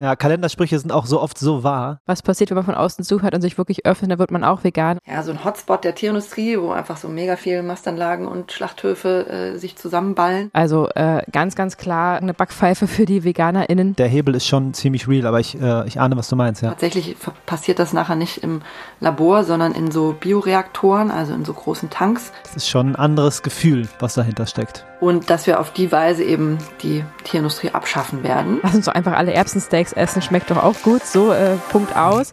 Ja, 0.00 0.14
Kalendersprüche 0.14 0.78
sind 0.78 0.92
auch 0.92 1.06
so 1.06 1.20
oft 1.20 1.38
so 1.38 1.64
wahr. 1.64 1.98
Was 2.06 2.22
passiert, 2.22 2.50
wenn 2.50 2.56
man 2.56 2.64
von 2.64 2.76
außen 2.76 3.04
zuhört 3.04 3.34
und 3.34 3.40
sich 3.40 3.58
wirklich 3.58 3.84
öffnet, 3.84 4.12
dann 4.12 4.20
wird 4.20 4.30
man 4.30 4.44
auch 4.44 4.62
vegan. 4.62 4.98
Ja, 5.04 5.24
so 5.24 5.32
ein 5.32 5.44
Hotspot 5.44 5.82
der 5.82 5.96
Tierindustrie, 5.96 6.56
wo 6.56 6.70
einfach 6.70 6.96
so 6.96 7.08
mega 7.08 7.34
viele 7.34 7.64
Mastanlagen 7.64 8.28
und 8.28 8.52
Schlachthöfe 8.52 9.26
äh, 9.26 9.58
sich 9.58 9.74
zusammenballen. 9.74 10.50
Also 10.52 10.88
äh, 10.94 11.24
ganz, 11.32 11.56
ganz 11.56 11.78
klar 11.78 12.18
eine 12.18 12.32
Backpfeife 12.32 12.86
für 12.86 13.06
die 13.06 13.24
VeganerInnen. 13.24 13.96
Der 13.96 14.06
Hebel 14.06 14.36
ist 14.36 14.46
schon 14.46 14.72
ziemlich 14.72 15.08
real, 15.08 15.26
aber 15.26 15.40
ich, 15.40 15.60
äh, 15.60 15.84
ich 15.88 15.98
ahne, 16.00 16.16
was 16.16 16.28
du 16.28 16.36
meinst, 16.36 16.62
ja. 16.62 16.68
Tatsächlich 16.68 17.16
passiert 17.46 17.80
das 17.80 17.92
nachher 17.92 18.14
nicht 18.14 18.44
im 18.44 18.62
Labor, 19.00 19.42
sondern 19.42 19.72
in 19.72 19.90
so 19.90 20.14
Bioreaktoren, 20.20 21.10
also 21.10 21.34
in 21.34 21.44
so 21.44 21.52
großen 21.52 21.90
Tanks. 21.90 22.30
Das 22.44 22.54
ist 22.54 22.68
schon 22.68 22.90
ein 22.90 22.96
anderes 22.96 23.42
Gefühl, 23.42 23.88
was 23.98 24.14
dahinter 24.14 24.46
steckt. 24.46 24.84
Und 25.00 25.30
dass 25.30 25.46
wir 25.46 25.60
auf 25.60 25.72
die 25.72 25.92
Weise 25.92 26.24
eben 26.24 26.58
die 26.82 27.04
Tierindustrie 27.24 27.70
abschaffen 27.70 28.22
werden. 28.24 28.58
Lass 28.62 28.74
uns 28.74 28.86
doch 28.86 28.94
einfach 28.94 29.12
alle 29.12 29.32
Erbsensteaks 29.32 29.87
essen, 29.92 30.22
schmeckt 30.22 30.50
doch 30.50 30.62
auch 30.62 30.80
gut. 30.82 31.04
So, 31.04 31.32
äh, 31.32 31.56
Punkt 31.70 31.94
aus. 31.96 32.32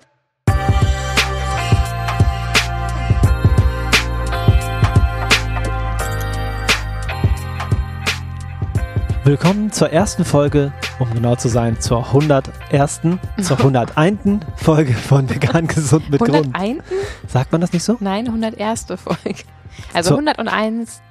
Willkommen 9.24 9.72
zur 9.72 9.90
ersten 9.92 10.24
Folge, 10.24 10.72
um 11.00 11.12
genau 11.12 11.36
zu 11.36 11.48
sein, 11.48 11.80
zur 11.82 12.06
101. 12.08 13.02
zur 13.42 13.58
101. 13.58 14.46
Folge 14.56 14.94
von 14.94 15.28
Vegan 15.30 15.66
Gesund 15.68 16.10
mit 16.12 16.22
101? 16.22 16.54
Grund. 16.54 16.84
Sagt 17.28 17.52
man 17.52 17.62
das 17.62 17.74
nicht 17.74 17.84
so? 17.84 17.98
Nein, 18.00 18.28
101. 18.28 18.86
Folge. 18.98 19.44
Also 19.94 20.10
So. 20.12 20.16
101 20.18 21.02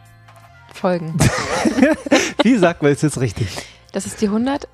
Folgen. 0.73 1.15
Wie 2.43 2.57
sagt 2.57 2.83
man 2.83 2.93
es 2.93 3.03
jetzt 3.03 3.19
richtig? 3.21 3.49
Das 3.93 4.07
ist 4.07 4.21
die 4.21 4.27
101. 4.27 4.69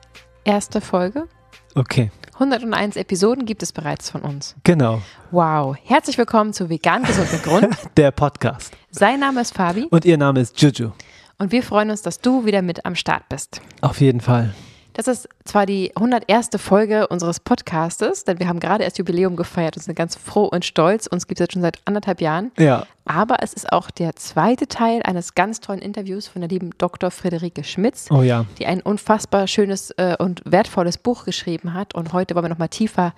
Folge. 0.83 1.27
Okay, 1.75 2.11
101 2.35 2.97
Episoden 2.97 3.45
gibt 3.47 3.63
es 3.63 3.73
bereits 3.73 4.11
von 4.11 4.23
uns. 4.23 4.57
genau. 4.65 5.03
Wow. 5.31 5.77
Herzlich 5.85 6.19
willkommen 6.19 6.53
zu 6.53 6.69
Vegan 6.69 7.05
Gesund 7.05 7.31
mit 7.33 7.43
Grund. 7.45 7.69
Der 7.97 8.11
Podcast. 8.11 8.73
Sein 8.91 9.21
Name 9.21 9.41
ist 9.41 9.55
Fabi 9.55 9.87
Und 9.91 10.05
ihr 10.05 10.19
Name 10.19 10.41
ist 10.41 10.61
Juju. 10.61 10.91
und 11.39 11.53
wir 11.53 11.63
freuen 11.63 11.91
uns, 11.91 12.03
dass 12.03 12.21
du 12.21 12.45
wieder 12.45 12.63
mit 12.63 12.85
am 12.85 12.97
Start 12.97 13.29
bist. 13.29 13.61
Auf 13.83 14.01
jeden 14.01 14.21
Fall. 14.21 14.53
Das 14.95 15.07
ist 15.07 15.29
zwar 15.45 15.67
die 15.67 15.93
101. 15.95 16.51
Folge 16.57 17.07
unseres 17.07 17.39
Podcastes, 17.39 18.25
denn 18.25 18.41
wir 18.41 18.49
haben 18.49 18.59
gerade 18.59 18.83
erst 18.83 18.99
Jubiläum 18.99 19.37
gefeiert 19.37 19.77
und 19.77 19.85
sind 19.85 19.95
ganz 19.95 20.17
froh 20.17 20.47
und 20.47 20.65
stolz. 20.65 21.07
Uns 21.07 21.29
gibt 21.29 21.39
es 21.41 21.45
jetzt 21.45 21.53
schon 21.53 21.63
seit 21.63 21.79
anderthalb 21.85 22.21
Jahren. 22.21 22.51
Ja. 22.59 22.87
Aber 23.05 23.43
es 23.43 23.53
ist 23.53 23.73
auch 23.73 23.91
der 23.91 24.15
zweite 24.17 24.69
Teil 24.69 25.03
eines 25.03 25.35
ganz 25.35 25.61
tollen 25.61 25.81
Interviews 25.81 26.29
von 26.29 26.43
der 26.43 26.49
lieben 26.49 26.71
Dr. 26.79 27.11
Friederike 27.11 27.65
Schmitz, 27.65 28.09
Oh 28.11 28.23
ja. 28.23 28.45
die 28.59 28.67
ein 28.67 28.81
unfassbar 28.83 29.47
schönes 29.47 29.91
äh, 29.93 30.17
und 30.19 30.43
wertvolles 30.45 30.99
Buch 30.99 31.25
geschrieben 31.25 31.75
hat. 31.75 31.95
Und 31.95 32.13
heute 32.13 32.35
wollen 32.35 32.45
wir 32.45 32.49
nochmal 32.51 32.69
tiefer 32.69 33.15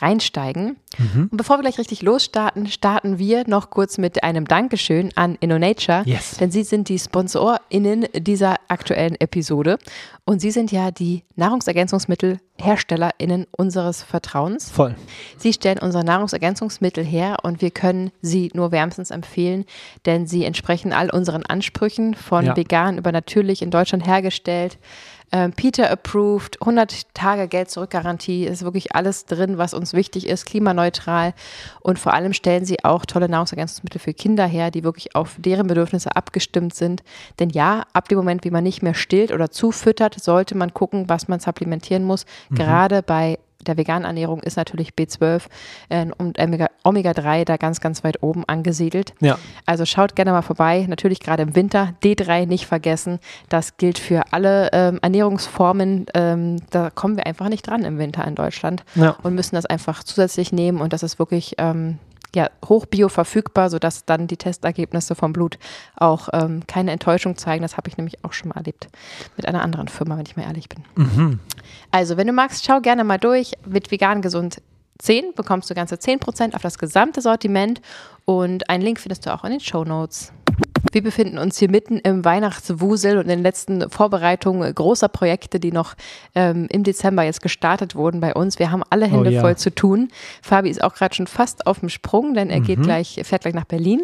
reinsteigen. 0.00 0.76
Mhm. 0.98 1.28
Und 1.30 1.36
bevor 1.36 1.58
wir 1.58 1.62
gleich 1.62 1.78
richtig 1.78 2.02
losstarten, 2.02 2.66
starten 2.68 3.18
wir 3.18 3.44
noch 3.46 3.70
kurz 3.70 3.98
mit 3.98 4.22
einem 4.22 4.46
Dankeschön 4.46 5.10
an 5.16 5.36
InnoNature. 5.40 6.02
Yes. 6.06 6.36
Denn 6.38 6.50
sie 6.50 6.62
sind 6.62 6.88
die 6.88 6.98
SponsorInnen 6.98 8.06
dieser 8.14 8.56
aktuellen 8.68 9.16
Episode. 9.20 9.78
Und 10.26 10.40
sie 10.40 10.50
sind 10.52 10.72
ja 10.72 10.90
die 10.90 11.22
NahrungsergänzungsmittelherstellerInnen 11.36 13.46
unseres 13.56 14.02
Vertrauens. 14.02 14.70
Voll. 14.70 14.94
Sie 15.36 15.52
stellen 15.52 15.78
unsere 15.78 16.04
Nahrungsergänzungsmittel 16.04 17.04
her 17.04 17.38
und 17.42 17.60
wir 17.60 17.70
können 17.70 18.10
sie 18.22 18.50
nur 18.54 18.72
wärmstens 18.72 19.10
empfehlen, 19.10 19.33
denn 20.06 20.26
sie 20.26 20.44
entsprechen 20.44 20.92
all 20.92 21.10
unseren 21.10 21.44
Ansprüchen 21.44 22.14
von 22.14 22.44
Ja. 22.44 22.56
vegan 22.56 22.98
über 22.98 23.12
natürlich 23.12 23.62
in 23.62 23.70
Deutschland 23.70 24.06
hergestellt. 24.06 24.78
Ähm, 25.32 25.52
Peter 25.52 25.90
approved, 25.90 26.60
100 26.60 27.12
Tage 27.14 27.48
Geld 27.48 27.68
zurück 27.68 27.90
Garantie, 27.90 28.44
ist 28.44 28.62
wirklich 28.62 28.94
alles 28.94 29.24
drin, 29.26 29.58
was 29.58 29.74
uns 29.74 29.92
wichtig 29.92 30.28
ist, 30.28 30.44
klimaneutral 30.46 31.34
und 31.80 31.98
vor 31.98 32.14
allem 32.14 32.32
stellen 32.34 32.64
sie 32.64 32.84
auch 32.84 33.04
tolle 33.04 33.28
Nahrungsergänzungsmittel 33.28 34.00
für 34.00 34.14
Kinder 34.14 34.46
her, 34.46 34.70
die 34.70 34.84
wirklich 34.84 35.16
auf 35.16 35.34
deren 35.38 35.66
Bedürfnisse 35.66 36.14
abgestimmt 36.14 36.74
sind. 36.74 37.02
Denn 37.40 37.50
ja, 37.50 37.84
ab 37.94 38.08
dem 38.08 38.18
Moment, 38.18 38.44
wie 38.44 38.50
man 38.50 38.62
nicht 38.62 38.82
mehr 38.82 38.94
stillt 38.94 39.32
oder 39.32 39.50
zufüttert, 39.50 40.22
sollte 40.22 40.56
man 40.56 40.72
gucken, 40.72 41.08
was 41.08 41.26
man 41.26 41.40
supplementieren 41.40 42.04
muss. 42.04 42.26
Gerade 42.50 43.02
bei 43.02 43.38
der 43.66 43.76
veganen 43.76 44.04
Ernährung 44.04 44.40
ist 44.42 44.56
natürlich 44.56 44.90
B12 44.94 45.42
äh, 45.88 46.06
und 46.18 46.38
Omega- 46.38 46.68
Omega-3 46.84 47.44
da 47.44 47.56
ganz, 47.56 47.80
ganz 47.80 48.04
weit 48.04 48.22
oben 48.22 48.44
angesiedelt. 48.46 49.14
Ja. 49.20 49.38
Also 49.66 49.84
schaut 49.86 50.14
gerne 50.16 50.32
mal 50.32 50.42
vorbei. 50.42 50.84
Natürlich 50.88 51.20
gerade 51.20 51.42
im 51.42 51.56
Winter. 51.56 51.94
D3 52.02 52.46
nicht 52.46 52.66
vergessen. 52.66 53.18
Das 53.48 53.76
gilt 53.76 53.98
für 53.98 54.22
alle 54.32 54.70
ähm, 54.72 54.98
Ernährungsformen. 55.02 56.06
Ähm, 56.14 56.56
da 56.70 56.90
kommen 56.90 57.16
wir 57.16 57.26
einfach 57.26 57.48
nicht 57.48 57.66
dran 57.66 57.84
im 57.84 57.98
Winter 57.98 58.26
in 58.26 58.34
Deutschland 58.34 58.84
Ja. 58.94 59.16
und 59.22 59.34
müssen 59.34 59.54
das 59.54 59.66
einfach 59.66 60.04
zusätzlich 60.04 60.52
nehmen. 60.52 60.80
Und 60.80 60.92
das 60.92 61.02
ist 61.02 61.18
wirklich 61.18 61.54
ähm, 61.58 61.98
ja, 62.34 62.50
hoch 62.68 62.86
bio 62.86 63.08
verfügbar, 63.08 63.70
sodass 63.70 64.04
dann 64.04 64.26
die 64.26 64.36
Testergebnisse 64.36 65.14
vom 65.14 65.32
Blut 65.32 65.58
auch 65.96 66.28
ähm, 66.32 66.62
keine 66.66 66.92
Enttäuschung 66.92 67.36
zeigen. 67.36 67.62
Das 67.62 67.76
habe 67.76 67.88
ich 67.88 67.96
nämlich 67.96 68.24
auch 68.24 68.32
schon 68.32 68.48
mal 68.48 68.56
erlebt 68.56 68.88
mit 69.36 69.46
einer 69.46 69.62
anderen 69.62 69.88
Firma, 69.88 70.16
wenn 70.16 70.26
ich 70.26 70.36
mal 70.36 70.44
ehrlich 70.44 70.68
bin. 70.68 70.84
Also, 71.90 72.16
wenn 72.16 72.26
du 72.26 72.32
magst, 72.32 72.64
schau 72.64 72.80
gerne 72.80 73.04
mal 73.04 73.18
durch. 73.18 73.52
Mit 73.66 73.90
vegan 73.90 74.22
gesund 74.22 74.60
10 74.98 75.34
bekommst 75.34 75.70
du 75.70 75.74
ganze 75.74 75.96
10% 75.96 76.54
auf 76.54 76.62
das 76.62 76.78
gesamte 76.78 77.20
Sortiment 77.20 77.80
und 78.24 78.68
einen 78.70 78.82
Link 78.82 79.00
findest 79.00 79.26
du 79.26 79.34
auch 79.34 79.44
in 79.44 79.50
den 79.50 79.60
Show 79.60 79.84
Notes. 79.84 80.32
Wir 80.92 81.02
befinden 81.02 81.38
uns 81.38 81.58
hier 81.58 81.70
mitten 81.70 81.98
im 81.98 82.24
Weihnachtswusel 82.24 83.16
und 83.16 83.24
in 83.24 83.28
den 83.28 83.42
letzten 83.42 83.88
Vorbereitungen 83.90 84.74
großer 84.74 85.08
Projekte, 85.08 85.58
die 85.60 85.72
noch 85.72 85.94
ähm, 86.34 86.66
im 86.70 86.84
Dezember 86.84 87.22
jetzt 87.22 87.42
gestartet 87.42 87.94
wurden 87.94 88.20
bei 88.20 88.34
uns. 88.34 88.58
Wir 88.58 88.70
haben 88.70 88.82
alle 88.90 89.06
Hände 89.06 89.30
ja. 89.30 89.40
voll 89.40 89.56
zu 89.56 89.74
tun. 89.74 90.08
Fabi 90.42 90.70
ist 90.70 90.82
auch 90.82 90.94
gerade 90.94 91.14
schon 91.14 91.26
fast 91.26 91.66
auf 91.66 91.80
dem 91.80 91.88
Sprung, 91.88 92.34
denn 92.34 92.50
er 92.50 92.60
geht 92.60 92.82
gleich, 92.82 93.20
fährt 93.24 93.42
gleich 93.42 93.54
nach 93.54 93.64
Berlin. 93.64 94.02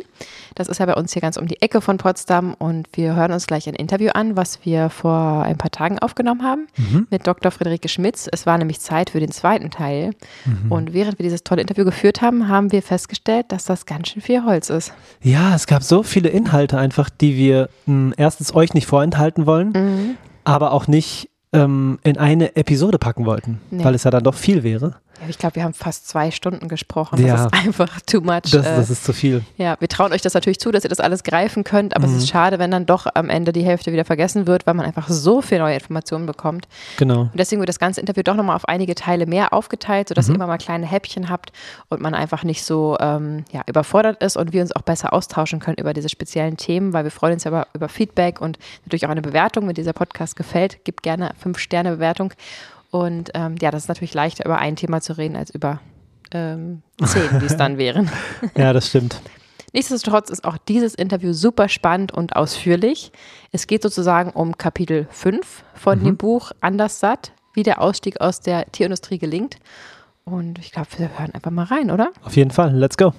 Das 0.55 0.69
ist 0.69 0.79
ja 0.79 0.87
bei 0.87 0.95
uns 0.95 1.13
hier 1.13 1.23
ganz 1.23 1.37
um 1.37 1.47
die 1.47 1.61
Ecke 1.63 1.81
von 1.81 1.99
Potsdam 1.99 2.55
und 2.55 2.89
wir 2.93 3.15
hören 3.15 3.33
uns 3.33 3.47
gleich 3.47 3.69
ein 3.69 3.75
Interview 3.75 4.11
an, 4.11 4.37
was 4.37 4.65
wir 4.65 4.91
vor 4.91 5.43
ein 5.43 5.59
paar 5.59 5.71
Tagen 5.71 5.99
aufgenommen 5.99 6.43
haben 6.43 6.67
mit 7.11 7.27
Dr. 7.27 7.51
Friederike 7.51 7.89
Schmitz. 7.89 8.29
Es 8.31 8.47
war 8.47 8.59
nämlich 8.59 8.81
Zeit 8.81 9.11
für 9.11 9.21
den 9.21 9.33
zweiten 9.33 9.71
Teil. 9.71 10.13
Und 10.69 10.93
während 10.93 11.19
wir 11.19 11.25
dieses 11.25 11.45
tolle 11.45 11.63
Interview 11.63 11.85
geführt 11.85 12.23
haben, 12.23 12.49
haben 12.49 12.73
wir 12.73 12.83
festgestellt, 12.83 13.47
dass 13.49 13.65
das 13.65 13.87
ganz 13.87 14.09
schön 14.09 14.23
viel 14.23 14.45
Holz 14.45 14.71
ist. 14.71 14.93
Ja, 15.23 15.55
es 15.55 15.67
gab 15.67 15.83
so 15.83 16.03
viele 16.03 16.29
Inhalte 16.29 16.70
einfach, 16.79 17.11
die 17.11 17.37
wir 17.37 17.69
mh, 17.87 18.15
erstens 18.17 18.55
euch 18.55 18.75
nicht 18.75 18.87
vorenthalten 18.87 19.47
wollen, 19.47 19.71
Mhm. 19.73 20.17
aber 20.45 20.73
auch 20.73 20.87
nicht 20.87 21.29
ähm, 21.53 21.99
in 22.05 22.17
eine 22.17 22.55
Episode 22.57 22.99
packen 22.99 23.27
wollten, 23.27 23.61
Nee. 23.71 23.83
weil 23.85 23.95
es 23.95 24.05
ja 24.05 24.11
dann 24.13 24.23
doch 24.23 24.35
viel 24.37 24.63
wäre. 24.63 24.97
Ja, 25.21 25.29
ich 25.29 25.39
glaube, 25.39 25.57
wir 25.57 25.65
haben 25.65 25.75
fast 25.75 26.09
zwei 26.09 26.31
Stunden 26.31 26.69
gesprochen. 26.69 27.25
Ja. 27.25 27.35
Das 27.37 27.47
ist 27.47 27.53
einfach 27.53 28.01
too 28.07 28.21
much. 28.21 28.51
Das, 28.53 28.55
Äh, 28.67 28.77
das 28.77 28.91
ist 28.91 29.05
zu 29.05 29.13
viel. 29.13 29.43
ja, 29.59 29.77
wir 29.79 29.89
trauen 29.89 30.13
euch 30.13 30.23
das 30.23 30.35
natürlich 30.35 30.59
zu, 30.61 30.71
dass 30.71 30.85
ihr 30.85 30.89
das 30.89 31.01
alles 31.01 31.23
greifen 31.23 31.63
könnt, 31.65 31.95
aber 31.95 32.07
es 32.07 32.13
Mhm. 32.13 32.19
ist 32.19 32.29
schade, 32.31 32.59
wenn 32.59 32.71
dann 32.71 32.87
doch 32.87 33.07
am 33.15 33.29
Ende 33.29 33.53
die 33.53 33.63
Hälfte 33.63 33.93
wieder 33.93 34.05
vergessen 34.05 34.47
wird, 34.47 34.67
weil 34.67 34.75
man 34.75 34.87
einfach 34.87 35.09
so 35.09 35.43
viel 35.43 35.59
neue 35.59 35.75
Informationen 35.75 36.27
bekommt. 36.27 36.69
Genau. 36.97 37.23
Und 37.23 37.31
deswegen 37.35 37.61
wird 37.61 37.69
das 37.69 37.79
ganze 37.79 38.01
Interview 38.01 38.23
doch 38.23 38.35
nochmal 38.35 38.57
auf 38.57 38.67
einige 38.69 38.95
Teile 38.95 39.27
mehr 39.27 39.53
aufgeteilt, 39.53 40.09
sodass 40.09 40.27
Mhm. 40.29 40.33
ihr 40.33 40.37
immer 40.37 40.47
mal 40.47 40.59
kleine 40.59 40.87
Häppchen 40.87 41.29
habt 41.29 41.53
und 41.89 42.01
man 42.01 42.15
einfach 42.15 42.43
nicht 42.45 42.65
so 42.65 42.97
ähm, 43.01 43.45
ja, 43.53 43.63
überfordert 43.67 44.23
ist 44.23 44.37
und 44.37 44.53
wir 44.53 44.63
uns 44.63 44.75
auch 44.75 44.83
besser 44.83 45.13
austauschen 45.13 45.61
können 45.61 45.77
über 45.79 45.93
diese 45.93 46.09
speziellen 46.09 46.57
Themen, 46.57 46.93
weil 46.93 47.05
wir 47.05 47.11
freuen 47.11 47.35
uns 47.35 47.45
ja 47.45 47.51
über, 47.51 47.67
über 47.75 47.89
Feedback 47.89 48.41
und 48.41 48.59
natürlich 48.85 49.05
auch 49.07 49.11
eine 49.11 49.23
Bewertung, 49.23 49.67
wenn 49.69 49.75
dieser 49.75 49.93
Podcast 49.93 50.37
gefällt. 50.37 50.85
Gebt 50.85 51.03
gerne 51.03 51.33
fünf 51.39 51.59
Sterne 51.59 51.91
Bewertung. 51.93 52.33
Und 52.91 53.31
ähm, 53.35 53.57
ja, 53.61 53.71
das 53.71 53.85
ist 53.85 53.89
natürlich 53.89 54.15
leichter, 54.15 54.45
über 54.45 54.59
ein 54.59 54.77
Thema 54.77 55.01
zu 55.01 55.17
reden, 55.17 55.37
als 55.37 55.51
über 55.51 55.81
ähm, 56.33 56.83
zehn, 57.05 57.41
wie 57.41 57.47
es 57.47 57.57
dann 57.57 57.79
wären. 57.79 58.11
Ja, 58.57 58.73
das 58.73 58.89
stimmt. 58.89 59.21
Nichtsdestotrotz 59.73 60.31
ist 60.31 60.45
auch 60.45 60.59
dieses 60.59 60.95
Interview 60.95 61.33
super 61.33 61.69
spannend 61.69 62.13
und 62.13 62.35
ausführlich. 62.35 63.13
Es 63.53 63.69
geht 63.69 63.83
sozusagen 63.83 64.31
um 64.31 64.59
Kapitel 64.59 65.07
5 65.11 65.65
von 65.75 66.03
dem 66.03 66.17
Buch 66.17 66.51
Anders 66.61 66.99
satt, 66.99 67.33
wie 67.55 67.63
der 67.63 67.81
Ausstieg 67.81 68.21
aus 68.21 68.41
der 68.41 68.67
Tierindustrie 68.73 69.19
gelingt. 69.19 69.59
Und 70.25 70.59
ich 70.59 70.73
glaube, 70.73 70.89
wir 70.97 71.19
hören 71.19 71.33
einfach 71.35 71.53
mal 71.53 71.65
rein, 71.65 71.91
oder? 71.91 72.11
Auf 72.25 72.37
jeden 72.37 72.51
Fall. 72.51 72.75
Let's 72.75 72.97
go. 72.97 73.13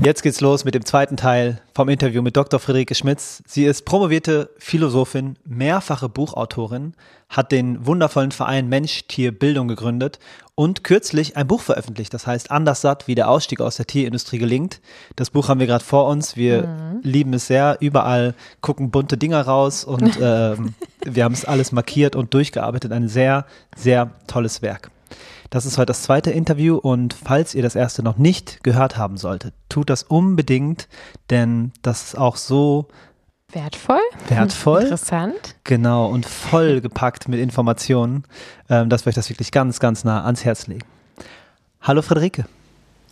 Jetzt 0.00 0.22
geht's 0.22 0.40
los 0.40 0.64
mit 0.64 0.74
dem 0.74 0.84
zweiten 0.84 1.16
Teil 1.16 1.60
vom 1.74 1.88
Interview 1.88 2.22
mit 2.22 2.36
Dr. 2.36 2.58
Friederike 2.58 2.94
Schmitz. 2.94 3.42
Sie 3.46 3.64
ist 3.64 3.84
promovierte 3.84 4.50
Philosophin, 4.58 5.36
mehrfache 5.44 6.08
Buchautorin, 6.08 6.94
hat 7.28 7.52
den 7.52 7.86
wundervollen 7.86 8.32
Verein 8.32 8.68
Mensch, 8.68 9.04
Tier, 9.06 9.38
Bildung 9.38 9.68
gegründet 9.68 10.18
und 10.54 10.82
kürzlich 10.82 11.36
ein 11.36 11.46
Buch 11.46 11.60
veröffentlicht, 11.60 12.12
das 12.12 12.26
heißt 12.26 12.50
Anders 12.50 12.80
satt, 12.80 13.06
wie 13.06 13.14
der 13.14 13.28
Ausstieg 13.28 13.60
aus 13.60 13.76
der 13.76 13.86
Tierindustrie 13.86 14.38
gelingt. 14.38 14.80
Das 15.16 15.30
Buch 15.30 15.48
haben 15.48 15.60
wir 15.60 15.66
gerade 15.66 15.84
vor 15.84 16.06
uns. 16.08 16.36
Wir 16.36 17.00
lieben 17.02 17.32
es 17.34 17.46
sehr. 17.46 17.78
Überall 17.80 18.34
gucken 18.60 18.90
bunte 18.90 19.16
Dinger 19.16 19.42
raus 19.42 19.84
und 19.84 20.18
ähm, 20.20 20.74
wir 21.04 21.24
haben 21.24 21.34
es 21.34 21.44
alles 21.44 21.70
markiert 21.70 22.16
und 22.16 22.34
durchgearbeitet. 22.34 22.92
Ein 22.92 23.08
sehr, 23.08 23.46
sehr 23.76 24.10
tolles 24.26 24.62
Werk. 24.62 24.90
Das 25.52 25.66
ist 25.66 25.76
heute 25.76 25.88
das 25.88 26.00
zweite 26.00 26.30
Interview 26.30 26.78
und 26.78 27.12
falls 27.12 27.54
ihr 27.54 27.62
das 27.62 27.76
erste 27.76 28.02
noch 28.02 28.16
nicht 28.16 28.64
gehört 28.64 28.96
haben 28.96 29.18
solltet, 29.18 29.52
tut 29.68 29.90
das 29.90 30.02
unbedingt, 30.02 30.88
denn 31.28 31.72
das 31.82 32.04
ist 32.04 32.14
auch 32.18 32.36
so 32.36 32.88
Wertvoll. 33.50 34.00
Wertvoll. 34.28 34.80
Interessant. 34.80 35.56
Genau, 35.64 36.06
und 36.06 36.24
voll 36.24 36.80
gepackt 36.80 37.28
mit 37.28 37.38
Informationen, 37.38 38.24
ähm, 38.70 38.88
dass 38.88 39.04
wir 39.04 39.10
euch 39.10 39.14
das 39.14 39.28
wirklich 39.28 39.52
ganz, 39.52 39.78
ganz 39.78 40.04
nah 40.04 40.24
ans 40.24 40.42
Herz 40.42 40.68
legen. 40.68 40.86
Hallo 41.82 42.00
Friederike. 42.00 42.46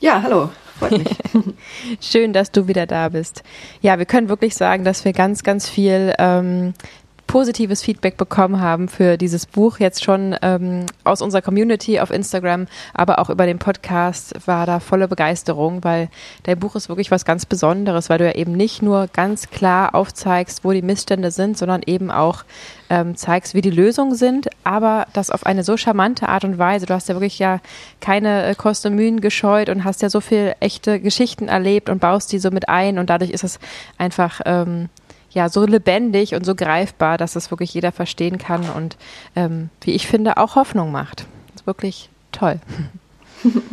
Ja, 0.00 0.22
hallo. 0.22 0.48
Freut 0.78 0.92
mich. 0.92 1.14
Schön, 2.00 2.32
dass 2.32 2.50
du 2.50 2.66
wieder 2.66 2.86
da 2.86 3.10
bist. 3.10 3.42
Ja, 3.82 3.98
wir 3.98 4.06
können 4.06 4.30
wirklich 4.30 4.54
sagen, 4.54 4.82
dass 4.84 5.04
wir 5.04 5.12
ganz, 5.12 5.42
ganz 5.42 5.68
viel 5.68 6.14
ähm, 6.18 6.72
positives 7.30 7.80
Feedback 7.80 8.16
bekommen 8.16 8.60
haben 8.60 8.88
für 8.88 9.16
dieses 9.16 9.46
Buch 9.46 9.78
jetzt 9.78 10.02
schon 10.02 10.34
ähm, 10.42 10.86
aus 11.04 11.22
unserer 11.22 11.42
Community 11.42 12.00
auf 12.00 12.10
Instagram, 12.10 12.66
aber 12.92 13.20
auch 13.20 13.30
über 13.30 13.46
den 13.46 13.60
Podcast 13.60 14.34
war 14.48 14.66
da 14.66 14.80
volle 14.80 15.06
Begeisterung, 15.06 15.84
weil 15.84 16.08
dein 16.42 16.58
Buch 16.58 16.74
ist 16.74 16.88
wirklich 16.88 17.12
was 17.12 17.24
ganz 17.24 17.46
Besonderes, 17.46 18.10
weil 18.10 18.18
du 18.18 18.24
ja 18.24 18.34
eben 18.34 18.50
nicht 18.50 18.82
nur 18.82 19.06
ganz 19.12 19.48
klar 19.48 19.94
aufzeigst, 19.94 20.64
wo 20.64 20.72
die 20.72 20.82
Missstände 20.82 21.30
sind, 21.30 21.56
sondern 21.56 21.82
eben 21.86 22.10
auch 22.10 22.42
ähm, 22.88 23.14
zeigst, 23.14 23.54
wie 23.54 23.60
die 23.60 23.70
Lösungen 23.70 24.16
sind, 24.16 24.48
aber 24.64 25.06
das 25.12 25.30
auf 25.30 25.46
eine 25.46 25.62
so 25.62 25.76
charmante 25.76 26.28
Art 26.28 26.42
und 26.44 26.58
Weise. 26.58 26.86
Du 26.86 26.94
hast 26.94 27.08
ja 27.08 27.14
wirklich 27.14 27.38
ja 27.38 27.60
keine 28.00 28.44
äh, 28.44 28.56
Kosten 28.56 28.96
Mühen 28.96 29.20
gescheut 29.20 29.68
und 29.68 29.84
hast 29.84 30.02
ja 30.02 30.10
so 30.10 30.20
viel 30.20 30.56
echte 30.58 30.98
Geschichten 30.98 31.46
erlebt 31.46 31.90
und 31.90 32.00
baust 32.00 32.32
die 32.32 32.40
so 32.40 32.50
mit 32.50 32.68
ein 32.68 32.98
und 32.98 33.08
dadurch 33.08 33.30
ist 33.30 33.44
es 33.44 33.60
einfach 33.98 34.40
ähm, 34.46 34.88
ja 35.30 35.48
so 35.48 35.64
lebendig 35.64 36.34
und 36.34 36.44
so 36.44 36.54
greifbar, 36.54 37.18
dass 37.18 37.36
es 37.36 37.50
wirklich 37.50 37.72
jeder 37.74 37.92
verstehen 37.92 38.38
kann 38.38 38.68
und 38.70 38.96
ähm, 39.36 39.70
wie 39.82 39.92
ich 39.92 40.06
finde 40.06 40.36
auch 40.36 40.56
Hoffnung 40.56 40.92
macht. 40.92 41.26
Das 41.48 41.62
ist 41.62 41.66
wirklich 41.66 42.10
toll. 42.32 42.60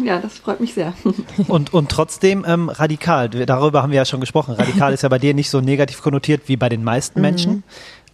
Ja, 0.02 0.20
das 0.20 0.38
freut 0.38 0.62
mich 0.62 0.74
sehr. 0.74 0.94
Und, 1.50 1.74
und 1.74 1.90
trotzdem 1.92 2.46
ähm, 2.48 2.70
radikal. 2.70 3.28
Darüber 3.28 3.84
haben 3.84 3.92
wir 3.92 3.98
ja 3.98 4.06
schon 4.06 4.22
gesprochen. 4.22 4.54
Radikal 4.54 4.94
ist 4.94 5.04
ja 5.04 5.10
bei 5.10 5.20
dir 5.20 5.34
nicht 5.34 5.50
so 5.50 5.60
negativ 5.60 6.02
konnotiert 6.02 6.44
wie 6.48 6.56
bei 6.56 6.70
den 6.70 6.86
meisten 6.86 7.20
Menschen. 7.20 7.64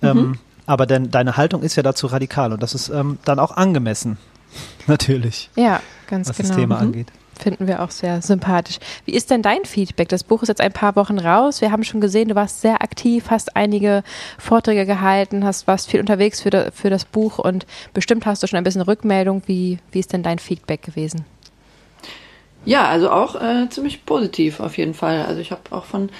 Mhm. 0.01 0.07
Ähm, 0.07 0.17
mhm. 0.17 0.39
Aber 0.65 0.87
denn, 0.87 1.11
deine 1.11 1.37
Haltung 1.37 1.61
ist 1.61 1.75
ja 1.75 1.83
dazu 1.83 2.07
radikal 2.07 2.53
und 2.53 2.63
das 2.63 2.73
ist 2.73 2.89
ähm, 2.89 3.19
dann 3.23 3.37
auch 3.37 3.51
angemessen. 3.51 4.17
Natürlich. 4.87 5.51
Ja, 5.55 5.79
ganz 6.07 6.27
was 6.27 6.37
genau. 6.37 6.49
das 6.49 6.57
Thema 6.57 6.75
Mhm. 6.77 6.81
angeht. 6.81 7.11
Finden 7.43 7.67
wir 7.67 7.83
auch 7.83 7.91
sehr 7.91 8.21
sympathisch. 8.21 8.79
Wie 9.03 9.13
ist 9.13 9.29
denn 9.29 9.41
dein 9.41 9.65
Feedback? 9.65 10.07
Das 10.07 10.23
Buch 10.23 10.43
ist 10.43 10.47
jetzt 10.47 10.61
ein 10.61 10.71
paar 10.71 10.95
Wochen 10.95 11.19
raus. 11.19 11.59
Wir 11.59 11.73
haben 11.73 11.83
schon 11.83 11.99
gesehen, 11.99 12.29
du 12.29 12.35
warst 12.35 12.61
sehr 12.61 12.81
aktiv, 12.81 13.25
hast 13.29 13.57
einige 13.57 14.01
Vorträge 14.37 14.85
gehalten, 14.85 15.43
hast, 15.43 15.67
warst 15.67 15.89
viel 15.89 15.99
unterwegs 15.99 16.39
für, 16.39 16.51
da, 16.51 16.71
für 16.71 16.89
das 16.89 17.03
Buch 17.03 17.39
und 17.39 17.65
bestimmt 17.93 18.25
hast 18.25 18.43
du 18.43 18.47
schon 18.47 18.55
ein 18.55 18.63
bisschen 18.63 18.81
Rückmeldung. 18.81 19.41
Wie, 19.45 19.79
wie 19.91 19.99
ist 19.99 20.13
denn 20.13 20.23
dein 20.23 20.39
Feedback 20.39 20.83
gewesen? 20.83 21.25
Ja, 22.63 22.87
also 22.87 23.09
auch 23.09 23.35
äh, 23.35 23.67
ziemlich 23.69 24.05
positiv 24.05 24.61
auf 24.61 24.77
jeden 24.77 24.93
Fall. 24.93 25.25
Also 25.25 25.41
ich 25.41 25.51
habe 25.51 25.63
auch 25.71 25.83
von 25.83 26.11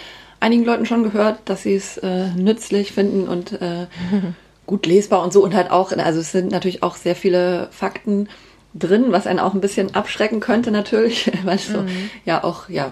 einigen 0.42 0.66
Leuten 0.66 0.86
schon 0.86 1.04
gehört, 1.04 1.40
dass 1.46 1.64
sie 1.64 1.75
es 1.75 1.98
äh, 2.00 2.31
nützlich 2.36 2.92
finden 2.92 3.30
und 3.30 3.54
äh, 3.62 3.88
gut 4.66 4.86
lesbar 4.86 5.24
und 5.24 5.31
so 5.31 5.42
und 5.42 5.56
halt 5.56 5.72
auch, 5.72 5.94
also 5.94 6.20
es 6.20 6.34
sind 6.34 6.52
natürlich 6.52 6.84
auch 6.84 6.98
sehr 6.98 7.16
viele 7.16 7.70
Fakten 7.72 8.28
drin, 8.74 9.06
was 9.10 9.28
einen 9.28 9.40
auch 9.40 9.54
ein 9.54 9.62
bisschen 9.62 9.96
abschrecken 9.96 10.40
könnte 10.40 10.72
natürlich, 10.72 11.31
weil 11.44 11.56
es 11.56 11.68
so 11.68 11.84
ja 12.25 12.44
auch 12.44 12.70
ja 12.70 12.92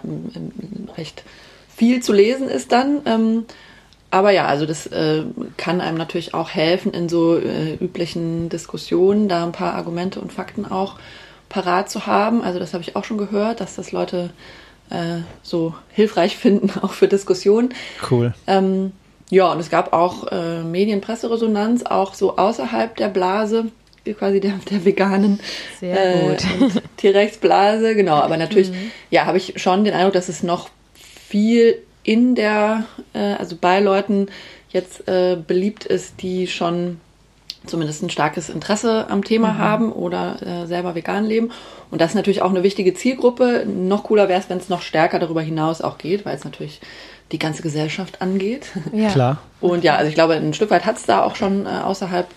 recht 0.98 1.24
viel 1.76 2.02
zu 2.02 2.14
lesen 2.14 2.50
ist 2.50 2.72
dann. 2.72 3.02
Ähm, 3.06 3.46
aber 4.12 4.32
ja, 4.32 4.46
also 4.46 4.66
das 4.66 4.88
äh, 4.88 5.24
kann 5.56 5.80
einem 5.80 5.98
natürlich 5.98 6.34
auch 6.34 6.50
helfen 6.50 6.94
in 6.94 7.08
so 7.08 7.38
äh, 7.38 7.76
üblichen 7.76 8.50
Diskussionen, 8.50 9.30
da 9.30 9.44
ein 9.44 9.54
paar 9.54 9.74
Argumente 9.74 10.20
und 10.20 10.34
Fakten 10.34 10.66
auch 10.66 10.98
parat 11.48 11.90
zu 11.90 12.06
haben. 12.06 12.42
Also 12.42 12.60
das 12.60 12.74
habe 12.74 12.84
ich 12.84 12.96
auch 12.96 13.06
schon 13.06 13.18
gehört, 13.18 13.62
dass 13.62 13.76
das 13.76 13.94
Leute 13.94 14.30
äh, 14.90 15.22
so 15.44 15.74
hilfreich 15.90 16.38
finden, 16.38 16.72
auch 16.82 16.92
für 16.92 17.08
Diskussionen. 17.08 17.70
Cool. 18.10 18.34
Ähm, 18.48 18.92
ja, 19.30 19.50
und 19.50 19.62
es 19.62 19.70
gab 19.70 19.94
auch 19.94 20.28
äh, 20.28 20.62
Medienpresseresonanz, 20.62 21.84
auch 21.84 22.14
so 22.14 22.36
außerhalb 22.36 22.98
der 22.98 23.08
Blase, 23.08 23.68
quasi 24.18 24.40
der, 24.40 24.54
der 24.70 24.84
veganen 24.84 25.40
Sehr 25.80 26.14
gut. 26.14 26.44
Mhm. 26.44 26.64
und 26.64 26.98
Tierrechtsblase, 26.98 27.96
genau. 27.96 28.16
Aber 28.16 28.38
natürlich, 28.38 28.72
ja, 29.10 29.26
habe 29.26 29.38
ich 29.38 29.62
schon 29.62 29.84
den 29.84 29.94
Eindruck, 29.94 30.14
dass 30.14 30.30
es 30.30 30.44
noch 30.44 30.70
viel 31.28 31.78
in 32.04 32.36
der, 32.36 32.86
äh, 33.14 33.20
also 33.20 33.56
bei 33.60 33.80
Leuten 33.80 34.28
jetzt 34.70 35.08
äh, 35.08 35.36
beliebt 35.36 35.86
ist, 35.86 36.22
die 36.22 36.48
schon 36.48 37.00
zumindest 37.66 38.02
ein 38.02 38.10
starkes 38.10 38.50
Interesse 38.50 39.08
am 39.10 39.24
Thema 39.24 39.58
haben 39.58 39.92
oder 39.92 40.42
äh, 40.42 40.66
selber 40.66 40.96
vegan 40.96 41.26
leben. 41.26 41.52
Und 41.92 42.02
das 42.02 42.12
ist 42.12 42.16
natürlich 42.16 42.42
auch 42.42 42.50
eine 42.50 42.64
wichtige 42.64 42.94
Zielgruppe. 42.94 43.66
Noch 43.68 44.04
cooler 44.04 44.30
wäre 44.30 44.40
es, 44.40 44.50
wenn 44.50 44.58
es 44.58 44.70
noch 44.70 44.82
stärker 44.82 45.20
darüber 45.20 45.42
hinaus 45.42 45.82
auch 45.82 46.00
geht, 46.00 46.26
weil 46.26 46.36
es 46.36 46.44
natürlich 46.44 46.82
die 47.32 47.40
ganze 47.40 47.62
Gesellschaft 47.62 48.22
angeht. 48.22 48.72
Ja. 48.94 49.10
Klar. 49.10 49.38
Und 49.60 49.84
ja, 49.84 49.96
also 49.96 50.10
ich 50.10 50.16
glaube, 50.16 50.34
ein 50.34 50.54
Stück 50.54 50.72
weit 50.72 50.86
hat 50.86 50.98
es 50.98 51.06
da 51.06 51.24
auch 51.24 51.36
schon 51.36 51.66
äh, 51.66 51.70
außerhalb 51.70 52.28
äh, 52.28 52.34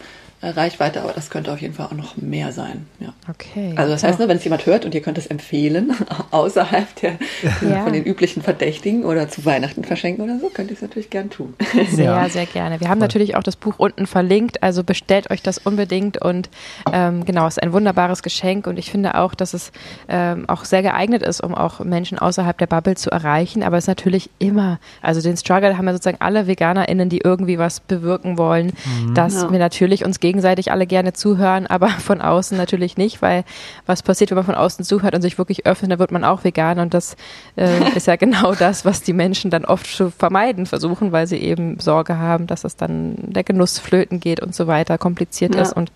Reichweite, 0.50 1.02
aber 1.02 1.12
das 1.12 1.30
könnte 1.30 1.52
auf 1.52 1.60
jeden 1.60 1.74
Fall 1.74 1.86
auch 1.86 1.92
noch 1.92 2.16
mehr 2.16 2.52
sein. 2.52 2.86
Ja. 3.00 3.12
Okay. 3.30 3.72
Also 3.76 3.92
das 3.92 4.02
heißt, 4.04 4.18
ne, 4.18 4.28
wenn 4.28 4.36
es 4.36 4.44
jemand 4.44 4.66
hört 4.66 4.84
und 4.84 4.94
ihr 4.94 5.00
könnt 5.02 5.18
es 5.18 5.26
empfehlen, 5.26 5.92
außerhalb 6.30 6.94
der, 6.96 7.12
Ja. 7.60 7.82
von 7.84 7.92
den 7.92 8.04
üblichen 8.04 8.42
Verdächtigen 8.42 9.04
oder 9.04 9.28
zu 9.28 9.44
Weihnachten 9.44 9.84
verschenken 9.84 10.24
oder 10.24 10.38
so, 10.38 10.48
könnt 10.50 10.70
ihr 10.70 10.76
es 10.76 10.82
natürlich 10.82 11.10
gern 11.10 11.30
tun. 11.30 11.54
Sehr, 11.90 12.04
Ja. 12.04 12.28
sehr 12.28 12.46
gerne. 12.46 12.80
Wir 12.80 12.88
haben 12.88 12.98
natürlich 13.00 13.36
auch 13.36 13.42
das 13.42 13.56
Buch 13.56 13.74
unten 13.78 14.06
verlinkt, 14.06 14.62
also 14.62 14.84
bestellt 14.84 15.30
euch 15.30 15.42
das 15.42 15.58
unbedingt 15.58 16.18
und 16.20 16.48
ähm, 16.92 17.24
genau, 17.24 17.46
es 17.46 17.56
ist 17.56 17.62
ein 17.62 17.72
wunderbares 17.72 18.22
Geschenk 18.22 18.66
und 18.66 18.78
ich 18.78 18.90
finde 18.90 19.14
auch, 19.16 19.34
dass 19.34 19.54
es 19.54 19.72
ähm, 20.08 20.48
auch 20.48 20.64
sehr 20.64 20.82
geeignet 20.82 21.22
ist, 21.22 21.40
um 21.40 21.54
auch 21.54 21.80
Menschen 21.80 22.18
außerhalb 22.18 22.56
der 22.58 22.66
Bubble 22.66 22.96
zu 22.96 23.10
erreichen, 23.10 23.62
aber 23.62 23.76
es 23.78 23.84
ist 23.84 23.88
natürlich 23.88 24.30
immer, 24.38 24.78
also 25.02 25.20
den 25.20 25.36
Struggle 25.36 25.76
haben 25.78 25.86
ja 25.86 25.92
sozusagen 25.92 26.18
alle 26.20 26.46
VeganerInnen, 26.46 27.08
die 27.08 27.18
irgendwie 27.18 27.58
was 27.58 27.80
bewirken 27.80 28.38
wollen, 28.38 28.72
dass 29.14 29.34
Ja. 29.42 29.52
wir 29.52 29.58
natürlich 29.58 30.04
uns 30.04 30.20
gegenseitig 30.34 30.72
alle 30.72 30.86
gerne 30.86 31.12
zuhören, 31.12 31.68
aber 31.68 31.88
von 32.00 32.20
außen 32.20 32.58
natürlich 32.58 32.96
nicht, 32.96 33.22
weil 33.22 33.44
was 33.86 34.02
passiert, 34.02 34.30
wenn 34.30 34.36
man 34.38 34.44
von 34.44 34.54
außen 34.56 34.84
zuhört 34.84 35.14
und 35.14 35.22
sich 35.22 35.38
wirklich 35.38 35.64
öffnet, 35.64 35.92
dann 35.92 36.00
wird 36.00 36.10
man 36.10 36.24
auch 36.24 36.42
vegan 36.42 36.80
und 36.80 36.92
das 36.92 37.16
äh, 37.56 37.94
ist 37.94 38.08
ja 38.08 38.16
genau 38.24 38.54
das, 38.54 38.84
was 38.84 39.02
die 39.02 39.12
Menschen 39.12 39.50
dann 39.50 39.64
oft 39.64 39.86
zu 39.86 40.10
vermeiden 40.10 40.66
versuchen, 40.66 41.12
weil 41.12 41.28
sie 41.28 41.36
eben 41.36 41.78
Sorge 41.78 42.18
haben, 42.18 42.48
dass 42.48 42.64
es 42.64 42.76
dann 42.76 43.14
der 43.18 43.44
Genuss 43.44 43.78
flöten 43.78 44.18
geht 44.18 44.40
und 44.40 44.54
so 44.54 44.66
weiter, 44.66 44.98
kompliziert 44.98 45.54
Ja. 45.54 45.62
ist 45.62 45.72
und 45.72 45.92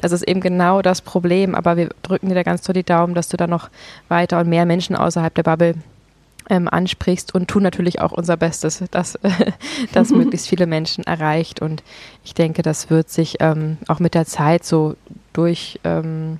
das 0.00 0.12
ist 0.12 0.22
eben 0.22 0.40
genau 0.40 0.82
das 0.82 1.02
Problem, 1.02 1.56
aber 1.56 1.76
wir 1.76 1.90
drücken 2.02 2.28
dir 2.28 2.36
da 2.36 2.44
ganz 2.44 2.62
doll 2.62 2.74
die 2.74 2.84
Daumen, 2.84 3.14
dass 3.14 3.28
du 3.28 3.36
da 3.36 3.48
noch 3.48 3.70
weiter 4.08 4.38
und 4.38 4.48
mehr 4.48 4.66
Menschen 4.66 4.94
außerhalb 4.94 5.34
der 5.34 5.42
Bubble 5.42 5.74
ähm, 6.50 6.68
ansprichst 6.68 7.34
und 7.34 7.48
tun 7.48 7.62
natürlich 7.62 8.00
auch 8.00 8.12
unser 8.12 8.36
Bestes, 8.36 8.82
dass 8.90 9.18
das 9.92 10.10
möglichst 10.10 10.48
viele 10.48 10.66
Menschen 10.66 11.04
erreicht. 11.04 11.62
Und 11.62 11.82
ich 12.24 12.34
denke, 12.34 12.62
das 12.62 12.90
wird 12.90 13.08
sich 13.08 13.36
ähm, 13.40 13.78
auch 13.88 14.00
mit 14.00 14.14
der 14.14 14.26
Zeit 14.26 14.64
so 14.64 14.96
durch, 15.32 15.80
ähm, 15.84 16.38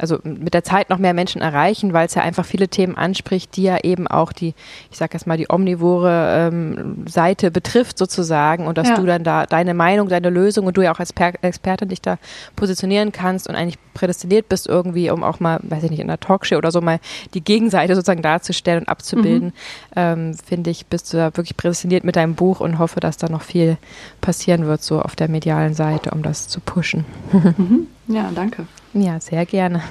also 0.00 0.18
mit 0.24 0.54
der 0.54 0.64
Zeit 0.64 0.90
noch 0.90 0.98
mehr 0.98 1.14
Menschen 1.14 1.40
erreichen, 1.42 1.92
weil 1.92 2.06
es 2.06 2.14
ja 2.14 2.22
einfach 2.22 2.44
viele 2.44 2.68
Themen 2.68 2.96
anspricht, 2.96 3.56
die 3.56 3.62
ja 3.64 3.78
eben 3.82 4.08
auch 4.08 4.32
die, 4.32 4.54
ich 4.90 4.96
sag 4.98 5.12
jetzt 5.14 5.26
mal, 5.26 5.36
die 5.36 5.46
omnivore 5.50 6.48
ähm, 6.50 7.04
Seite 7.06 7.50
betrifft 7.50 7.98
sozusagen 7.98 8.66
und 8.66 8.78
dass 8.78 8.88
Ja. 8.88 8.96
du 8.96 9.06
dann 9.06 9.24
da 9.24 9.46
deine 9.46 9.74
Meinung, 9.74 10.08
deine 10.08 10.30
Lösung 10.30 10.66
und 10.66 10.76
du 10.76 10.82
ja 10.82 10.92
auch 10.92 10.98
als 11.00 11.12
per 11.12 11.32
Expertin 11.42 11.88
dich 11.88 12.00
da 12.00 12.18
positionieren 12.56 13.12
kannst 13.12 13.48
und 13.48 13.54
eigentlich 13.54 13.78
prädestiniert 13.94 14.48
bist 14.48 14.66
irgendwie, 14.68 15.10
um 15.10 15.22
auch 15.22 15.40
mal, 15.40 15.60
weiß 15.62 15.84
ich 15.84 15.90
nicht, 15.90 16.00
in 16.00 16.08
einer 16.08 16.18
Talkshow 16.20 16.56
oder 16.56 16.70
so 16.70 16.80
mal 16.80 17.00
die 17.34 17.42
Gegenseite 17.44 17.94
sozusagen 17.94 18.22
darzustellen 18.22 18.80
und 18.80 18.88
abzubilden, 18.88 19.52
ähm, 19.96 20.34
finde 20.34 20.70
ich, 20.70 20.86
bist 20.86 21.12
du 21.12 21.16
da 21.18 21.26
wirklich 21.36 21.56
prädestiniert 21.56 22.04
mit 22.04 22.16
deinem 22.16 22.34
Buch 22.34 22.60
und 22.60 22.78
hoffe, 22.78 23.00
dass 23.00 23.16
da 23.16 23.28
noch 23.28 23.42
viel 23.42 23.76
passieren 24.20 24.66
wird, 24.66 24.82
so 24.82 25.02
auf 25.02 25.16
der 25.16 25.28
medialen 25.28 25.74
Seite, 25.74 26.10
um 26.12 26.22
das 26.22 26.48
zu 26.48 26.60
pushen. 26.60 27.04
Ja, 28.08 28.28
danke. 28.34 28.66
Ja, 28.92 29.20
sehr 29.20 29.46
gerne. 29.46 29.82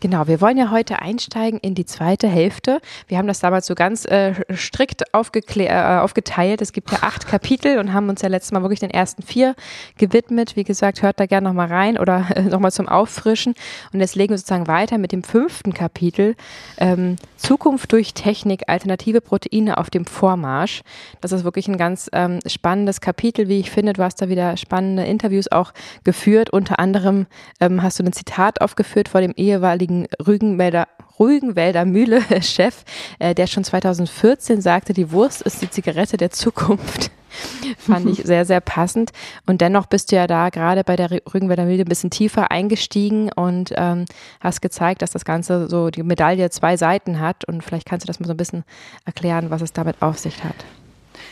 Genau, 0.00 0.26
wir 0.26 0.42
wollen 0.42 0.58
ja 0.58 0.70
heute 0.70 1.00
einsteigen 1.00 1.58
in 1.60 1.74
die 1.74 1.86
zweite 1.86 2.28
Hälfte. 2.28 2.80
Wir 3.08 3.16
haben 3.16 3.26
das 3.26 3.40
damals 3.40 3.66
so 3.66 3.74
ganz 3.74 4.04
äh, 4.04 4.34
strikt 4.54 5.02
äh, 5.02 5.08
aufgeteilt. 5.12 6.60
Es 6.60 6.72
gibt 6.72 6.92
ja 6.92 6.98
acht 7.00 7.26
Kapitel 7.28 7.78
und 7.78 7.94
haben 7.94 8.10
uns 8.10 8.20
ja 8.20 8.28
letztes 8.28 8.52
Mal 8.52 8.60
wirklich 8.60 8.80
den 8.80 8.90
ersten 8.90 9.22
vier 9.22 9.56
gewidmet. 9.96 10.56
Wie 10.56 10.64
gesagt, 10.64 11.00
hört 11.00 11.18
da 11.18 11.24
gerne 11.24 11.48
nochmal 11.48 11.68
rein 11.68 11.98
oder 11.98 12.26
äh, 12.36 12.42
nochmal 12.42 12.70
zum 12.70 12.86
Auffrischen. 12.86 13.54
Und 13.94 14.00
jetzt 14.00 14.14
legen 14.14 14.34
wir 14.34 14.38
sozusagen 14.38 14.66
weiter 14.66 14.98
mit 14.98 15.12
dem 15.12 15.22
fünften 15.22 15.72
Kapitel. 15.72 16.36
Ähm, 16.76 17.16
Zukunft 17.38 17.92
durch 17.92 18.12
Technik, 18.12 18.64
alternative 18.66 19.22
Proteine 19.22 19.78
auf 19.78 19.88
dem 19.88 20.04
Vormarsch. 20.04 20.82
Das 21.22 21.32
ist 21.32 21.44
wirklich 21.44 21.66
ein 21.66 21.78
ganz 21.78 22.10
ähm, 22.12 22.40
spannendes 22.46 23.00
Kapitel, 23.00 23.48
wie 23.48 23.58
ich 23.58 23.70
finde. 23.70 23.94
Du 23.94 24.02
hast 24.02 24.20
da 24.20 24.28
wieder 24.28 24.58
spannende 24.58 25.04
Interviews 25.04 25.50
auch 25.50 25.72
geführt. 26.04 26.50
Unter 26.50 26.78
anderem 26.78 27.26
ähm, 27.58 27.82
hast 27.82 27.98
du 27.98 28.04
ein 28.04 28.17
Zitat 28.18 28.60
aufgeführt 28.60 29.08
vor 29.08 29.20
dem 29.20 29.32
ehemaligen 29.36 30.06
Rügenwälder, 30.26 30.88
Rügenwälder 31.20 31.84
Mühle-Chef, 31.84 32.84
äh, 33.18 33.34
der 33.34 33.46
schon 33.46 33.64
2014 33.64 34.60
sagte, 34.60 34.92
die 34.92 35.12
Wurst 35.12 35.42
ist 35.42 35.62
die 35.62 35.70
Zigarette 35.70 36.16
der 36.16 36.30
Zukunft. 36.30 37.10
Fand 37.78 38.08
ich 38.08 38.24
sehr, 38.24 38.44
sehr 38.44 38.60
passend. 38.60 39.12
Und 39.46 39.60
dennoch 39.60 39.86
bist 39.86 40.10
du 40.10 40.16
ja 40.16 40.26
da 40.26 40.48
gerade 40.48 40.82
bei 40.82 40.96
der 40.96 41.10
Rügenwälder 41.32 41.64
Mühle 41.64 41.82
ein 41.82 41.88
bisschen 41.88 42.10
tiefer 42.10 42.50
eingestiegen 42.50 43.30
und 43.32 43.72
ähm, 43.76 44.06
hast 44.40 44.62
gezeigt, 44.62 45.02
dass 45.02 45.10
das 45.10 45.24
Ganze 45.24 45.68
so 45.68 45.90
die 45.90 46.02
Medaille 46.02 46.50
zwei 46.50 46.76
Seiten 46.76 47.20
hat. 47.20 47.44
Und 47.44 47.62
vielleicht 47.62 47.86
kannst 47.86 48.04
du 48.04 48.08
das 48.08 48.18
mal 48.18 48.26
so 48.26 48.32
ein 48.32 48.38
bisschen 48.38 48.64
erklären, 49.04 49.50
was 49.50 49.62
es 49.62 49.72
damit 49.72 49.96
auf 50.00 50.18
sich 50.18 50.42
hat. 50.42 50.56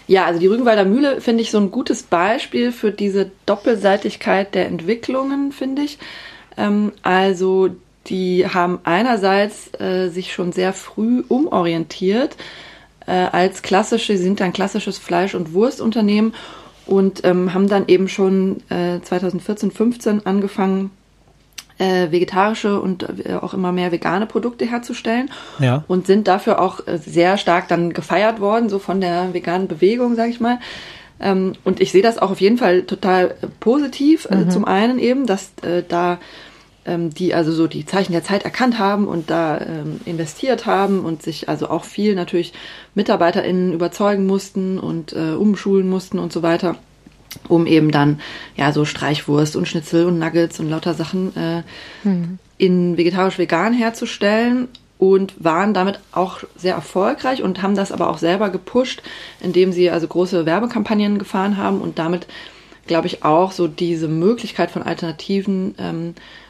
Ja, 0.07 0.26
also 0.26 0.38
die 0.38 0.47
Rügenwalder 0.47 0.85
Mühle 0.85 1.21
finde 1.21 1.43
ich 1.43 1.50
so 1.50 1.59
ein 1.59 1.73
gutes 1.73 2.05
Beispiel 2.05 2.71
für 2.71 2.93
diese 2.93 3.31
Doppelseitigkeit 3.47 4.55
der 4.55 4.66
Entwicklungen, 4.66 5.50
finde 5.50 5.83
ich. 5.83 5.99
Ähm, 6.57 6.93
also 7.03 7.71
die 8.07 8.47
haben 8.47 8.79
einerseits 8.85 9.71
äh, 9.81 10.09
sich 10.09 10.33
schon 10.33 10.53
sehr 10.53 10.73
früh 10.73 11.25
umorientiert 11.29 12.37
äh, 13.07 13.13
als 13.13 13.63
klassische, 13.63 14.17
sie 14.17 14.23
sind 14.23 14.41
ein 14.43 14.53
klassisches 14.53 14.99
Fleisch- 14.99 15.35
und 15.35 15.53
Wurstunternehmen 15.53 16.35
und 16.87 17.25
ähm, 17.25 17.53
haben 17.53 17.69
dann 17.69 17.85
eben 17.89 18.09
schon 18.09 18.59
äh, 18.69 19.01
2014, 19.01 19.71
15 19.71 20.27
angefangen, 20.27 20.91
äh, 21.79 22.11
vegetarische 22.11 22.81
und 22.81 23.27
äh, 23.27 23.35
auch 23.35 23.53
immer 23.55 23.73
mehr 23.73 23.93
vegane 23.93 24.27
Produkte 24.27 24.65
herzustellen 24.65 25.31
Ja. 25.59 25.85
und 25.89 26.07
sind 26.07 26.27
dafür 26.27 26.61
auch 26.61 26.87
äh, 26.87 26.99
sehr 26.99 27.37
stark 27.39 27.69
dann 27.69 27.93
gefeiert 27.93 28.41
worden, 28.41 28.69
so 28.69 28.79
von 28.79 29.01
der 29.01 29.35
veganen 29.35 29.69
Bewegung, 29.69 30.15
sage 30.15 30.31
ich 30.31 30.41
mal. 30.41 30.59
Ähm, 31.21 31.55
und 31.65 31.81
ich 31.81 31.93
sehe 31.93 32.03
das 32.03 32.19
auch 32.19 32.31
auf 32.31 32.41
jeden 32.41 32.59
Fall 32.59 32.83
total 32.83 33.35
äh, 33.43 33.47
positiv. 33.61 34.27
Also 34.31 34.49
zum 34.51 34.65
einen 34.65 34.99
eben, 34.99 35.27
dass 35.27 35.51
äh, 35.63 35.83
da 35.87 36.19
die 36.87 37.35
also 37.35 37.52
so 37.52 37.66
die 37.66 37.85
Zeichen 37.85 38.12
der 38.12 38.25
Zeit 38.25 38.45
erkannt 38.45 38.78
haben 38.78 39.09
und 39.09 39.31
da 39.31 39.61
ähm, 39.61 40.00
investiert 40.05 40.66
haben 40.66 41.00
und 41.05 41.23
sich 41.23 41.49
also 41.49 41.69
auch 41.69 41.85
viel 41.85 42.14
natürlich 42.14 42.52
MitarbeiterInnen 42.95 43.73
überzeugen 43.73 44.26
mussten 44.26 44.78
und 44.78 45.12
äh, 45.12 45.33
umschulen 45.33 45.88
mussten 45.88 46.19
und 46.19 46.33
so 46.33 46.43
weiter, 46.43 46.76
um 47.49 47.66
eben 47.66 47.90
dann 47.90 48.21
ja 48.57 48.73
so 48.73 48.85
Streichwurst 48.85 49.57
und 49.57 49.66
Schnitzel 49.66 50.07
und 50.07 50.19
Nuggets 50.19 50.61
und 50.61 50.71
lauter 50.71 50.95
Sachen 50.95 51.37
äh, 51.37 51.62
in 52.59 52.97
vegetarisch-vegan 52.97 53.73
herzustellen 53.73 54.69
und 54.99 55.35
waren 55.38 55.75
damit 55.75 56.00
auch 56.12 56.40
sehr 56.57 56.75
erfolgreich 56.75 57.43
und 57.43 57.62
haben 57.62 57.75
das 57.75 57.93
aber 57.93 58.09
auch 58.09 58.19
selber 58.19 58.50
gepusht, 58.50 59.02
indem 59.40 59.73
sie 59.73 59.90
also 59.90 60.07
große 60.07 60.47
Werbekampagnen 60.47 61.19
gefahren 61.19 61.57
haben 61.57 61.81
und 61.81 61.99
damit, 61.99 62.26
glaube 62.87 63.07
ich, 63.07 63.25
auch 63.25 63.52
so 63.52 63.69
diese 63.69 64.09
Möglichkeit 64.09 64.71
von 64.71 64.83
Alternativen 64.83 65.75
ähm, 65.78 66.14
äh, 66.16 66.46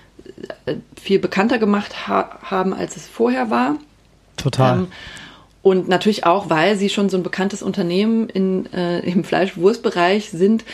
viel 1.00 1.19
bekannter 1.19 1.59
gemacht 1.59 2.09
ha 2.09 2.38
haben, 2.43 2.75
als 2.75 2.97
es 2.97 3.07
vorher 3.07 3.50
war. 3.50 3.76
Total. 4.37 4.78
Ähm, 4.78 4.87
und 5.62 5.88
natürlich 5.88 6.25
auch, 6.26 6.49
weil 6.49 6.76
sie 6.76 6.88
schon 6.88 7.09
so 7.09 7.16
ein 7.16 7.23
bekanntes 7.23 7.62
Unternehmen 7.62 8.28
in, 8.28 8.73
äh, 8.73 9.00
im 9.00 9.25
Fleisch-Wurst-Bereich 9.25 10.31
sind 10.31 10.64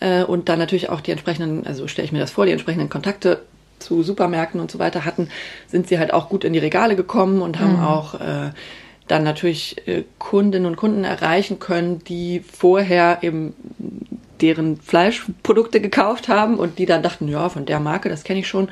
äh, 0.00 0.24
und 0.24 0.48
dann 0.48 0.58
natürlich 0.58 0.88
auch 0.88 1.00
die 1.00 1.12
entsprechenden, 1.12 1.66
also 1.66 1.86
stelle 1.86 2.06
ich 2.06 2.12
mir 2.12 2.18
das 2.18 2.32
vor, 2.32 2.46
die 2.46 2.52
entsprechenden 2.52 2.88
Kontakte 2.88 3.42
zu 3.78 4.02
Supermärkten 4.02 4.60
und 4.60 4.70
so 4.70 4.78
weiter 4.78 5.04
hatten, 5.04 5.28
sind 5.68 5.88
sie 5.88 5.98
halt 5.98 6.12
auch 6.12 6.28
gut 6.28 6.44
in 6.44 6.52
die 6.52 6.58
Regale 6.58 6.96
gekommen 6.96 7.42
und 7.42 7.60
haben 7.60 7.80
auch 7.80 8.14
äh, 8.14 8.50
dann 9.06 9.24
natürlich 9.24 9.86
äh, 9.86 10.04
Kundinnen 10.18 10.66
und 10.66 10.76
Kunden 10.76 11.04
erreichen 11.04 11.58
können, 11.58 12.02
die 12.04 12.40
vorher 12.40 13.18
eben 13.22 13.54
deren 14.40 14.80
Fleischprodukte 14.80 15.80
gekauft 15.80 16.28
haben 16.28 16.58
und 16.58 16.78
die 16.78 16.86
dann 16.86 17.02
dachten, 17.02 17.28
ja, 17.28 17.48
von 17.48 17.66
der 17.66 17.80
Marke, 17.80 18.08
das 18.08 18.24
kenne 18.24 18.40
ich 18.40 18.48
schon, 18.48 18.68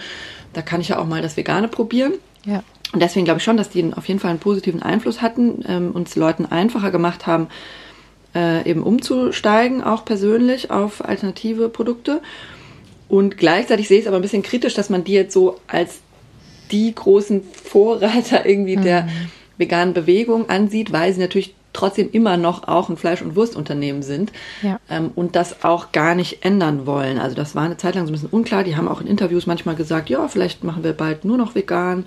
da 0.52 0.62
kann 0.62 0.81
ich 0.81 0.88
ja 0.88 0.99
auch 0.99 1.07
mal 1.07 1.23
das 1.23 1.37
Vegane 1.37 1.69
probieren. 1.69 2.14
Ja. 2.45 2.62
Und 2.93 3.00
deswegen 3.02 3.25
glaube 3.25 3.38
ich 3.38 3.45
schon, 3.45 3.57
dass 3.57 3.69
die 3.69 3.93
auf 3.95 4.09
jeden 4.09 4.21
Fall 4.21 4.31
einen 4.31 4.40
positiven 4.40 4.83
Einfluss 4.83 5.21
hatten, 5.21 5.64
ähm, 5.69 5.90
uns 5.93 6.17
Leuten 6.17 6.47
einfacher 6.47 6.90
gemacht 6.90 7.26
haben, 7.26 7.49
äh, 8.35 8.69
eben 8.69 8.83
umzusteigen, 8.83 9.83
auch 9.83 10.05
persönlich 10.05 10.71
auf 10.71 11.05
alternative 11.05 11.69
Produkte. 11.69 12.23
Und 13.09 13.37
gleichzeitig 13.37 13.88
sehe 13.88 13.99
ich 13.99 14.05
es 14.05 14.09
aber 14.09 14.17
ein 14.17 14.23
bisschen 14.23 14.43
kritisch, 14.43 14.75
dass 14.75 14.90
man 14.90 15.05
die 15.05 15.12
jetzt 15.12 15.33
so 15.33 15.61
als 15.67 16.00
die 16.71 16.95
großen 16.95 17.43
Vorreiter 17.43 18.47
irgendwie 18.47 18.76
der 18.76 19.09
veganen 19.57 19.95
Bewegung 19.95 20.49
ansieht, 20.49 20.93
weil 20.93 21.12
sie 21.12 21.21
natürlich 21.21 21.55
trotzdem 21.78 22.11
immer 22.12 22.37
noch 22.37 22.66
auch 22.68 22.88
ein 22.88 22.97
Fleisch- 22.97 23.23
und 23.23 23.37
Wurstunternehmen 23.37 24.02
sind 24.02 24.32
Ja. 24.62 24.78
ähm, 24.90 25.11
und 25.14 25.37
das 25.37 25.64
auch 25.64 25.92
gar 25.92 26.14
nicht 26.14 26.44
ändern 26.44 26.87
wollen. 26.87 27.18
Also 27.18 27.37
das 27.37 27.54
war 27.54 27.62
eine 27.64 27.76
Zeit 27.76 27.94
lang 27.94 28.06
so 28.06 28.11
ein 28.11 28.12
bisschen 28.12 28.30
unklar. 28.30 28.64
Die 28.64 28.76
haben 28.76 28.88
auch 28.88 29.00
in 29.00 29.06
Interviews 29.06 29.47
manchmal 29.47 29.75
gesagt, 29.76 30.11
ja, 30.11 30.28
vielleicht 30.28 30.64
machen 30.64 30.85
wir 30.85 30.92
bald 30.92 31.25
nur 31.25 31.37
noch 31.38 31.54
vegan. 31.54 32.06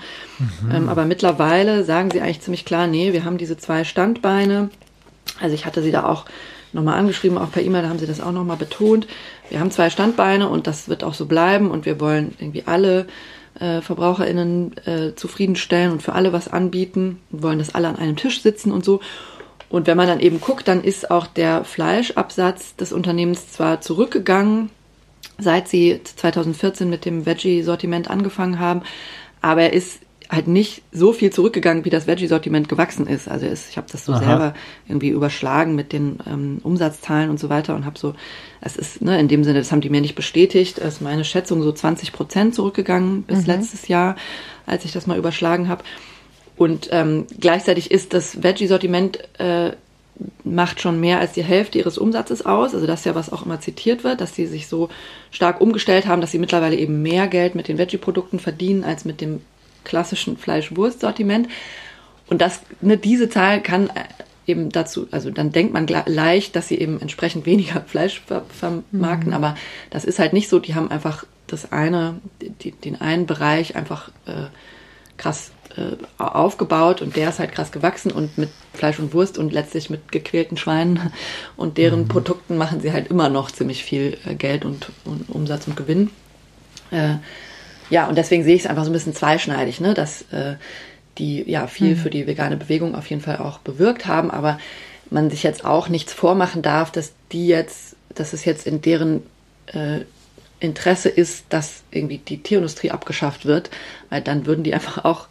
Ähm, 0.71 0.89
aber 0.89 1.05
mittlerweile 1.05 1.83
sagen 1.83 2.11
sie 2.11 2.21
eigentlich 2.21 2.41
ziemlich 2.41 2.65
klar, 2.65 2.87
nee, 2.87 3.13
wir 3.13 3.23
haben 3.25 3.37
diese 3.37 3.57
zwei 3.57 3.83
Standbeine. 3.83 4.69
Also 5.39 5.55
ich 5.55 5.65
hatte 5.65 5.81
sie 5.81 5.91
da 5.91 6.05
auch 6.05 6.25
nochmal 6.73 6.97
angeschrieben, 6.97 7.37
auch 7.37 7.51
per 7.51 7.63
E-Mail, 7.63 7.83
da 7.83 7.89
haben 7.89 7.99
sie 7.99 8.07
das 8.07 8.21
auch 8.21 8.31
nochmal 8.31 8.57
betont. 8.57 9.07
Wir 9.49 9.59
haben 9.59 9.71
zwei 9.71 9.89
Standbeine 9.89 10.47
und 10.49 10.67
das 10.67 10.87
wird 10.89 11.03
auch 11.03 11.13
so 11.13 11.25
bleiben 11.25 11.69
und 11.71 11.85
wir 11.85 11.99
wollen 11.99 12.33
irgendwie 12.39 12.63
alle 12.65 13.07
äh, 13.59 13.81
VerbraucherInnen 13.81 14.77
äh, 14.85 15.15
zufriedenstellen 15.15 15.91
und 15.91 16.01
für 16.01 16.13
alle 16.13 16.31
was 16.31 16.47
anbieten 16.47 17.19
und 17.31 17.43
wollen, 17.43 17.59
dass 17.59 17.75
alle 17.75 17.87
an 17.89 17.97
einem 17.97 18.15
Tisch 18.15 18.41
sitzen 18.41 18.71
und 18.71 18.85
so. 18.85 19.01
Und 19.71 19.87
wenn 19.87 19.95
man 19.95 20.07
dann 20.07 20.19
eben 20.19 20.41
guckt, 20.41 20.67
dann 20.67 20.83
ist 20.83 21.09
auch 21.09 21.27
der 21.27 21.63
Fleischabsatz 21.63 22.75
des 22.75 22.91
Unternehmens 22.91 23.51
zwar 23.51 23.79
zurückgegangen, 23.79 24.69
seit 25.37 25.69
sie 25.69 26.01
2014 26.03 26.89
mit 26.89 27.05
dem 27.05 27.25
Veggie-Sortiment 27.25 28.09
angefangen 28.09 28.59
haben, 28.59 28.81
aber 29.41 29.61
er 29.63 29.73
ist 29.73 30.01
halt 30.29 30.47
nicht 30.47 30.83
so 30.91 31.11
viel 31.13 31.31
zurückgegangen, 31.31 31.83
wie 31.83 31.89
das 31.89 32.05
Veggie-Sortiment 32.07 32.69
gewachsen 32.69 33.07
ist. 33.07 33.27
Also 33.27 33.45
ist, 33.45 33.69
ich 33.69 33.77
habe 33.77 33.87
das 33.91 34.05
so 34.05 34.13
Aha. 34.13 34.19
selber 34.19 34.53
irgendwie 34.87 35.09
überschlagen 35.09 35.75
mit 35.75 35.93
den 35.93 36.19
ähm, 36.25 36.59
Umsatzzahlen 36.63 37.29
und 37.29 37.39
so 37.39 37.49
weiter 37.49 37.75
und 37.75 37.85
habe 37.85 37.99
so, 37.99 38.13
es 38.61 38.75
ist 38.75 39.01
ne, 39.01 39.19
in 39.19 39.27
dem 39.27 39.43
Sinne, 39.43 39.59
das 39.59 39.71
haben 39.71 39.81
die 39.81 39.89
mir 39.89 40.01
nicht 40.01 40.15
bestätigt, 40.15 40.79
es 40.79 40.95
ist 40.95 41.01
meine 41.01 41.25
Schätzung 41.25 41.61
so 41.63 41.71
20 41.71 42.13
Prozent 42.13 42.55
zurückgegangen 42.55 43.23
bis 43.23 43.45
letztes 43.47 43.87
Jahr, 43.87 44.15
als 44.65 44.85
ich 44.85 44.91
das 44.91 45.07
mal 45.07 45.17
überschlagen 45.17 45.67
habe. 45.67 45.83
Und 46.61 46.89
ähm, 46.91 47.25
gleichzeitig 47.39 47.89
ist 47.89 48.13
das 48.13 48.43
Veggie-Sortiment 48.43 49.17
äh, 49.39 49.71
macht 50.43 50.79
schon 50.79 50.99
mehr 50.99 51.17
als 51.17 51.31
die 51.31 51.43
Hälfte 51.43 51.79
ihres 51.79 51.97
Umsatzes 51.97 52.45
aus. 52.45 52.75
Also 52.75 52.85
das 52.85 52.99
ist 52.99 53.05
ja, 53.07 53.15
was 53.15 53.33
auch 53.33 53.47
immer 53.47 53.59
zitiert 53.59 54.03
wird, 54.03 54.21
dass 54.21 54.35
sie 54.35 54.45
sich 54.45 54.67
so 54.67 54.89
stark 55.31 55.59
umgestellt 55.59 56.05
haben, 56.05 56.21
dass 56.21 56.29
sie 56.29 56.37
mittlerweile 56.37 56.75
eben 56.75 57.01
mehr 57.01 57.25
Geld 57.27 57.55
mit 57.55 57.67
den 57.67 57.79
Veggie-Produkten 57.79 58.37
verdienen 58.37 58.83
als 58.83 59.05
mit 59.05 59.21
dem 59.21 59.41
klassischen 59.85 60.37
Fleisch-Wurst-Sortiment. 60.37 61.47
Und 62.27 62.41
das, 62.43 62.61
ne, 62.79 62.95
diese 62.95 63.27
Zahl 63.27 63.63
kann 63.63 63.89
äh, 63.89 64.03
eben 64.45 64.69
dazu, 64.69 65.07
also 65.09 65.31
dann 65.31 65.51
denkt 65.51 65.73
man 65.73 65.87
leicht, 65.87 66.55
dass 66.55 66.67
sie 66.67 66.77
eben 66.77 67.01
entsprechend 67.01 67.47
weniger 67.47 67.81
Fleisch 67.87 68.21
ver 68.23 68.43
vermarkten, 68.49 69.33
aber 69.33 69.55
das 69.89 70.05
ist 70.05 70.19
halt 70.19 70.33
nicht 70.33 70.47
so. 70.47 70.59
Die 70.59 70.75
haben 70.75 70.91
einfach 70.91 71.25
das 71.47 71.71
eine, 71.71 72.21
die, 72.39 72.69
den 72.69 73.01
einen 73.01 73.25
Bereich 73.25 73.75
einfach 73.75 74.09
äh, 74.27 74.45
krass 75.17 75.53
äh, 75.77 76.21
aufgebaut 76.21 77.01
und 77.01 77.15
der 77.15 77.29
ist 77.29 77.39
halt 77.39 77.51
krass 77.51 77.71
gewachsen 77.71 78.11
und 78.11 78.37
mit 78.37 78.49
Fleisch 78.73 78.99
und 78.99 79.13
Wurst 79.13 79.37
und 79.37 79.53
letztlich 79.53 79.89
mit 79.89 80.11
gequälten 80.11 80.57
Schweinen. 80.57 81.11
Und 81.57 81.77
deren 81.77 82.07
Produkten 82.07 82.57
machen 82.57 82.81
sie 82.81 82.91
halt 82.91 83.07
immer 83.09 83.29
noch 83.29 83.51
ziemlich 83.51 83.83
viel 83.83 84.17
äh, 84.25 84.35
Geld 84.35 84.65
und, 84.65 84.87
und 85.05 85.29
Umsatz 85.29 85.67
und 85.67 85.75
Gewinn. 85.75 86.09
Äh, 86.91 87.15
ja, 87.89 88.07
und 88.07 88.17
deswegen 88.17 88.43
sehe 88.43 88.55
ich 88.55 88.61
es 88.61 88.67
einfach 88.67 88.85
so 88.85 88.89
ein 88.89 88.93
bisschen 88.93 89.13
zweischneidig, 89.13 89.81
ne, 89.81 89.93
dass 89.93 90.23
äh, 90.31 90.55
die 91.17 91.49
ja 91.49 91.67
viel 91.67 91.95
für 91.95 92.09
die 92.09 92.25
vegane 92.25 92.57
Bewegung 92.57 92.95
auf 92.95 93.09
jeden 93.09 93.21
Fall 93.21 93.37
auch 93.37 93.59
bewirkt 93.59 94.05
haben, 94.07 94.31
aber 94.31 94.57
man 95.09 95.29
sich 95.29 95.43
jetzt 95.43 95.65
auch 95.65 95.89
nichts 95.89 96.13
vormachen 96.13 96.61
darf, 96.61 96.91
dass 96.91 97.11
die 97.31 97.47
jetzt, 97.47 97.97
dass 98.15 98.33
es 98.33 98.45
jetzt 98.45 98.65
in 98.65 98.81
deren 98.81 99.23
äh, 99.67 99.99
Interesse 100.61 101.09
ist, 101.09 101.45
dass 101.49 101.83
irgendwie 101.91 102.19
die 102.19 102.41
Tierindustrie 102.41 102.91
abgeschafft 102.91 103.45
wird, 103.45 103.69
weil 104.09 104.21
dann 104.21 104.45
würden 104.45 104.63
die 104.63 104.73
einfach 104.73 105.03
auch 105.03 105.27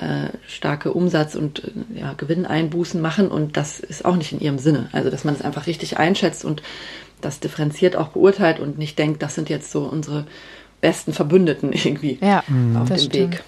äh, 0.00 0.30
starke 0.48 0.92
Umsatz- 0.92 1.34
und 1.34 1.62
äh, 1.64 2.00
ja, 2.00 2.14
Gewinneinbußen 2.14 3.00
machen 3.00 3.28
und 3.28 3.56
das 3.56 3.80
ist 3.80 4.04
auch 4.04 4.16
nicht 4.16 4.32
in 4.32 4.40
ihrem 4.40 4.58
Sinne. 4.58 4.88
Also, 4.92 5.10
dass 5.10 5.24
man 5.24 5.34
es 5.34 5.42
einfach 5.42 5.66
richtig 5.66 5.98
einschätzt 5.98 6.44
und 6.44 6.62
das 7.20 7.40
differenziert 7.40 7.96
auch 7.96 8.08
beurteilt 8.08 8.60
und 8.60 8.78
nicht 8.78 8.98
denkt, 8.98 9.22
das 9.22 9.34
sind 9.34 9.50
jetzt 9.50 9.70
so 9.70 9.82
unsere 9.82 10.26
besten 10.80 11.12
Verbündeten 11.12 11.72
irgendwie 11.74 12.18
Ja, 12.22 12.42
auf 12.80 12.88
dem 12.88 12.98
stimmt. 12.98 13.32
Weg. 13.34 13.44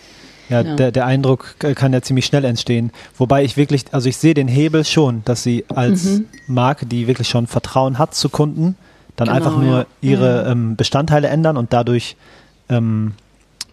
Ja, 0.51 0.61
Ja. 0.61 0.77
Der, 0.77 0.93
der 0.93 1.07
Eindruck 1.07 1.55
äh, 1.63 1.73
kann 1.75 1.93
ja 1.95 2.03
ziemlich 2.03 2.27
schnell 2.27 2.45
entstehen. 2.45 2.91
Wobei 3.17 3.45
ich 3.45 3.57
wirklich, 3.57 3.85
also 3.93 4.09
ich 4.09 4.19
sehe 4.19 4.35
den 4.35 4.49
Hebel 4.49 4.85
schon, 4.85 5.23
dass 5.25 5.43
sie 5.43 5.65
als 5.75 6.05
Mhm. 6.05 6.27
Marke, 6.49 6.85
die 6.85 7.07
wirklich 7.07 7.29
schon 7.29 7.47
Vertrauen 7.47 7.97
hat 7.99 8.15
zu 8.15 8.29
Kunden, 8.29 8.77
dann 9.17 9.29
Genau, 9.29 9.37
einfach 9.37 9.57
nur 9.57 9.79
ja. 9.79 9.87
ihre 10.03 10.51
ähm, 10.51 10.77
Bestandteile 10.77 11.29
ändern 11.29 11.57
und 11.57 11.73
dadurch 11.73 12.17
ähm, 12.69 13.15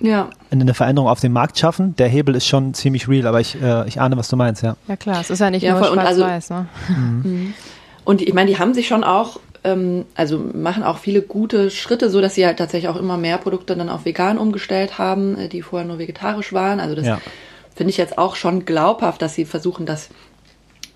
Ja, 0.02 0.30
eine 0.52 0.74
Veränderung 0.74 1.10
auf 1.10 1.20
dem 1.20 1.34
Markt 1.34 1.58
schaffen. 1.60 1.96
Der 1.98 2.08
Hebel 2.08 2.36
ist 2.36 2.48
schon 2.48 2.74
ziemlich 2.74 3.08
real, 3.10 3.28
aber 3.28 3.40
ich, 3.42 3.62
äh, 3.62 3.88
ich 3.88 4.00
ahne, 4.00 4.16
was 4.18 4.30
du 4.30 4.36
meinst, 4.38 4.64
ja. 4.64 4.76
Ja 4.88 4.96
klar, 4.96 5.20
es 5.20 5.30
ist 5.30 5.40
ja 5.40 5.50
nicht 5.52 5.64
Ja, 5.64 5.72
nur 5.74 5.82
voll. 5.84 5.90
Und 5.90 6.00
also- 6.00 6.22
schwarz-weiß. 6.22 6.50
Ne? 6.52 7.54
Und 8.06 8.22
ich 8.22 8.34
meine, 8.34 8.50
die 8.50 8.58
haben 8.58 8.74
sich 8.74 8.88
schon 8.88 9.04
auch, 9.04 9.40
ähm, 9.64 10.06
also 10.16 10.40
machen 10.40 10.84
auch 10.84 10.98
viele 11.00 11.22
gute 11.22 11.70
Schritte, 11.70 12.10
so 12.10 12.22
dass 12.22 12.36
sie 12.36 12.46
halt 12.46 12.58
tatsächlich 12.58 12.90
auch 12.90 12.96
immer 12.96 13.18
mehr 13.18 13.38
Produkte 13.38 13.76
dann 13.76 13.90
auf 13.90 14.06
vegan 14.06 14.38
umgestellt 14.38 14.98
haben, 14.98 15.38
äh, 15.38 15.48
die 15.50 15.62
vorher 15.62 15.88
nur 15.88 16.00
vegetarisch 16.00 16.54
waren. 16.54 16.80
Also 16.80 16.96
das 16.96 17.06
Ja. 17.06 17.20
finde 17.76 17.92
ich 17.92 17.98
jetzt 17.98 18.18
auch 18.18 18.36
schon 18.36 18.66
glaubhaft, 18.66 19.22
dass 19.22 19.36
sie 19.36 19.46
versuchen, 19.46 19.86
das 19.86 20.10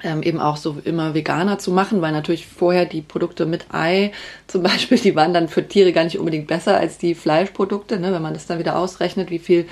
ähm, 0.03 0.21
eben 0.23 0.39
auch 0.39 0.57
so 0.57 0.77
immer 0.83 1.13
veganer 1.13 1.59
zu 1.59 1.71
machen, 1.71 2.01
weil 2.01 2.11
natürlich 2.11 2.47
vorher 2.47 2.85
die 2.85 3.01
Produkte 3.01 3.45
mit 3.45 3.65
Ei 3.71 4.11
zum 4.47 4.63
Beispiel, 4.63 4.97
die 4.97 5.15
waren 5.15 5.33
dann 5.33 5.47
für 5.47 5.67
Tiere 5.67 5.93
gar 5.93 6.03
nicht 6.03 6.19
unbedingt 6.19 6.47
besser 6.47 6.77
als 6.77 6.97
die 6.97 7.15
Fleischprodukte, 7.15 7.99
ne? 7.99 8.13
wenn 8.13 8.21
man 8.21 8.33
das 8.33 8.45
dann 8.47 8.59
wieder 8.59 8.77
ausrechnet, 8.77 9.29
wie 9.29 9.39
viel 9.39 9.65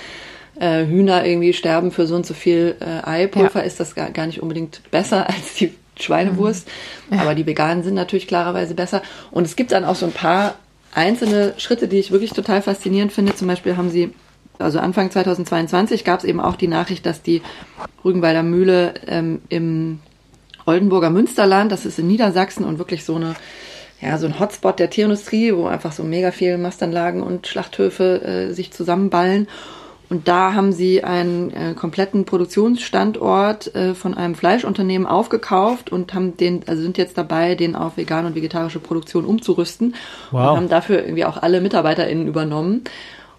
äh, 0.60 0.86
Hühner 0.86 1.26
irgendwie 1.26 1.54
sterben 1.54 1.92
für 1.92 2.08
so 2.08 2.16
und 2.16 2.26
so 2.26 2.34
viel 2.34 2.76
äh, 2.80 3.08
Eipulver, 3.08 3.60
Ja. 3.60 3.66
ist 3.66 3.80
das 3.80 3.96
gar, 3.96 4.10
gar 4.12 4.28
nicht 4.28 4.42
unbedingt 4.42 4.82
besser 4.92 5.28
als 5.30 5.56
die 5.56 5.74
Schweinewurst. 6.00 6.68
Mhm. 7.10 7.20
Aber 7.20 7.36
die 7.36 7.46
veganen 7.46 7.84
sind 7.84 7.94
natürlich 7.94 8.28
klarerweise 8.28 8.74
besser. 8.74 9.02
Und 9.32 9.46
es 9.46 9.56
gibt 9.56 9.72
dann 9.72 9.86
auch 9.86 9.96
so 9.96 10.06
ein 10.06 10.12
paar 10.12 10.56
einzelne 10.94 11.54
Schritte, 11.58 11.88
die 11.88 12.00
ich 12.00 12.12
wirklich 12.12 12.32
total 12.32 12.62
faszinierend 12.62 13.14
finde. 13.14 13.36
Zum 13.36 13.48
Beispiel 13.48 13.78
haben 13.78 13.90
sie, 13.90 14.14
also 14.60 14.80
Anfang 14.80 15.12
2022 15.12 16.04
gab 16.04 16.20
es 16.20 16.26
eben 16.26 16.40
auch 16.40 16.56
die 16.56 16.68
Nachricht, 16.68 17.06
dass 17.06 17.22
die 17.22 17.42
Rügenwalder 18.04 18.44
Mühle 18.44 18.94
ähm, 19.08 19.42
im 19.50 20.00
Oldenburger 20.65 21.10
Münsterland, 21.10 21.72
das 21.72 21.86
ist 21.86 22.00
in 22.00 22.08
Niedersachsen 22.08 22.65
und 22.65 22.77
wirklich 22.77 23.03
so 23.06 23.15
eine 23.15 23.36
ja, 24.01 24.18
so 24.18 24.25
ein 24.25 24.39
Hotspot 24.39 24.80
der 24.80 24.89
Tierindustrie, 24.89 25.53
wo 25.53 25.68
einfach 25.68 25.91
so 25.91 26.03
mega 26.03 26.32
viele 26.32 26.58
Mastanlagen 26.58 27.22
und 27.22 27.46
Schlachthöfe 27.46 28.24
äh, 28.24 28.51
sich 28.51 28.72
zusammenballen. 28.72 29.48
Und 30.10 30.27
da 30.27 30.53
haben 30.53 30.74
sie 30.74 31.06
einen 31.06 31.53
äh, 31.53 31.74
kompletten 31.74 32.25
Produktionsstandort 32.25 33.74
äh, 33.75 33.94
von 33.94 34.13
einem 34.13 34.36
Fleischunternehmen 34.36 35.08
aufgekauft 35.08 35.89
und 35.89 36.13
haben 36.13 36.36
den, 36.36 36.63
also 36.68 36.82
sind 36.82 36.98
jetzt 36.98 37.18
dabei, 37.18 37.56
den 37.56 37.77
auf 37.77 37.96
vegane 37.96 38.27
und 38.27 38.36
vegetarische 38.36 38.80
Produktion 38.80 39.24
umzurüsten 39.24 39.96
wow. 40.32 40.51
und 40.51 40.58
haben 40.58 40.70
dafür 40.70 41.03
irgendwie 41.03 41.24
auch 41.24 41.38
alle 41.38 41.62
MitarbeiterInnen 41.62 42.27
übernommen 42.27 42.84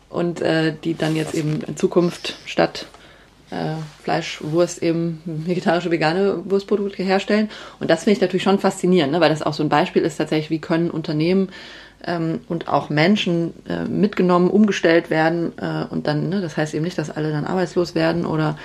und 0.09 0.41
äh, 0.41 0.75
die 0.83 0.97
dann 0.97 1.15
jetzt 1.15 1.35
eben 1.35 1.61
in 1.61 1.77
Zukunft 1.77 2.37
statt 2.47 2.87
äh, 3.53 3.75
Fleisch, 4.03 4.41
Wurst 4.43 4.83
eben 4.83 5.21
vegetarische, 5.25 5.91
vegane 5.91 6.43
Wurstprodukte 6.51 7.03
herstellen. 7.03 7.51
Und 7.81 7.91
das 7.91 8.05
finde 8.05 8.17
ich 8.17 8.21
natürlich 8.21 8.43
schon 8.43 8.59
faszinierend, 8.59 9.13
ne? 9.13 9.21
weil 9.21 9.31
das 9.31 9.43
auch 9.43 9.53
so 9.53 9.63
ein 9.63 9.69
Beispiel 9.69 10.03
ist 10.03 10.17
tatsächlich, 10.17 10.51
wie 10.51 10.61
können 10.61 10.91
Unternehmen 10.91 11.51
ähm, 12.05 12.41
und 12.49 12.69
auch 12.69 12.89
Menschen 12.89 13.53
äh, 13.69 13.85
mitgenommen, 13.85 14.51
umgestellt 14.51 15.11
werden 15.11 15.53
äh, 15.59 15.85
und 15.91 16.07
dann, 16.07 16.29
ne, 16.29 16.41
das 16.41 16.57
heißt 16.57 16.75
eben 16.75 16.85
nicht, 16.85 16.99
dass 16.99 17.11
alle 17.11 17.31
dann 17.31 17.45
arbeitslos 17.45 17.95
werden 17.95 18.25
oder 18.25 18.57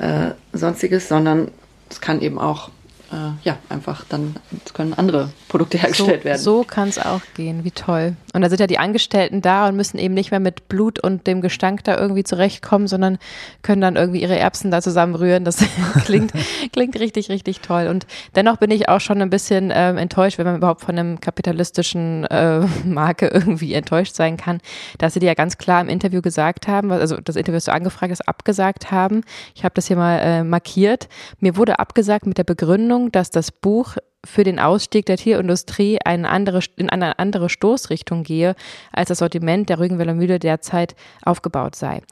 äh, 0.00 0.32
sonstiges, 0.52 1.08
sondern 1.08 1.50
es 1.88 2.00
kann 2.00 2.20
eben 2.20 2.38
auch 2.38 2.70
äh, 3.12 3.30
ja, 3.44 3.56
einfach 3.68 4.04
dann 4.08 4.36
können 4.74 4.94
andere 4.94 5.30
Produkte 5.48 5.78
hergestellt 5.78 6.20
so, 6.20 6.24
werden. 6.24 6.40
So 6.40 6.64
kann 6.64 6.88
es 6.88 6.98
auch 6.98 7.20
gehen, 7.34 7.64
wie 7.64 7.70
toll. 7.70 8.14
Und 8.34 8.42
da 8.42 8.48
sind 8.48 8.60
ja 8.60 8.66
die 8.66 8.78
Angestellten 8.78 9.42
da 9.42 9.68
und 9.68 9.76
müssen 9.76 9.98
eben 9.98 10.14
nicht 10.14 10.30
mehr 10.30 10.40
mit 10.40 10.68
Blut 10.68 10.98
und 11.00 11.26
dem 11.26 11.40
Gestank 11.40 11.84
da 11.84 11.98
irgendwie 11.98 12.24
zurechtkommen, 12.24 12.86
sondern 12.86 13.18
können 13.62 13.80
dann 13.80 13.96
irgendwie 13.96 14.22
ihre 14.22 14.38
Erbsen 14.38 14.70
da 14.70 14.82
zusammenrühren. 14.82 15.44
Das 15.44 15.58
klingt, 16.04 16.32
klingt 16.72 16.98
richtig, 17.00 17.30
richtig 17.30 17.60
toll. 17.60 17.88
Und 17.88 18.06
dennoch 18.36 18.58
bin 18.58 18.70
ich 18.70 18.88
auch 18.88 19.00
schon 19.00 19.20
ein 19.22 19.30
bisschen 19.30 19.72
ähm, 19.74 19.96
enttäuscht, 19.96 20.38
wenn 20.38 20.46
man 20.46 20.56
überhaupt 20.56 20.82
von 20.82 20.98
einem 20.98 21.20
kapitalistischen 21.20 22.24
äh, 22.26 22.60
Marke 22.84 23.28
irgendwie 23.28 23.74
enttäuscht 23.74 24.14
sein 24.14 24.36
kann, 24.36 24.60
dass 24.98 25.14
sie 25.14 25.20
dir 25.20 25.26
ja 25.26 25.34
ganz 25.34 25.58
klar 25.58 25.80
im 25.80 25.88
Interview 25.88 26.22
gesagt 26.22 26.68
haben, 26.68 26.92
also 26.92 27.16
das 27.16 27.36
Interview, 27.36 27.56
das 27.56 27.64
du 27.64 27.72
angefragt 27.72 28.10
hast, 28.10 28.28
abgesagt 28.28 28.90
haben. 28.90 29.22
Ich 29.54 29.64
habe 29.64 29.74
das 29.74 29.86
hier 29.86 29.96
mal 29.96 30.18
äh, 30.18 30.44
markiert. 30.44 31.08
Mir 31.40 31.56
wurde 31.56 31.78
abgesagt 31.78 32.26
mit 32.26 32.38
der 32.38 32.44
Begründung, 32.44 33.10
dass 33.10 33.30
das 33.30 33.50
Buch 33.50 33.96
für 34.26 34.44
den 34.44 34.58
Ausstieg 34.58 35.06
der 35.06 35.16
Tierindustrie 35.16 35.98
eine 36.04 36.28
andere, 36.28 36.60
in 36.76 36.90
eine 36.90 37.18
andere 37.18 37.48
Stoßrichtung 37.48 38.24
gehe, 38.24 38.54
als 38.92 39.08
das 39.08 39.18
Sortiment 39.18 39.68
der 39.68 39.78
Rügenwälder 39.78 40.14
Mühle 40.14 40.38
derzeit 40.38 40.96
aufgebaut 41.24 41.76
sei. 41.76 42.02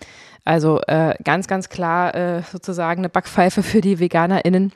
Also 0.45 0.81
äh, 0.87 1.17
ganz, 1.25 1.49
ganz 1.49 1.69
klar 1.69 2.15
äh, 2.15 2.43
sozusagen 2.43 3.01
eine 3.01 3.09
Backpfeife 3.09 3.63
für 3.63 3.81
die 3.81 3.99
VeganerInnen. 3.99 4.73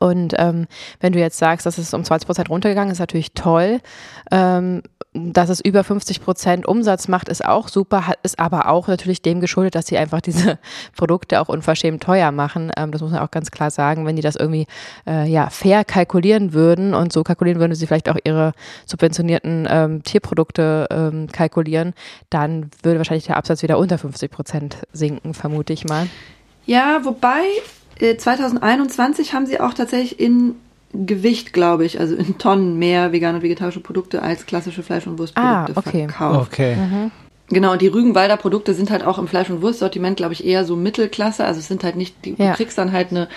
Und 0.00 0.34
ähm, 0.38 0.66
wenn 1.00 1.12
du 1.12 1.18
jetzt 1.18 1.38
sagst, 1.38 1.66
dass 1.66 1.78
es 1.78 1.94
um 1.94 2.04
20 2.04 2.26
Prozent 2.26 2.50
runtergegangen 2.50 2.90
ist, 2.90 2.96
ist 2.96 3.00
natürlich 3.00 3.32
toll. 3.32 3.80
Ähm, 4.30 4.82
dass 5.16 5.48
es 5.48 5.60
über 5.60 5.84
50 5.84 6.22
Prozent 6.22 6.66
Umsatz 6.66 7.06
macht, 7.06 7.28
ist 7.28 7.44
auch 7.44 7.68
super, 7.68 8.14
ist 8.24 8.40
aber 8.40 8.68
auch 8.68 8.88
natürlich 8.88 9.22
dem 9.22 9.40
geschuldet, 9.40 9.76
dass 9.76 9.86
sie 9.86 9.96
einfach 9.96 10.20
diese 10.22 10.58
Produkte 10.96 11.40
auch 11.40 11.48
unverschämt 11.48 12.02
teuer 12.02 12.32
machen. 12.32 12.72
Ähm, 12.76 12.90
das 12.90 13.00
muss 13.00 13.12
man 13.12 13.20
auch 13.20 13.30
ganz 13.30 13.50
klar 13.50 13.70
sagen. 13.70 14.06
Wenn 14.06 14.16
die 14.16 14.22
das 14.22 14.34
irgendwie 14.34 14.66
äh, 15.06 15.28
ja, 15.28 15.50
fair 15.50 15.84
kalkulieren 15.84 16.52
würden 16.52 16.94
und 16.94 17.12
so 17.12 17.22
kalkulieren 17.22 17.60
würden, 17.60 17.74
sie 17.74 17.86
vielleicht 17.86 18.08
auch 18.08 18.18
ihre 18.24 18.52
subventionierten 18.86 19.68
ähm, 19.70 20.02
Tierprodukte 20.02 20.88
ähm, 20.90 21.28
kalkulieren, 21.30 21.94
dann 22.30 22.70
würde 22.82 22.98
wahrscheinlich 22.98 23.26
der 23.26 23.36
Absatz 23.36 23.62
wieder 23.62 23.78
unter 23.78 23.98
50 23.98 24.30
Prozent 24.30 24.78
sinken, 24.92 25.34
vermute 25.34 25.72
ich 25.72 25.84
mal. 25.84 26.08
Ja, 26.66 27.00
wobei 27.04 27.42
2021 27.98 29.28
äh, 29.28 29.32
haben 29.32 29.46
sie 29.46 29.60
auch 29.60 29.74
tatsächlich 29.74 30.18
in 30.20 30.56
Gewicht, 30.92 31.52
glaube 31.52 31.84
ich, 31.84 31.98
also 31.98 32.14
in 32.14 32.38
Tonnen 32.38 32.78
mehr 32.78 33.12
vegane 33.12 33.38
und 33.38 33.42
vegetarische 33.42 33.80
Produkte 33.80 34.22
als 34.22 34.46
klassische 34.46 34.82
Fleisch- 34.82 35.06
und 35.06 35.18
Wurstprodukte 35.18 35.72
ah, 35.74 35.78
okay. 35.78 36.08
verkauft. 36.08 36.52
Okay. 36.52 36.76
Mhm. 36.76 37.10
Genau, 37.48 37.72
und 37.72 37.82
die 37.82 37.88
Rügenwalder 37.88 38.36
Produkte 38.36 38.74
sind 38.74 38.90
halt 38.90 39.04
auch 39.04 39.18
im 39.18 39.28
Fleisch- 39.28 39.50
und 39.50 39.60
Wurstsortiment, 39.60 40.16
glaube 40.16 40.32
ich, 40.32 40.44
eher 40.46 40.64
so 40.64 40.76
Mittelklasse. 40.76 41.44
Also 41.44 41.60
es 41.60 41.68
sind 41.68 41.84
halt 41.84 41.96
nicht, 41.96 42.24
die, 42.24 42.34
ja. 42.38 42.50
du 42.50 42.56
kriegst 42.56 42.78
dann 42.78 42.92
halt 42.92 43.10
eine 43.10 43.28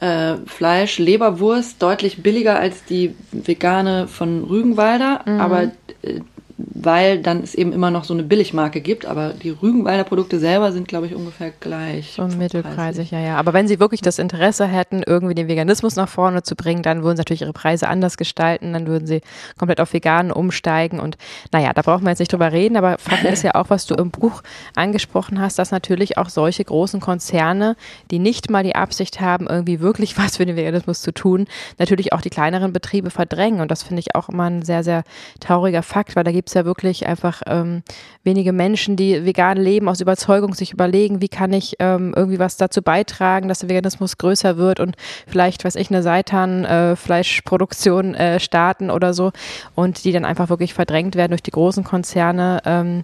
äh, 0.00 0.36
Fleisch-Leberwurst 0.46 1.80
deutlich 1.80 2.22
billiger 2.22 2.58
als 2.58 2.84
die 2.84 3.14
vegane 3.32 4.08
von 4.08 4.44
Rügenwalder, 4.44 5.20
mhm. 5.24 5.40
aber 5.40 5.62
äh, 6.02 6.20
weil 6.66 7.20
dann 7.22 7.42
es 7.42 7.54
eben 7.54 7.72
immer 7.72 7.90
noch 7.90 8.04
so 8.04 8.14
eine 8.14 8.22
Billigmarke 8.22 8.80
gibt, 8.80 9.06
aber 9.06 9.30
die 9.30 9.50
Rügenwalder 9.50 10.04
Produkte 10.04 10.38
selber 10.38 10.72
sind, 10.72 10.88
glaube 10.88 11.06
ich, 11.06 11.14
ungefähr 11.14 11.52
gleich. 11.60 12.12
So 12.16 12.26
mittelpreisig, 12.26 13.10
ja, 13.10 13.20
ja. 13.20 13.36
Aber 13.36 13.52
wenn 13.52 13.68
sie 13.68 13.80
wirklich 13.80 14.00
das 14.00 14.18
Interesse 14.18 14.66
hätten, 14.66 15.02
irgendwie 15.06 15.34
den 15.34 15.48
Veganismus 15.48 15.96
nach 15.96 16.08
vorne 16.08 16.42
zu 16.42 16.56
bringen, 16.56 16.82
dann 16.82 17.02
würden 17.02 17.16
sie 17.16 17.20
natürlich 17.20 17.42
ihre 17.42 17.52
Preise 17.52 17.88
anders 17.88 18.16
gestalten, 18.16 18.72
dann 18.72 18.86
würden 18.86 19.06
sie 19.06 19.20
komplett 19.58 19.80
auf 19.80 19.92
vegan 19.92 20.30
umsteigen 20.30 21.00
und 21.00 21.16
naja, 21.52 21.72
da 21.72 21.82
brauchen 21.82 22.04
wir 22.04 22.10
jetzt 22.10 22.18
nicht 22.18 22.32
drüber 22.32 22.52
reden, 22.52 22.76
aber 22.76 22.98
Fakt 22.98 23.24
ist 23.24 23.42
ja 23.42 23.54
auch, 23.54 23.70
was 23.70 23.86
du 23.86 23.94
im 23.94 24.10
Buch 24.10 24.42
angesprochen 24.74 25.40
hast, 25.40 25.58
dass 25.58 25.70
natürlich 25.70 26.18
auch 26.18 26.28
solche 26.28 26.64
großen 26.64 27.00
Konzerne, 27.00 27.76
die 28.10 28.18
nicht 28.18 28.50
mal 28.50 28.62
die 28.62 28.74
Absicht 28.74 29.20
haben, 29.20 29.46
irgendwie 29.46 29.80
wirklich 29.80 30.18
was 30.18 30.36
für 30.36 30.46
den 30.46 30.56
Veganismus 30.56 31.02
zu 31.02 31.12
tun, 31.12 31.46
natürlich 31.78 32.12
auch 32.12 32.20
die 32.20 32.30
kleineren 32.30 32.72
Betriebe 32.72 33.10
verdrängen 33.10 33.60
und 33.60 33.70
das 33.70 33.82
finde 33.82 34.00
ich 34.00 34.14
auch 34.14 34.28
immer 34.28 34.44
ein 34.44 34.62
sehr, 34.62 34.84
sehr 34.84 35.04
trauriger 35.40 35.82
Fakt, 35.82 36.16
weil 36.16 36.24
da 36.24 36.32
gibt 36.32 36.49
es 36.50 36.54
ja 36.54 36.64
wirklich 36.64 37.06
einfach 37.06 37.42
ähm, 37.46 37.82
wenige 38.22 38.52
Menschen, 38.52 38.94
die 38.96 39.24
vegan 39.24 39.56
leben, 39.56 39.88
aus 39.88 40.00
Überzeugung 40.00 40.54
sich 40.54 40.72
überlegen, 40.72 41.22
wie 41.22 41.28
kann 41.28 41.52
ich 41.52 41.74
ähm, 41.78 42.12
irgendwie 42.14 42.38
was 42.38 42.56
dazu 42.56 42.82
beitragen, 42.82 43.48
dass 43.48 43.58
der 43.60 43.68
Veganismus 43.68 44.18
größer 44.18 44.56
wird 44.56 44.80
und 44.80 44.96
vielleicht, 45.26 45.64
weiß 45.64 45.76
ich, 45.76 45.90
eine 45.90 46.02
Seitan-Fleischproduktion 46.02 48.14
äh, 48.14 48.36
äh, 48.36 48.40
starten 48.40 48.90
oder 48.90 49.14
so 49.14 49.30
und 49.74 50.04
die 50.04 50.12
dann 50.12 50.24
einfach 50.24 50.48
wirklich 50.50 50.74
verdrängt 50.74 51.16
werden 51.16 51.30
durch 51.30 51.42
die 51.42 51.52
großen 51.52 51.84
Konzerne, 51.84 52.60
ähm, 52.64 53.02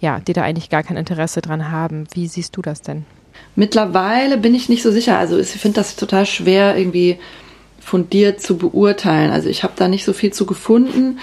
ja, 0.00 0.20
die 0.20 0.32
da 0.32 0.42
eigentlich 0.42 0.70
gar 0.70 0.82
kein 0.82 0.96
Interesse 0.96 1.40
dran 1.40 1.70
haben. 1.70 2.06
Wie 2.12 2.26
siehst 2.28 2.56
du 2.56 2.62
das 2.62 2.82
denn? 2.82 3.04
Mittlerweile 3.54 4.38
bin 4.38 4.54
ich 4.54 4.68
nicht 4.68 4.82
so 4.82 4.90
sicher. 4.90 5.18
Also 5.18 5.38
ich 5.38 5.48
finde 5.48 5.76
das 5.76 5.96
total 5.96 6.26
schwer 6.26 6.76
irgendwie 6.76 7.18
fundiert 7.80 8.40
zu 8.40 8.58
beurteilen. 8.58 9.30
Also 9.30 9.48
ich 9.48 9.62
habe 9.62 9.74
da 9.76 9.88
nicht 9.88 10.04
so 10.04 10.12
viel 10.12 10.32
zu 10.32 10.46
gefunden 10.46 11.18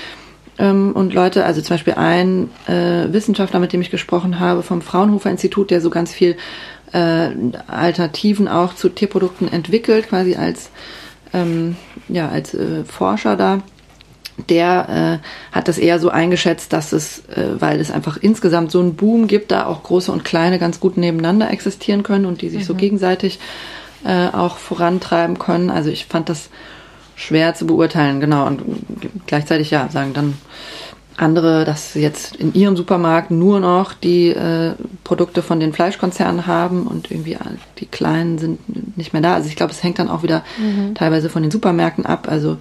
ähm, 0.57 0.93
und 0.93 1.13
Leute, 1.13 1.45
also 1.45 1.61
zum 1.61 1.75
Beispiel 1.75 1.93
ein 1.93 2.49
äh, 2.67 3.11
Wissenschaftler, 3.11 3.59
mit 3.59 3.73
dem 3.73 3.81
ich 3.81 3.91
gesprochen 3.91 4.39
habe, 4.39 4.63
vom 4.63 4.81
Fraunhofer 4.81 5.29
Institut, 5.29 5.71
der 5.71 5.81
so 5.81 5.89
ganz 5.89 6.13
viel 6.13 6.37
äh, 6.93 7.29
Alternativen 7.67 8.47
auch 8.47 8.73
zu 8.75 8.89
Tierprodukten 8.89 9.51
entwickelt, 9.51 10.09
quasi 10.09 10.35
als, 10.35 10.69
ähm, 11.33 11.75
ja, 12.07 12.29
als 12.29 12.53
äh, 12.53 12.83
Forscher 12.85 13.35
da 13.35 13.61
der 14.49 15.21
äh, 15.23 15.55
hat 15.55 15.67
das 15.67 15.77
eher 15.77 15.99
so 15.99 16.09
eingeschätzt, 16.09 16.73
dass 16.73 16.91
es, 16.91 17.19
äh, 17.29 17.55
weil 17.59 17.79
es 17.79 17.91
einfach 17.91 18.17
insgesamt 18.17 18.71
so 18.71 18.79
einen 18.79 18.95
Boom 18.95 19.27
gibt, 19.27 19.51
da 19.51 19.65
auch 19.65 19.83
große 19.83 20.11
und 20.11 20.25
kleine 20.25 20.59
ganz 20.59 20.79
gut 20.79 20.97
nebeneinander 20.97 21.49
existieren 21.49 22.03
können 22.03 22.25
und 22.25 22.41
die 22.41 22.49
sich 22.49 22.61
mhm. 22.61 22.65
so 22.65 22.75
gegenseitig 22.75 23.39
äh, 24.03 24.27
auch 24.27 24.57
vorantreiben 24.57 25.39
können. 25.39 25.69
Also 25.69 25.89
ich 25.89 26.05
fand 26.05 26.29
das 26.29 26.49
schwer 27.15 27.55
zu 27.55 27.65
beurteilen, 27.65 28.19
genau. 28.19 28.45
Und 28.47 28.61
gleichzeitig 29.25 29.71
ja, 29.71 29.89
sagen 29.89 30.13
dann 30.13 30.33
andere, 31.17 31.63
dass 31.63 31.93
sie 31.93 32.01
jetzt 32.01 32.35
in 32.35 32.53
ihrem 32.53 32.75
Supermarkt 32.75 33.31
nur 33.31 33.59
noch 33.59 33.93
die 33.93 34.29
äh, 34.29 34.73
Produkte 35.03 35.41
von 35.41 35.59
den 35.59 35.71
Fleischkonzernen 35.71 36.45
haben 36.45 36.87
und 36.87 37.09
irgendwie 37.09 37.37
die 37.79 37.85
kleinen 37.85 38.37
sind 38.37 38.97
nicht 38.97 39.13
mehr 39.13 39.21
da. 39.21 39.35
Also 39.35 39.47
ich 39.47 39.55
glaube, 39.55 39.71
es 39.71 39.81
hängt 39.81 39.99
dann 39.99 40.09
auch 40.09 40.23
wieder 40.23 40.43
mhm. 40.57 40.93
teilweise 40.93 41.29
von 41.29 41.41
den 41.41 41.51
Supermärkten 41.51 42.05
ab. 42.05 42.27
Also 42.29 42.57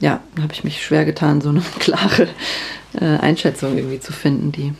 ja, 0.00 0.20
habe 0.40 0.52
ich 0.52 0.64
mich 0.64 0.82
schwer 0.82 1.04
getan, 1.04 1.40
so 1.40 1.50
eine 1.50 1.60
klare 1.78 2.28
äh, 2.98 3.18
Einschätzung 3.18 3.76
irgendwie 3.76 4.00
zu 4.00 4.12
finden, 4.12 4.52
die 4.52 4.72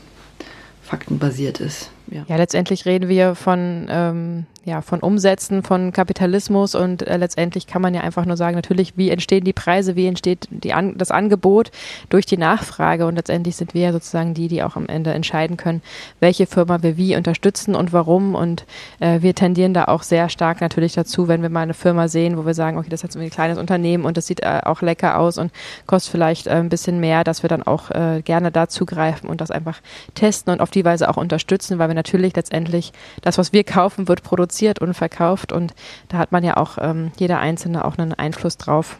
faktenbasiert 0.83 1.61
ist. 1.61 1.91
Ja. 2.13 2.25
ja, 2.29 2.37
letztendlich 2.37 2.85
reden 2.85 3.09
wir 3.09 3.35
von 3.35 3.87
ähm, 3.89 4.47
ja, 4.65 4.81
von 4.81 5.01
Umsätzen, 5.01 5.63
von 5.63 5.93
Kapitalismus 5.93 6.75
und 6.75 7.03
äh, 7.03 7.17
letztendlich 7.17 7.67
kann 7.67 7.83
man 7.83 7.95
ja 7.95 8.03
einfach 8.03 8.27
nur 8.27 8.37
sagen, 8.37 8.55
natürlich, 8.55 8.97
wie 8.97 9.11
entstehen 9.11 9.45
die 9.45 9.53
Preise, 9.53 9.97
wie 9.97 10.07
entsteht 10.07 10.47
die 10.51 10.73
An 10.73 10.97
das 10.97 11.11
Angebot 11.11 11.73
durch 12.11 12.27
die 12.27 12.37
Nachfrage 12.37 13.07
und 13.07 13.17
letztendlich 13.17 13.57
sind 13.57 13.75
wir 13.75 13.83
ja 13.83 13.93
sozusagen 13.93 14.35
die, 14.35 14.47
die 14.47 14.63
auch 14.63 14.77
am 14.77 14.87
Ende 14.87 15.13
entscheiden 15.13 15.57
können, 15.57 15.83
welche 16.21 16.47
Firma 16.47 16.83
wir 16.83 16.97
wie 16.97 17.17
unterstützen 17.17 17.75
und 17.75 17.93
warum 17.93 18.37
und 18.37 18.65
äh, 19.01 19.21
wir 19.23 19.35
tendieren 19.35 19.75
da 19.75 19.87
auch 19.87 20.05
sehr 20.05 20.29
stark 20.29 20.61
natürlich 20.61 20.93
dazu, 20.93 21.27
wenn 21.27 21.43
wir 21.43 21.49
mal 21.49 21.63
eine 21.63 21.75
Firma 21.75 22.07
sehen, 22.07 22.37
wo 22.37 22.47
wir 22.47 22.55
sagen, 22.55 22.79
okay, 22.79 22.89
das 22.89 23.01
ist 23.03 23.15
jetzt 23.15 23.17
ein 23.17 23.31
kleines 23.31 23.59
Unternehmen 23.59 24.05
und 24.05 24.17
das 24.17 24.27
sieht 24.29 24.43
äh, 24.43 24.61
auch 24.65 24.81
lecker 24.83 25.19
aus 25.19 25.39
und 25.39 25.51
kostet 25.87 26.13
vielleicht 26.13 26.47
äh, 26.47 26.51
ein 26.51 26.69
bisschen 26.69 27.01
mehr, 27.01 27.25
dass 27.25 27.43
wir 27.43 27.49
dann 27.49 27.65
auch 27.65 27.91
äh, 27.91 28.23
gerne 28.25 28.53
da 28.53 28.69
zugreifen 28.69 29.29
und 29.29 29.41
das 29.41 29.51
einfach 29.51 29.81
testen 30.15 30.53
und 30.53 30.61
auf 30.61 30.71
die 30.71 30.85
Weise 30.85 31.09
auch 31.09 31.17
unterstützen, 31.17 31.79
weil 31.79 31.89
aber 31.93 31.95
natürlich 32.03 32.35
letztendlich 32.35 32.93
das, 33.21 33.39
was 33.39 33.53
wir 33.53 33.63
kaufen, 33.65 34.09
wird 34.09 34.23
produziert 34.23 34.81
und 34.81 34.95
verkauft 34.95 35.53
und 35.53 35.73
da 36.09 36.19
hat 36.19 36.33
man 36.33 36.43
ja 36.43 36.57
auch 36.57 36.79
ähm, 36.81 37.13
jeder 37.17 37.39
Einzelne 37.39 37.85
auch 37.85 37.97
einen 37.97 38.13
Einfluss 38.13 38.57
drauf, 38.57 38.99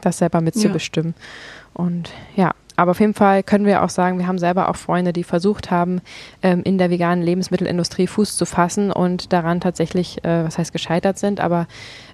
das 0.00 0.18
selber 0.18 0.40
mitzubestimmen. 0.40 1.14
Ja. 1.16 1.84
Und 1.84 2.10
ja, 2.36 2.50
aber 2.80 2.92
auf 2.92 3.00
jeden 3.00 3.12
Fall 3.12 3.42
können 3.42 3.66
wir 3.66 3.82
auch 3.82 3.90
sagen, 3.90 4.18
wir 4.18 4.26
haben 4.26 4.38
selber 4.38 4.70
auch 4.70 4.76
Freunde, 4.76 5.12
die 5.12 5.22
versucht 5.22 5.70
haben, 5.70 6.00
ähm, 6.42 6.62
in 6.64 6.78
der 6.78 6.88
veganen 6.88 7.22
Lebensmittelindustrie 7.22 8.06
Fuß 8.06 8.38
zu 8.38 8.46
fassen 8.46 8.90
und 8.90 9.34
daran 9.34 9.60
tatsächlich, 9.60 10.24
äh, 10.24 10.46
was 10.46 10.56
heißt 10.56 10.72
gescheitert 10.72 11.18
sind, 11.18 11.40
aber 11.40 11.66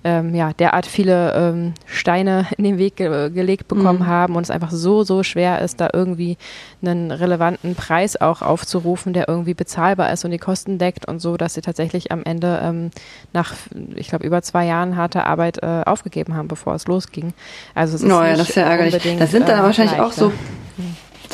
ähm, 0.03 0.35
ja, 0.35 0.53
derart 0.55 0.87
viele 0.87 1.35
ähm, 1.35 1.75
Steine 1.87 2.47
in 2.59 2.65
den 2.65 2.79
Weg 2.79 2.97
ge 2.97 3.31
gelegt 3.31 3.69
bekommen 3.69 4.01
mhm. 4.01 4.07
haben 4.07 4.35
und 4.35 4.43
es 4.43 4.51
einfach 4.51 4.73
so, 4.73 5.05
so 5.05 5.23
schwer 5.23 5.61
ist, 5.61 5.81
da 5.81 5.91
irgendwie 5.93 6.37
einen 6.83 7.13
relevanten 7.13 7.77
Preis 7.77 8.21
auch 8.21 8.43
aufzurufen, 8.43 9.13
der 9.13 9.29
irgendwie 9.29 9.55
bezahlbar 9.55 10.13
ist 10.13 10.25
und 10.25 10.33
die 10.33 10.39
Kosten 10.39 10.79
deckt 10.79 11.07
und 11.07 11.21
so, 11.21 11.37
dass 11.37 11.55
sie 11.55 11.61
tatsächlich 11.61 12.11
am 12.11 12.25
Ende 12.25 12.61
ähm, 12.61 12.91
nach, 13.33 13.55
ich 13.95 14.09
glaube, 14.09 14.27
über 14.27 14.43
zwei 14.43 14.67
Jahren 14.67 14.97
harter 14.97 15.27
Arbeit 15.27 15.63
äh, 15.63 15.83
aufgegeben 15.87 16.35
haben, 16.35 16.49
bevor 16.49 16.75
es 16.75 16.89
losging. 16.89 17.35
Also 17.73 17.95
es 17.95 18.03
ist 18.03 18.11
oh, 18.11 18.23
ja, 18.23 18.37
das 18.37 18.49
ist 18.49 18.57
ja 18.57 18.65
ärgerlich. 18.65 19.17
Das 19.19 19.31
sind 19.31 19.49
dann 19.49 19.61
äh, 19.61 19.63
wahrscheinlich 19.63 20.01
auch 20.01 20.11
so 20.11 20.33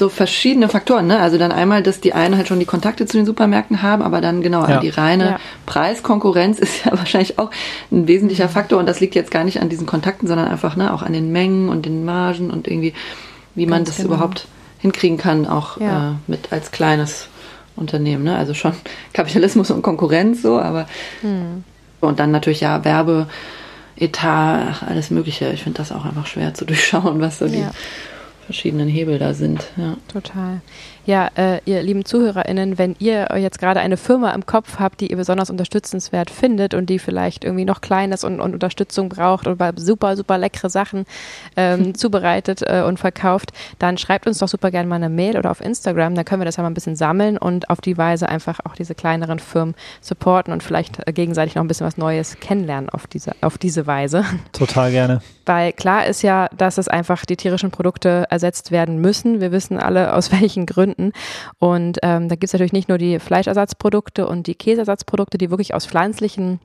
so 0.03 0.09
verschiedene 0.09 0.69
Faktoren, 0.69 1.07
ne? 1.07 1.21
Also 1.21 1.38
dann 1.38 1.53
einmal, 1.53 1.81
dass 1.81 2.01
die 2.01 2.12
einen 2.12 2.37
halt 2.37 2.49
schon 2.49 2.59
die 2.59 2.67
Kontakte 2.67 3.07
zu 3.07 3.17
den 3.17 3.25
Supermärkten 3.25 3.83
haben, 3.83 4.03
aber 4.03 4.21
dann 4.21 4.43
genau, 4.43 4.67
ja. 4.67 4.81
die 4.81 4.88
reine 4.88 5.25
ja. 5.25 5.41
Preiskonkurrenz 5.65 6.59
ist 6.59 6.85
ja 6.85 6.91
wahrscheinlich 6.99 7.38
auch 7.38 7.53
ein 7.93 8.09
wesentlicher 8.09 8.49
Faktor 8.49 8.81
und 8.81 8.87
das 8.87 8.99
liegt 8.99 9.15
jetzt 9.15 9.31
gar 9.31 9.45
nicht 9.45 9.62
an 9.62 9.69
diesen 9.69 9.87
Kontakten, 9.87 10.27
sondern 10.27 10.49
einfach 10.49 10.75
ne, 10.75 10.93
auch 10.93 11.03
an 11.03 11.12
den 11.12 11.31
Mengen 11.31 11.69
und 11.69 11.87
den 11.87 12.05
Margen 12.05 12.51
und 12.51 12.67
irgendwie, 12.67 12.95
wie 13.55 13.67
man 13.67 13.85
Ganz 13.85 13.91
das 13.91 13.97
genau. 13.99 14.09
überhaupt 14.09 14.49
hinkriegen 14.81 15.19
kann, 15.19 15.47
auch 15.47 15.81
ja. 15.81 16.11
äh, 16.11 16.15
mit 16.27 16.53
als 16.53 16.73
kleines 16.73 17.29
Unternehmen. 17.77 18.25
Ne? 18.25 18.37
Also 18.37 18.55
schon 18.55 18.73
Kapitalismus 19.12 19.71
und 19.71 19.83
Konkurrenz 19.83 20.43
so, 20.43 20.59
aber 20.59 20.88
hm. 21.21 21.62
und 22.01 22.19
dann 22.19 22.33
natürlich 22.33 22.62
ja 22.62 22.85
Werbe. 22.85 23.29
Etat, 23.95 24.83
alles 24.88 25.11
Mögliche. 25.11 25.53
Ich 25.53 25.62
finde 25.62 25.77
das 25.77 25.93
auch 25.93 26.05
einfach 26.07 26.27
schwer 26.27 26.55
zu 26.55 26.65
durchschauen, 26.71 27.21
was 27.21 27.38
so 27.38 27.47
die 27.47 27.67
verschiedenen 28.44 28.88
Hebel 28.88 29.18
da 29.18 29.35
sind. 29.35 29.70
Ja. 29.76 29.96
Total. 30.09 30.61
Ja, 31.05 31.31
äh, 31.35 31.61
ihr 31.65 31.83
lieben 31.83 32.05
ZuhörerInnen, 32.05 32.79
wenn 32.79 32.95
ihr 33.01 33.29
jetzt 33.37 33.59
gerade 33.59 33.81
eine 33.81 33.97
Firma 33.97 34.31
im 34.31 34.47
Kopf 34.47 34.79
habt, 34.79 35.01
die 35.01 35.09
ihr 35.09 35.17
besonders 35.17 35.51
unterstützenswert 35.51 36.31
findet 36.31 36.75
und 36.75 36.88
die 36.88 37.01
vielleicht 37.01 37.45
irgendwie 37.45 37.65
noch 37.65 37.81
Kleines 37.81 38.23
und, 38.23 38.41
und 38.41 38.55
Unterstützung 38.55 39.09
braucht 39.09 39.49
oder 39.49 39.73
super, 39.77 40.17
super 40.17 40.38
leckere 40.38 40.71
Sachen 40.71 41.05
ähm, 41.57 41.95
zubereitet 41.97 42.62
äh, 42.62 42.83
und 42.83 43.01
verkauft, 43.01 43.51
dann 43.81 43.99
schreibt 43.99 44.29
uns 44.29 44.38
doch 44.38 44.49
super 44.49 44.71
gerne 44.71 44.88
mal 44.88 44.97
eine 44.97 45.09
Mail 45.09 45.37
oder 45.37 45.51
auf 45.51 45.61
Instagram. 45.61 46.15
Dann 46.15 46.25
können 46.25 46.41
wir 46.41 46.47
das 46.47 46.57
ja 46.57 46.62
mal 46.62 46.71
ein 46.71 46.75
bisschen 46.75 46.95
sammeln 46.95 47.37
und 47.37 47.69
auf 47.69 47.81
die 47.81 47.99
Weise 47.99 48.29
einfach 48.29 48.61
auch 48.65 48.77
diese 48.77 48.95
kleineren 48.95 49.41
Firmen 49.41 49.75
supporten 50.01 50.53
und 50.53 50.62
vielleicht 50.62 51.07
äh, 51.09 51.12
gegenseitig 51.12 51.57
noch 51.57 51.65
ein 51.65 51.69
bisschen 51.69 51.87
was 51.87 51.97
Neues 51.97 52.38
kennenlernen 52.38 52.88
auf 52.91 53.09
diese, 53.09 53.33
auf 53.41 53.59
diese 53.59 53.88
Weise. 53.88 54.25
Total 54.53 54.93
gerne. 54.93 55.21
Weil 55.47 55.73
klar 55.73 56.07
ist 56.07 56.23
ja, 56.23 56.49
dass 56.57 56.79
es 56.79 56.87
einfach 56.87 57.25
die 57.25 57.37
tierischen 57.37 57.73
Produkte 57.73 58.27
ersetzt 58.31 58.71
werden 58.71 59.01
müssen. 59.01 59.41
Wir 59.41 59.51
wissen 59.51 59.79
alle, 59.81 60.15
aus 60.15 60.31
welchen 60.41 60.67
Gründen 60.67 60.91
Gründen. 60.92 61.12
Und 61.59 61.98
ähm, 62.02 62.28
da 62.28 62.35
gibt 62.35 62.44
es 62.44 62.52
natürlich 62.52 62.72
nicht 62.72 62.88
nur 62.88 62.98
die 62.98 63.18
Fleischersatzprodukte 63.18 64.26
und 64.26 64.46
die 64.46 64.55
Käseersatzprodukte, 64.55 65.38
die 65.38 65.50
wirklich 65.50 65.74
aus 65.74 65.87
pflanzlichen 65.87 66.61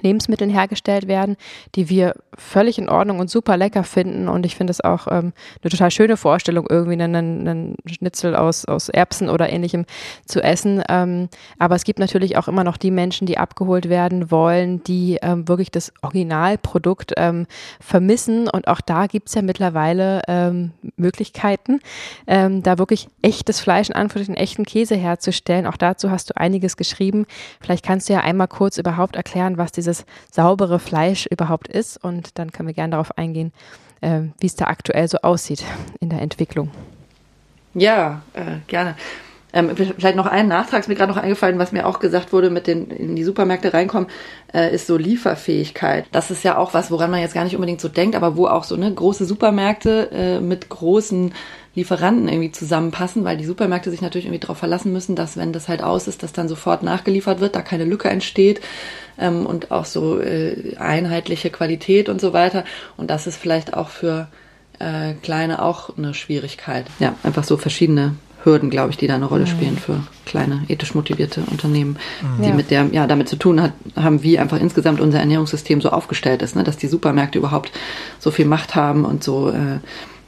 Lebensmitteln 0.00 0.50
hergestellt 0.50 1.08
werden, 1.08 1.36
die 1.74 1.88
wir 1.88 2.14
völlig 2.34 2.78
in 2.78 2.88
Ordnung 2.88 3.18
und 3.18 3.28
super 3.28 3.56
lecker 3.56 3.84
finden. 3.84 4.28
Und 4.28 4.46
ich 4.46 4.56
finde 4.56 4.70
es 4.70 4.80
auch 4.80 5.06
ähm, 5.08 5.32
eine 5.62 5.70
total 5.70 5.90
schöne 5.90 6.16
Vorstellung, 6.16 6.66
irgendwie 6.70 7.02
einen, 7.02 7.46
einen 7.46 7.76
Schnitzel 7.86 8.36
aus, 8.36 8.64
aus 8.64 8.88
Erbsen 8.88 9.28
oder 9.28 9.50
ähnlichem 9.50 9.84
zu 10.24 10.42
essen. 10.42 10.82
Ähm, 10.88 11.28
aber 11.58 11.74
es 11.74 11.84
gibt 11.84 11.98
natürlich 11.98 12.36
auch 12.36 12.48
immer 12.48 12.64
noch 12.64 12.76
die 12.76 12.90
Menschen, 12.90 13.26
die 13.26 13.36
abgeholt 13.36 13.88
werden 13.88 14.30
wollen, 14.30 14.82
die 14.84 15.18
ähm, 15.22 15.48
wirklich 15.48 15.70
das 15.70 15.92
Originalprodukt 16.02 17.12
ähm, 17.16 17.46
vermissen. 17.80 18.48
Und 18.48 18.68
auch 18.68 18.80
da 18.80 19.06
gibt 19.06 19.28
es 19.28 19.34
ja 19.34 19.42
mittlerweile 19.42 20.22
ähm, 20.28 20.70
Möglichkeiten, 20.96 21.80
ähm, 22.26 22.62
da 22.62 22.78
wirklich 22.78 23.08
echtes 23.22 23.60
Fleisch 23.60 23.90
in 23.90 23.96
Anführungsstrichen, 23.96 24.40
echten 24.40 24.64
Käse 24.64 24.94
herzustellen. 24.94 25.66
Auch 25.66 25.76
dazu 25.76 26.10
hast 26.10 26.30
du 26.30 26.36
einiges 26.36 26.76
geschrieben. 26.76 27.26
Vielleicht 27.60 27.84
kannst 27.84 28.08
du 28.08 28.14
ja 28.14 28.20
einmal 28.20 28.48
kurz 28.48 28.78
überhaupt 28.78 29.16
erklären, 29.16 29.58
was 29.58 29.72
dieses 29.80 30.04
saubere 30.30 30.78
Fleisch 30.78 31.26
überhaupt 31.26 31.68
ist. 31.68 32.02
Und 32.02 32.38
dann 32.38 32.52
können 32.52 32.68
wir 32.68 32.74
gerne 32.74 32.92
darauf 32.92 33.16
eingehen, 33.16 33.52
äh, 34.00 34.20
wie 34.38 34.46
es 34.46 34.56
da 34.56 34.66
aktuell 34.66 35.08
so 35.08 35.18
aussieht 35.18 35.64
in 36.00 36.10
der 36.10 36.20
Entwicklung. 36.20 36.70
Ja, 37.74 38.22
äh, 38.34 38.58
gerne. 38.66 38.96
Ähm, 39.52 39.74
vielleicht 39.74 40.16
noch 40.16 40.26
ein 40.26 40.48
Nachtrag 40.48 40.80
ist 40.80 40.88
mir 40.88 40.94
gerade 40.94 41.10
noch 41.10 41.20
eingefallen, 41.20 41.58
was 41.58 41.72
mir 41.72 41.86
auch 41.86 41.98
gesagt 41.98 42.32
wurde, 42.32 42.50
mit 42.50 42.66
den 42.66 42.90
in 42.90 43.16
die 43.16 43.24
Supermärkte 43.24 43.74
reinkommen, 43.74 44.08
äh, 44.54 44.72
ist 44.72 44.86
so 44.86 44.96
Lieferfähigkeit. 44.96 46.06
Das 46.12 46.30
ist 46.30 46.44
ja 46.44 46.56
auch 46.56 46.72
was, 46.72 46.90
woran 46.90 47.10
man 47.10 47.20
jetzt 47.20 47.34
gar 47.34 47.44
nicht 47.44 47.56
unbedingt 47.56 47.80
so 47.80 47.88
denkt, 47.88 48.14
aber 48.14 48.36
wo 48.36 48.46
auch 48.46 48.64
so 48.64 48.76
ne 48.76 48.92
große 48.92 49.24
Supermärkte 49.24 50.10
äh, 50.12 50.40
mit 50.40 50.68
großen 50.68 51.34
Lieferanten 51.74 52.28
irgendwie 52.28 52.50
zusammenpassen, 52.50 53.24
weil 53.24 53.36
die 53.36 53.44
Supermärkte 53.44 53.90
sich 53.90 54.02
natürlich 54.02 54.26
irgendwie 54.26 54.40
darauf 54.40 54.58
verlassen 54.58 54.92
müssen, 54.92 55.14
dass 55.14 55.36
wenn 55.36 55.52
das 55.52 55.68
halt 55.68 55.82
aus 55.82 56.08
ist, 56.08 56.22
dass 56.22 56.32
dann 56.32 56.48
sofort 56.48 56.82
nachgeliefert 56.82 57.40
wird, 57.40 57.54
da 57.54 57.62
keine 57.62 57.84
Lücke 57.84 58.08
entsteht 58.08 58.60
ähm, 59.18 59.46
und 59.46 59.70
auch 59.70 59.84
so 59.84 60.20
äh, 60.20 60.76
einheitliche 60.76 61.50
Qualität 61.50 62.08
und 62.08 62.20
so 62.20 62.32
weiter. 62.32 62.64
Und 62.96 63.10
das 63.10 63.26
ist 63.28 63.36
vielleicht 63.36 63.74
auch 63.74 63.88
für 63.88 64.28
äh, 64.80 65.14
Kleine 65.22 65.62
auch 65.62 65.96
eine 65.96 66.12
Schwierigkeit. 66.14 66.86
Ja, 66.98 67.14
einfach 67.22 67.44
so 67.44 67.56
verschiedene 67.56 68.16
Hürden, 68.42 68.70
glaube 68.70 68.90
ich, 68.90 68.96
die 68.96 69.06
da 69.06 69.14
eine 69.14 69.26
Rolle 69.26 69.44
mhm. 69.44 69.48
spielen 69.48 69.76
für 69.76 70.02
kleine 70.24 70.64
ethisch 70.68 70.94
motivierte 70.94 71.42
Unternehmen, 71.50 71.98
die 72.40 72.48
ja. 72.48 72.54
mit 72.54 72.70
der 72.70 72.86
ja 72.90 73.06
damit 73.06 73.28
zu 73.28 73.36
tun 73.36 73.60
hat, 73.60 73.72
haben, 73.96 74.22
wie 74.22 74.38
einfach 74.38 74.58
insgesamt 74.58 75.00
unser 75.00 75.20
Ernährungssystem 75.20 75.80
so 75.80 75.90
aufgestellt 75.90 76.40
ist, 76.40 76.56
ne? 76.56 76.64
dass 76.64 76.78
die 76.78 76.86
Supermärkte 76.86 77.38
überhaupt 77.38 77.70
so 78.18 78.30
viel 78.30 78.46
Macht 78.46 78.74
haben 78.74 79.04
und 79.04 79.22
so 79.22 79.50
äh, 79.50 79.80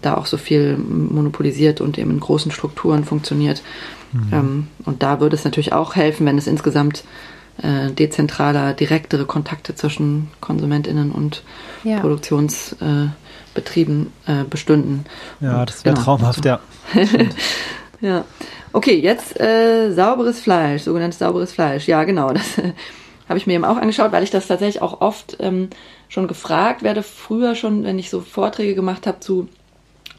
da 0.02 0.16
auch 0.16 0.26
so 0.26 0.36
viel 0.36 0.76
monopolisiert 0.76 1.80
und 1.80 1.98
eben 1.98 2.10
in 2.10 2.20
großen 2.20 2.52
Strukturen 2.52 3.04
funktioniert. 3.04 3.62
Mhm. 4.12 4.28
Ähm, 4.32 4.66
und 4.84 5.02
da 5.02 5.20
würde 5.20 5.36
es 5.36 5.44
natürlich 5.44 5.72
auch 5.72 5.96
helfen, 5.96 6.26
wenn 6.26 6.38
es 6.38 6.46
insgesamt 6.46 7.04
äh, 7.62 7.90
dezentraler, 7.90 8.74
direktere 8.74 9.26
Kontakte 9.26 9.74
zwischen 9.74 10.30
KonsumentInnen 10.40 11.10
und 11.12 11.42
ja. 11.84 12.00
Produktionsbetrieben 12.00 14.12
äh, 14.26 14.44
bestünden. 14.48 15.04
Ja, 15.40 15.60
und, 15.60 15.68
das 15.68 15.84
wäre 15.84 15.94
genau, 15.94 16.04
traumhaft, 16.04 16.44
ja. 16.44 16.60
ja. 18.00 18.24
Okay, 18.72 18.98
jetzt 18.98 19.38
äh, 19.38 19.92
sauberes 19.92 20.40
Fleisch, 20.40 20.82
sogenanntes 20.82 21.18
sauberes 21.18 21.52
Fleisch. 21.52 21.86
Ja, 21.88 22.04
genau. 22.04 22.32
Das 22.32 22.56
habe 23.28 23.38
ich 23.38 23.46
mir 23.46 23.54
eben 23.54 23.64
auch 23.64 23.76
angeschaut, 23.76 24.12
weil 24.12 24.24
ich 24.24 24.30
das 24.30 24.46
tatsächlich 24.46 24.82
auch 24.82 25.00
oft 25.00 25.36
ähm, 25.40 25.70
schon 26.08 26.28
gefragt 26.28 26.82
werde, 26.82 27.02
früher 27.02 27.54
schon, 27.54 27.84
wenn 27.84 27.98
ich 27.98 28.10
so 28.10 28.20
Vorträge 28.20 28.74
gemacht 28.74 29.06
habe 29.06 29.20
zu 29.20 29.48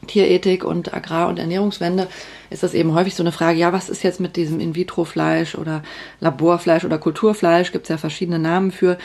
Tierethik 0.06 0.64
und 0.64 0.94
Agrar- 0.94 1.28
und 1.28 1.38
Ernährungswende 1.38 2.08
ist 2.50 2.62
das 2.62 2.74
eben 2.74 2.94
häufig 2.94 3.14
so 3.14 3.22
eine 3.22 3.32
Frage, 3.32 3.58
ja, 3.58 3.72
was 3.72 3.88
ist 3.88 4.02
jetzt 4.02 4.20
mit 4.20 4.36
diesem 4.36 4.60
In-vitro-Fleisch 4.60 5.54
oder 5.54 5.82
Laborfleisch 6.20 6.84
oder 6.84 6.98
Kulturfleisch, 6.98 7.72
gibt 7.72 7.84
es 7.84 7.88
ja 7.88 7.98
verschiedene 7.98 8.38
Namen 8.38 8.70
für, 8.70 8.98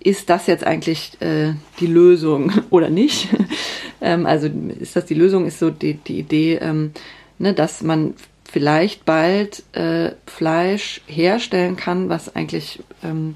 ist 0.00 0.28
das 0.30 0.46
jetzt 0.46 0.64
eigentlich 0.64 1.20
äh, 1.20 1.54
die 1.80 1.86
Lösung 1.86 2.52
oder 2.70 2.90
nicht? 2.90 3.28
ähm, 4.00 4.26
also 4.26 4.48
ist 4.78 4.96
das 4.96 5.06
die 5.06 5.14
Lösung, 5.14 5.46
ist 5.46 5.58
so 5.58 5.70
die, 5.70 5.94
die 5.94 6.18
Idee, 6.18 6.56
ähm, 6.56 6.92
ne, 7.38 7.54
dass 7.54 7.82
man 7.82 8.14
vielleicht 8.50 9.04
bald 9.04 9.64
äh, 9.72 10.12
Fleisch 10.26 11.00
herstellen 11.06 11.76
kann, 11.76 12.08
was 12.08 12.36
eigentlich 12.36 12.80
ähm, 13.02 13.34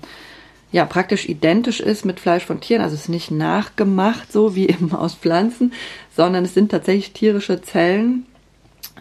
ja 0.70 0.85
praktisch 0.85 1.28
identisch 1.28 1.81
ist 1.81 2.04
mit 2.04 2.20
Fleisch 2.20 2.44
von 2.44 2.61
Tieren, 2.61 2.83
also 2.83 2.94
es 2.94 3.02
ist 3.02 3.09
nicht 3.09 3.31
nachgemacht, 3.31 4.33
so 4.33 4.54
wie 4.54 4.68
eben 4.68 4.92
aus 4.92 5.14
Pflanzen, 5.14 5.72
sondern 6.16 6.44
es 6.44 6.54
sind 6.54 6.70
tatsächlich 6.70 7.12
tierische 7.12 7.62
Zellen, 7.62 8.26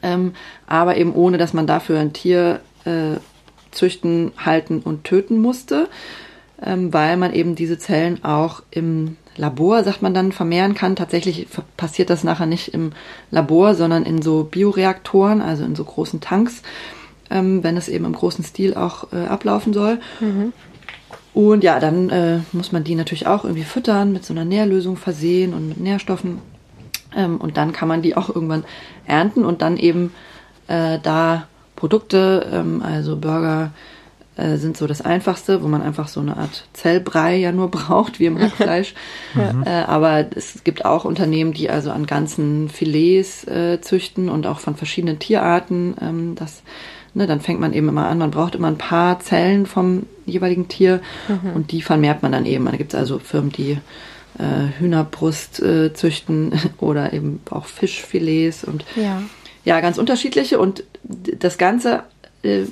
ähm, 0.02 0.34
aber 0.68 0.98
eben 0.98 1.14
ohne, 1.14 1.38
dass 1.38 1.54
man 1.54 1.68
dafür 1.68 2.00
ein 2.00 2.14
Tier 2.14 2.62
äh, 2.86 3.18
züchten, 3.72 4.32
halten 4.38 4.80
und 4.80 5.04
töten 5.04 5.42
musste, 5.42 5.88
ähm, 6.64 6.94
weil 6.94 7.18
man 7.18 7.34
eben 7.34 7.56
diese 7.56 7.78
Zellen 7.78 8.24
auch 8.24 8.64
im 8.72 9.18
Labor, 9.36 9.84
sagt 9.84 10.02
man 10.02 10.14
dann, 10.14 10.32
vermehren 10.32 10.74
kann. 10.74 10.96
Tatsächlich 10.96 11.48
passiert 11.78 12.10
das 12.10 12.24
nachher 12.24 12.48
nicht 12.48 12.74
im 12.74 12.92
Labor, 13.30 13.76
sondern 13.76 14.04
in 14.04 14.22
so 14.22 14.44
Bioreaktoren, 14.44 15.42
also 15.42 15.64
in 15.64 15.76
so 15.76 15.84
großen 15.84 16.22
Tanks, 16.22 16.64
ähm, 17.30 17.64
wenn 17.64 17.78
es 17.78 17.88
eben 17.88 18.06
im 18.06 18.14
großen 18.14 18.44
Stil 18.44 18.76
auch 18.76 19.14
äh, 19.14 19.28
ablaufen 19.28 19.74
soll. 19.74 20.00
Mhm. 20.20 20.54
Und 21.34 21.64
ja, 21.64 21.80
dann 21.80 22.10
äh, 22.10 22.40
muss 22.52 22.72
man 22.72 22.84
die 22.84 22.96
natürlich 22.96 23.28
auch 23.28 23.44
irgendwie 23.44 23.64
füttern, 23.64 24.12
mit 24.12 24.26
so 24.26 24.34
einer 24.34 24.46
Nährlösung 24.46 24.98
versehen 24.98 25.54
und 25.54 25.70
mit 25.70 25.80
Nährstoffen. 25.80 26.40
Ähm, 27.16 27.38
und 27.38 27.58
dann 27.58 27.74
kann 27.74 27.88
man 27.88 28.02
die 28.02 28.18
auch 28.18 28.34
irgendwann 28.34 28.66
ernten 29.06 29.46
und 29.46 29.62
dann 29.62 29.78
eben 29.78 30.14
äh, 30.68 31.00
da 31.02 31.48
Produkte, 31.76 32.50
ähm, 32.52 32.82
also 32.82 33.18
Burger, 33.18 33.72
äh, 34.38 34.58
sind 34.58 34.78
so 34.78 34.86
das 34.86 35.02
Einfachste, 35.02 35.64
wo 35.64 35.68
man 35.68 35.82
einfach 35.82 36.08
so 36.08 36.20
eine 36.20 36.38
Art 36.38 36.66
Zellbrei 36.74 37.38
ja 37.38 37.52
nur 37.52 37.72
braucht, 37.72 38.20
wie 38.20 38.26
im 38.26 38.40
Hackfleisch. 38.40 38.94
ja. 39.36 39.64
äh, 39.66 39.84
aber 39.86 40.26
es 40.36 40.64
gibt 40.64 40.86
auch 40.86 41.06
Unternehmen, 41.06 41.54
die 41.54 41.70
also 41.70 41.92
an 41.92 42.06
ganzen 42.06 42.70
Filets 42.70 43.46
äh, 43.48 43.82
züchten 43.82 44.30
und 44.30 44.46
auch 44.46 44.60
von 44.60 44.76
verschiedenen 44.76 45.20
Tierarten 45.20 45.96
ähm, 46.02 46.36
das 46.36 46.62
ne, 47.18 47.28
dann 47.28 47.42
fängt 47.42 47.60
man 47.60 47.74
eben 47.74 47.90
immer 47.90 48.08
an, 48.08 48.20
man 48.20 48.32
braucht 48.32 48.56
immer 48.56 48.68
ein 48.68 48.78
paar 48.78 49.20
Zellen 49.20 49.66
vom 49.66 50.06
jeweiligen 50.26 50.68
Tier 50.68 51.02
mhm. 51.28 51.54
und 51.54 51.72
die 51.72 51.82
vermehrt 51.82 52.22
man 52.22 52.32
dann 52.32 52.46
eben. 52.46 52.66
Da 52.66 52.78
gibt 52.78 52.94
es 52.94 53.00
also 53.00 53.18
Firmen, 53.20 53.52
die 53.52 53.80
äh, 54.38 54.80
Hühnerbrust 54.80 55.60
äh, 55.62 55.94
züchten 55.94 56.54
oder 56.80 57.12
eben 57.14 57.42
auch 57.50 57.66
Fischfilets 57.66 58.64
und 58.64 58.86
ja. 58.96 59.22
ja, 59.66 59.82
ganz 59.82 59.98
unterschiedliche. 59.98 60.60
Und 60.60 60.84
das 61.04 61.58
Ganze 61.58 62.04
äh, 62.44 62.66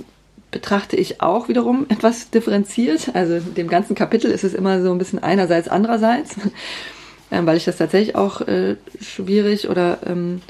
betrachte 0.52 0.96
ich 0.96 1.22
auch 1.22 1.50
wiederum 1.50 1.88
etwas 1.90 2.30
differenziert. 2.30 3.10
Also 3.16 3.40
dem 3.40 3.68
ganzen 3.68 3.96
Kapitel 3.96 4.30
ist 4.30 4.44
es 4.44 4.54
immer 4.54 4.82
so 4.82 4.92
ein 4.92 5.00
bisschen 5.00 5.24
einerseits, 5.24 5.68
andererseits, 5.68 6.36
ähm, 7.32 7.48
weil 7.48 7.58
ich 7.58 7.66
das 7.66 7.78
tatsächlich 7.78 8.16
auch 8.16 8.42
äh, 8.42 8.76
schwierig 9.02 9.70
oder 9.70 9.98
ähm, 10.06 10.42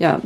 ja, 0.00 0.20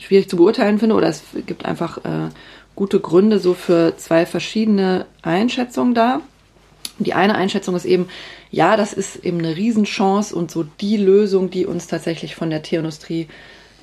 schwierig 0.00 0.28
zu 0.28 0.36
beurteilen 0.36 0.78
finde 0.78 0.94
oder 0.94 1.08
es 1.08 1.22
gibt 1.46 1.64
einfach 1.64 1.98
äh, 1.98 2.30
gute 2.74 3.00
Gründe 3.00 3.38
so 3.38 3.54
für 3.54 3.96
zwei 3.96 4.26
verschiedene 4.26 5.06
Einschätzungen 5.22 5.94
da. 5.94 6.20
Die 6.98 7.14
eine 7.14 7.34
Einschätzung 7.34 7.76
ist 7.76 7.84
eben, 7.84 8.08
ja, 8.50 8.76
das 8.76 8.92
ist 8.92 9.16
eben 9.24 9.38
eine 9.38 9.56
Riesenchance 9.56 10.34
und 10.34 10.50
so 10.50 10.64
die 10.80 10.96
Lösung, 10.96 11.50
die 11.50 11.66
uns 11.66 11.86
tatsächlich 11.86 12.34
von 12.34 12.50
der 12.50 12.62
Tierindustrie 12.62 13.28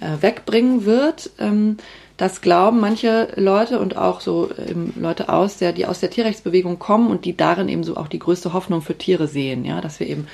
äh, 0.02 0.22
wegbringen 0.22 0.86
wird. 0.86 1.30
Ähm, 1.40 1.78
das 2.18 2.42
glauben 2.42 2.80
manche 2.80 3.28
Leute 3.36 3.80
und 3.80 3.98
auch 3.98 4.22
so 4.22 4.50
ähm, 4.58 4.94
Leute 4.98 5.28
aus 5.30 5.58
der, 5.58 5.74
die 5.74 5.86
aus 5.86 6.00
der 6.00 6.10
Tierrechtsbewegung 6.10 6.80
kommen 6.80 7.10
und 7.10 7.26
die 7.26 7.36
darin 7.36 7.68
eben 7.68 7.84
so 7.84 7.98
auch 7.98 8.08
die 8.08 8.20
größte 8.20 8.54
Hoffnung 8.54 8.82
für 8.82 8.98
Tiere 8.98 9.28
sehen, 9.28 9.66
ja, 9.66 9.82
dass 9.82 10.00
wir 10.00 10.08
eben 10.08 10.28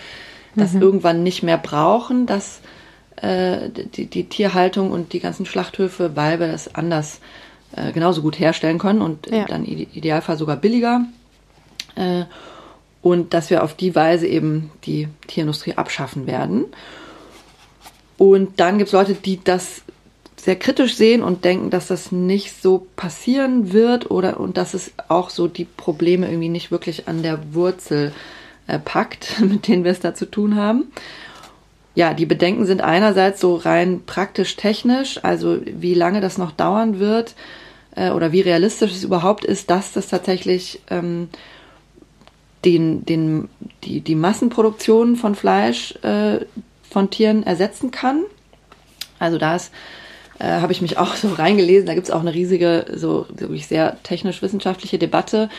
das 0.56 0.74
mhm. 0.74 0.82
irgendwann 0.82 1.24
nicht 1.24 1.44
mehr 1.44 1.58
brauchen, 1.58 2.26
dass 2.26 2.62
äh, 3.22 3.70
die, 3.70 4.08
die 4.08 4.26
Tierhaltung 4.26 4.92
und 4.92 5.14
die 5.14 5.20
ganzen 5.20 5.46
Schlachthöfe, 5.46 6.16
weil 6.16 6.40
wir 6.40 6.48
das 6.48 6.76
anders 6.76 7.20
äh, 7.76 7.92
genauso 7.92 8.22
gut 8.22 8.40
herstellen 8.40 8.80
können 8.80 9.02
und 9.02 9.28
ja. 9.28 9.46
dann 9.46 9.66
idealfall 9.66 10.38
sogar 10.38 10.58
billiger. 10.58 11.06
Äh, 11.96 12.24
und 13.02 13.34
dass 13.34 13.50
wir 13.50 13.64
auf 13.64 13.74
die 13.76 13.96
Weise 13.96 14.28
eben 14.28 14.72
die 14.84 15.08
Tierindustrie 15.28 15.74
abschaffen 15.74 16.28
werden. 16.28 16.66
Und 18.18 18.60
dann 18.60 18.78
gibt 18.78 18.90
es 18.90 18.94
Leute, 18.94 19.16
die 19.16 19.44
das 19.44 19.82
sehr 20.36 20.56
kritisch 20.56 20.96
sehen 20.96 21.24
und 21.24 21.46
denken, 21.46 21.70
dass 21.70 21.88
das 21.88 22.12
nicht 22.12 22.62
so 22.62 22.88
passieren 22.96 23.74
wird 23.74 24.10
oder 24.10 24.40
und 24.40 24.58
dass 24.58 24.74
es 24.74 24.92
auch 25.08 25.30
so 25.30 25.48
die 25.48 25.66
Probleme 25.66 26.28
irgendwie 26.28 26.50
nicht 26.50 26.72
wirklich 26.72 27.08
an 27.08 27.22
der 27.22 27.54
Wurzel 27.54 28.12
äh, 28.68 28.80
packt, 28.80 29.40
mit 29.40 29.68
denen 29.68 29.84
wir 29.84 29.92
es 29.92 30.00
da 30.00 30.14
zu 30.14 30.26
tun 30.26 30.56
haben. 30.56 30.92
Ja, 31.94 32.14
die 32.14 32.26
Bedenken 32.26 32.66
sind 32.66 32.82
einerseits 32.82 33.42
so 33.42 33.56
rein 33.56 34.04
praktisch 34.06 34.56
technisch, 34.56 35.20
also 35.24 35.60
wie 35.66 35.94
lange 35.94 36.22
das 36.22 36.38
noch 36.38 36.52
dauern 36.52 37.00
wird 37.00 37.36
äh, 37.96 38.12
oder 38.12 38.32
wie 38.32 38.42
realistisch 38.42 38.92
es 38.92 39.04
überhaupt 39.04 39.44
ist, 39.44 39.70
dass 39.70 39.92
das 39.92 40.08
tatsächlich 40.08 40.82
ähm, 40.90 41.28
den, 42.64 43.06
den, 43.06 43.50
die, 43.84 44.02
die 44.02 44.16
Massenproduktion 44.16 45.16
von 45.16 45.36
Fleisch 45.36 45.96
äh, 46.04 46.46
von 46.90 47.10
Tieren 47.10 47.44
ersetzen 47.44 47.92
kann. 47.92 48.24
Also 49.20 49.38
da 49.38 49.56
äh, 49.56 49.60
habe 50.40 50.72
ich 50.72 50.82
mich 50.82 50.98
auch 50.98 51.16
so 51.16 51.30
reingelesen. 51.34 51.88
Da 51.88 51.94
gibt 51.94 52.08
es 52.08 52.14
auch 52.14 52.22
eine 52.22 52.34
riesige, 52.34 52.86
so 52.96 53.26
wirklich 53.30 53.68
sehr 53.68 54.02
technisch-wissenschaftliche 54.04 54.98
Debatte, 54.98 55.50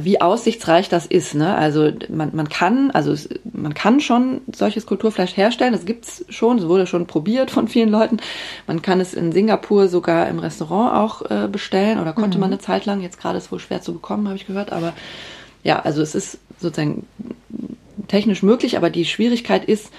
wie 0.00 0.20
aussichtsreich 0.20 0.88
das 0.88 1.06
ist. 1.06 1.34
Ne? 1.34 1.54
Also 1.54 1.90
man, 2.08 2.30
man 2.34 2.48
kann, 2.48 2.90
also 2.92 3.12
es, 3.12 3.28
man 3.52 3.74
kann 3.74 4.00
schon 4.00 4.40
solches 4.54 4.86
Kulturfleisch 4.86 5.36
herstellen. 5.36 5.72
Das 5.72 5.84
gibt's 5.84 6.24
schon, 6.28 6.58
es 6.58 6.66
wurde 6.66 6.86
schon 6.86 7.06
probiert 7.06 7.50
von 7.50 7.68
vielen 7.68 7.90
Leuten. 7.90 8.18
Man 8.66 8.80
kann 8.80 9.00
es 9.00 9.12
in 9.12 9.32
Singapur 9.32 9.88
sogar 9.88 10.28
im 10.28 10.38
Restaurant 10.38 10.94
auch 10.94 11.30
äh, 11.30 11.48
bestellen 11.48 12.00
oder 12.00 12.14
konnte 12.14 12.38
mhm. 12.38 12.42
man 12.42 12.50
eine 12.50 12.58
Zeit 12.58 12.86
lang. 12.86 13.02
Jetzt 13.02 13.20
gerade 13.20 13.36
ist 13.36 13.46
es 13.46 13.52
wohl 13.52 13.60
schwer 13.60 13.82
zu 13.82 13.92
bekommen, 13.92 14.28
habe 14.28 14.36
ich 14.36 14.46
gehört. 14.46 14.72
Aber 14.72 14.94
ja, 15.62 15.80
also 15.80 16.00
es 16.00 16.14
ist 16.14 16.38
sozusagen 16.58 17.06
technisch 18.08 18.42
möglich, 18.42 18.76
aber 18.76 18.88
die 18.88 19.04
Schwierigkeit 19.04 19.64
ist, 19.64 19.90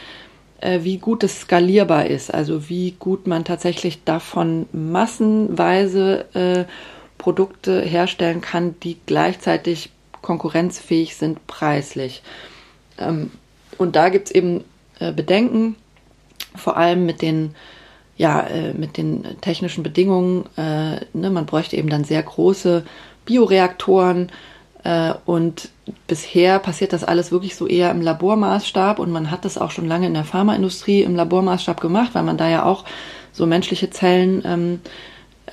äh, 0.59 0.79
wie 0.83 0.97
gut 0.97 1.23
es 1.23 1.41
skalierbar 1.41 2.07
ist, 2.07 2.33
also 2.33 2.69
wie 2.69 2.95
gut 2.97 3.27
man 3.27 3.43
tatsächlich 3.43 4.03
davon 4.05 4.65
massenweise 4.71 6.25
äh, 6.33 6.65
Produkte 7.23 7.79
herstellen 7.79 8.41
kann, 8.41 8.75
die 8.81 8.97
gleichzeitig 9.05 9.91
konkurrenzfähig 10.21 11.15
sind 11.15 11.47
preislich. 11.47 12.21
Ähm, 12.97 13.31
und 13.77 13.95
da 13.95 14.09
gibt 14.09 14.27
es 14.27 14.35
eben 14.35 14.65
äh, 14.99 15.13
Bedenken, 15.13 15.77
vor 16.53 16.75
allem 16.75 17.05
mit 17.05 17.21
den 17.21 17.55
ja, 18.17 18.41
äh, 18.41 18.73
mit 18.73 18.97
den 18.97 19.23
technischen 19.39 19.83
Bedingungen, 19.83 20.45
äh, 20.57 20.97
ne, 21.13 21.29
man 21.31 21.45
bräuchte 21.45 21.77
eben 21.77 21.89
dann 21.89 22.03
sehr 22.03 22.21
große 22.21 22.83
Bioreaktoren, 23.25 24.29
und 25.23 25.69
bisher 26.07 26.59
passiert 26.59 26.91
das 26.91 27.05
alles 27.05 27.31
wirklich 27.31 27.55
so 27.55 27.67
eher 27.67 27.89
im 27.89 28.01
Labormaßstab 28.01 28.99
und 28.99 29.11
man 29.11 29.31
hat 29.31 29.45
das 29.45 29.57
auch 29.57 29.71
schon 29.71 29.87
lange 29.87 30.07
in 30.07 30.13
der 30.13 30.25
Pharmaindustrie 30.25 31.03
im 31.03 31.15
Labormaßstab 31.15 31.79
gemacht, 31.79 32.09
weil 32.11 32.23
man 32.23 32.35
da 32.35 32.49
ja 32.49 32.65
auch 32.65 32.83
so 33.31 33.45
menschliche 33.45 33.91
Zellen 33.91 34.43
ähm, 34.45 34.81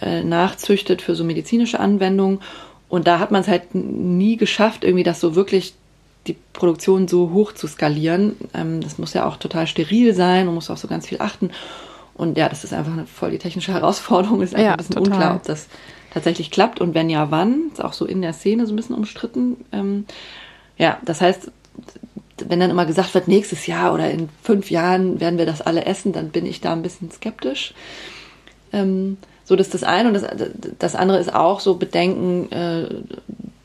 äh, 0.00 0.22
nachzüchtet 0.22 1.02
für 1.02 1.14
so 1.14 1.24
medizinische 1.24 1.80
Anwendungen. 1.80 2.40
Und 2.88 3.06
da 3.06 3.18
hat 3.18 3.30
man 3.30 3.42
es 3.42 3.48
halt 3.48 3.74
nie 3.74 4.36
geschafft, 4.36 4.84
irgendwie 4.84 5.04
das 5.04 5.20
so 5.20 5.34
wirklich 5.34 5.74
die 6.26 6.36
Produktion 6.52 7.08
so 7.08 7.30
hoch 7.30 7.52
zu 7.52 7.66
skalieren. 7.66 8.36
Ähm, 8.54 8.80
das 8.80 8.98
muss 8.98 9.14
ja 9.14 9.26
auch 9.26 9.36
total 9.36 9.66
steril 9.66 10.14
sein 10.14 10.48
und 10.48 10.54
muss 10.54 10.70
auch 10.70 10.76
so 10.76 10.88
ganz 10.88 11.06
viel 11.06 11.20
achten. 11.20 11.50
Und 12.14 12.36
ja, 12.36 12.48
das 12.48 12.64
ist 12.64 12.74
einfach 12.74 12.92
eine 12.92 13.06
voll 13.06 13.30
die 13.30 13.38
technische 13.38 13.72
Herausforderung. 13.74 14.42
Ist 14.42 14.54
einfach 14.54 14.64
ja, 14.64 14.72
ein 14.72 14.76
bisschen 14.76 14.96
total. 14.96 15.12
unklar, 15.12 15.36
ob 15.36 15.44
das 15.44 15.68
tatsächlich 16.12 16.50
klappt 16.50 16.80
und 16.80 16.94
wenn 16.94 17.08
ja, 17.08 17.30
wann. 17.30 17.70
Ist 17.72 17.82
auch 17.82 17.92
so 17.92 18.04
in 18.04 18.20
der 18.22 18.32
Szene 18.32 18.66
so 18.66 18.72
ein 18.72 18.76
bisschen 18.76 18.96
umstritten. 18.96 19.64
Ähm, 19.72 20.06
ja, 20.76 20.98
das 21.04 21.20
heißt, 21.20 21.50
wenn 22.48 22.60
dann 22.60 22.70
immer 22.70 22.86
gesagt 22.86 23.14
wird, 23.14 23.28
nächstes 23.28 23.66
Jahr 23.66 23.92
oder 23.94 24.10
in 24.10 24.28
fünf 24.42 24.70
Jahren 24.70 25.20
werden 25.20 25.38
wir 25.38 25.46
das 25.46 25.60
alle 25.60 25.84
essen, 25.84 26.12
dann 26.12 26.30
bin 26.30 26.46
ich 26.46 26.60
da 26.60 26.72
ein 26.72 26.82
bisschen 26.82 27.10
skeptisch. 27.10 27.74
Ähm, 28.72 29.18
so, 29.50 29.56
das 29.56 29.66
ist 29.66 29.74
das 29.74 29.82
eine. 29.82 30.08
Und 30.08 30.14
das, 30.14 30.24
das 30.78 30.94
andere 30.94 31.18
ist 31.18 31.34
auch 31.34 31.58
so 31.58 31.74
Bedenken, 31.74 32.52
äh, 32.52 32.86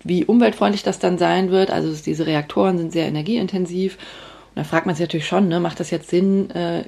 wie 0.03 0.25
umweltfreundlich 0.25 0.81
das 0.81 0.97
dann 0.97 1.19
sein 1.19 1.51
wird. 1.51 1.69
Also 1.69 1.93
diese 2.03 2.25
Reaktoren 2.25 2.79
sind 2.79 2.91
sehr 2.91 3.05
energieintensiv. 3.05 3.97
Und 4.55 4.55
da 4.55 4.63
fragt 4.63 4.87
man 4.87 4.95
sich 4.95 5.05
natürlich 5.05 5.27
schon, 5.27 5.47
ne, 5.47 5.59
macht 5.59 5.79
das 5.79 5.91
jetzt 5.91 6.09
Sinn, 6.09 6.49
äh, 6.49 6.85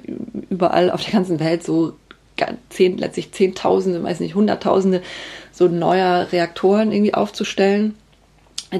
überall 0.50 0.90
auf 0.90 1.04
der 1.04 1.12
ganzen 1.12 1.38
Welt 1.38 1.62
so 1.62 1.92
zehn, 2.70 2.98
letztlich 2.98 3.30
Zehntausende, 3.30 4.02
weiß 4.02 4.18
nicht, 4.18 4.34
Hunderttausende 4.34 5.02
so 5.52 5.68
neuer 5.68 6.26
Reaktoren 6.32 6.90
irgendwie 6.90 7.14
aufzustellen, 7.14 7.94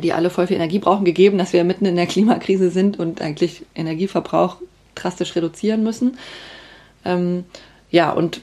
die 0.03 0.13
alle 0.13 0.31
voll 0.31 0.49
viel 0.49 0.57
Energie 0.57 0.81
brauchen, 0.81 1.05
gegeben, 1.05 1.39
dass 1.39 1.53
wir 1.53 1.63
mitten 1.63 1.87
in 1.87 1.95
der 1.95 2.07
Klimakrise 2.07 2.71
sind 2.71 2.99
und 2.99 3.23
eigentlich 3.23 3.65
Energieverbrauch 3.77 4.57
drastisch 4.97 5.37
reduzieren 5.37 5.85
müssen. 5.85 6.19
Ähm, 7.05 7.45
ja, 7.93 8.11
und 8.11 8.41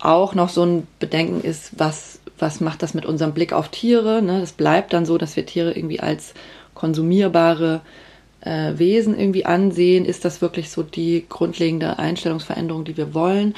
auch 0.00 0.34
noch 0.34 0.48
so 0.48 0.64
ein 0.64 0.86
Bedenken 0.98 1.40
ist, 1.40 1.72
was, 1.78 2.20
was 2.38 2.60
macht 2.60 2.82
das 2.82 2.94
mit 2.94 3.06
unserem 3.06 3.32
Blick 3.32 3.52
auf 3.52 3.68
Tiere? 3.68 4.22
Ne? 4.22 4.40
Das 4.40 4.52
bleibt 4.52 4.92
dann 4.92 5.06
so, 5.06 5.18
dass 5.18 5.36
wir 5.36 5.46
Tiere 5.46 5.72
irgendwie 5.72 6.00
als 6.00 6.34
konsumierbare 6.74 7.80
äh, 8.40 8.78
Wesen 8.78 9.18
irgendwie 9.18 9.44
ansehen. 9.44 10.04
Ist 10.04 10.24
das 10.24 10.40
wirklich 10.40 10.70
so 10.70 10.82
die 10.82 11.26
grundlegende 11.28 11.98
Einstellungsveränderung, 11.98 12.84
die 12.84 12.96
wir 12.96 13.14
wollen? 13.14 13.54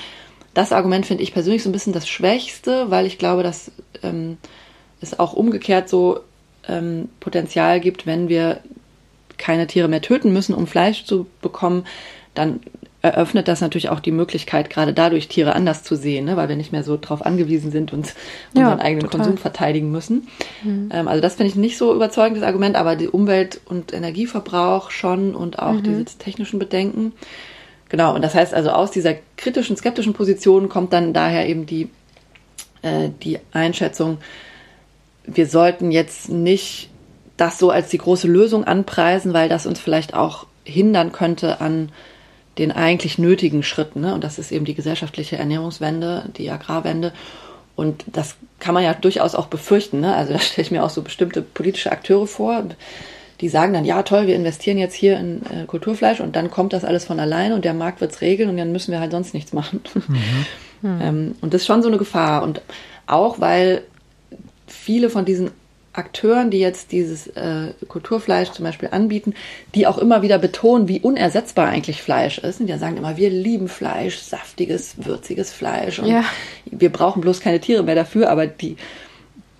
Das 0.54 0.72
Argument 0.72 1.06
finde 1.06 1.22
ich 1.22 1.32
persönlich 1.32 1.62
so 1.62 1.68
ein 1.68 1.72
bisschen 1.72 1.92
das 1.92 2.08
Schwächste, 2.08 2.90
weil 2.90 3.06
ich 3.06 3.18
glaube, 3.18 3.42
dass 3.42 3.70
ähm, 4.02 4.38
es 5.00 5.18
auch 5.18 5.32
umgekehrt 5.32 5.88
so 5.88 6.20
ähm, 6.68 7.08
Potenzial 7.20 7.80
gibt, 7.80 8.06
wenn 8.06 8.28
wir 8.28 8.60
keine 9.38 9.66
Tiere 9.66 9.88
mehr 9.88 10.02
töten 10.02 10.32
müssen, 10.32 10.54
um 10.54 10.66
Fleisch 10.66 11.04
zu 11.04 11.26
bekommen, 11.40 11.86
dann 12.34 12.60
eröffnet 13.02 13.48
das 13.48 13.60
natürlich 13.60 13.88
auch 13.88 14.00
die 14.00 14.12
Möglichkeit, 14.12 14.68
gerade 14.68 14.92
dadurch 14.92 15.28
Tiere 15.28 15.54
anders 15.54 15.82
zu 15.82 15.96
sehen, 15.96 16.26
ne? 16.26 16.36
weil 16.36 16.48
wir 16.48 16.56
nicht 16.56 16.72
mehr 16.72 16.82
so 16.82 16.96
darauf 16.96 17.24
angewiesen 17.24 17.70
sind 17.70 17.92
und 17.92 18.14
unseren 18.54 18.78
ja, 18.78 18.78
eigenen 18.78 19.06
total. 19.06 19.20
Konsum 19.20 19.38
verteidigen 19.38 19.90
müssen. 19.90 20.28
Mhm. 20.62 20.90
Ähm, 20.92 21.08
also 21.08 21.22
das 21.22 21.36
finde 21.36 21.50
ich 21.50 21.56
nicht 21.56 21.78
so 21.78 21.94
überzeugendes 21.94 22.44
Argument, 22.44 22.76
aber 22.76 22.96
die 22.96 23.08
Umwelt- 23.08 23.60
und 23.64 23.94
Energieverbrauch 23.94 24.90
schon 24.90 25.34
und 25.34 25.58
auch 25.58 25.74
mhm. 25.74 25.82
diese 25.82 26.04
technischen 26.18 26.58
Bedenken. 26.58 27.12
Genau, 27.88 28.14
und 28.14 28.22
das 28.22 28.34
heißt 28.34 28.52
also 28.52 28.70
aus 28.70 28.90
dieser 28.90 29.14
kritischen, 29.36 29.76
skeptischen 29.76 30.12
Position 30.12 30.68
kommt 30.68 30.92
dann 30.92 31.14
daher 31.14 31.48
eben 31.48 31.64
die, 31.64 31.88
äh, 32.82 33.08
die 33.22 33.38
Einschätzung, 33.52 34.18
wir 35.24 35.46
sollten 35.46 35.90
jetzt 35.90 36.28
nicht 36.28 36.90
das 37.36 37.58
so 37.58 37.70
als 37.70 37.88
die 37.88 37.98
große 37.98 38.28
Lösung 38.28 38.64
anpreisen, 38.64 39.32
weil 39.32 39.48
das 39.48 39.66
uns 39.66 39.80
vielleicht 39.80 40.12
auch 40.12 40.46
hindern 40.64 41.12
könnte 41.12 41.60
an 41.62 41.90
den 42.58 42.72
eigentlich 42.72 43.18
nötigen 43.18 43.62
Schritten. 43.62 44.00
Ne? 44.00 44.14
Und 44.14 44.24
das 44.24 44.38
ist 44.38 44.52
eben 44.52 44.64
die 44.64 44.74
gesellschaftliche 44.74 45.36
Ernährungswende, 45.36 46.24
die 46.36 46.50
Agrarwende. 46.50 47.12
Und 47.76 48.04
das 48.06 48.36
kann 48.58 48.74
man 48.74 48.84
ja 48.84 48.92
durchaus 48.94 49.34
auch 49.34 49.46
befürchten. 49.46 50.00
Ne? 50.00 50.14
Also 50.14 50.32
da 50.34 50.38
stelle 50.38 50.64
ich 50.64 50.70
mir 50.70 50.84
auch 50.84 50.90
so 50.90 51.02
bestimmte 51.02 51.42
politische 51.42 51.92
Akteure 51.92 52.26
vor, 52.26 52.64
die 53.40 53.48
sagen 53.48 53.72
dann, 53.72 53.86
ja 53.86 54.02
toll, 54.02 54.26
wir 54.26 54.36
investieren 54.36 54.76
jetzt 54.76 54.94
hier 54.94 55.18
in 55.18 55.42
äh, 55.46 55.64
Kulturfleisch 55.66 56.20
und 56.20 56.36
dann 56.36 56.50
kommt 56.50 56.74
das 56.74 56.84
alles 56.84 57.06
von 57.06 57.18
alleine 57.18 57.54
und 57.54 57.64
der 57.64 57.72
Markt 57.72 58.02
wird 58.02 58.12
es 58.12 58.20
regeln 58.20 58.50
und 58.50 58.58
dann 58.58 58.70
müssen 58.70 58.92
wir 58.92 59.00
halt 59.00 59.12
sonst 59.12 59.34
nichts 59.34 59.52
machen. 59.52 59.80
Mhm. 60.82 60.98
ähm, 61.02 61.34
und 61.42 61.52
das 61.52 61.60
ist 61.60 61.66
schon 61.66 61.82
so 61.82 61.88
eine 61.88 61.98
Gefahr. 61.98 62.42
Und 62.42 62.62
auch 63.06 63.38
weil 63.38 63.82
viele 64.66 65.10
von 65.10 65.26
diesen 65.26 65.50
Akteuren, 65.92 66.50
die 66.50 66.60
jetzt 66.60 66.92
dieses 66.92 67.26
äh, 67.28 67.72
Kulturfleisch 67.88 68.52
zum 68.52 68.64
Beispiel 68.64 68.90
anbieten, 68.92 69.34
die 69.74 69.88
auch 69.88 69.98
immer 69.98 70.22
wieder 70.22 70.38
betonen, 70.38 70.86
wie 70.86 71.00
unersetzbar 71.00 71.68
eigentlich 71.68 72.00
Fleisch 72.00 72.38
ist. 72.38 72.60
Und 72.60 72.68
die 72.68 72.78
sagen 72.78 72.96
immer, 72.96 73.16
wir 73.16 73.30
lieben 73.30 73.68
Fleisch, 73.68 74.18
saftiges, 74.18 74.94
würziges 75.04 75.52
Fleisch. 75.52 75.98
Und 75.98 76.06
ja. 76.06 76.24
wir 76.66 76.90
brauchen 76.90 77.20
bloß 77.20 77.40
keine 77.40 77.58
Tiere 77.58 77.82
mehr 77.82 77.96
dafür, 77.96 78.30
aber 78.30 78.46
die, 78.46 78.76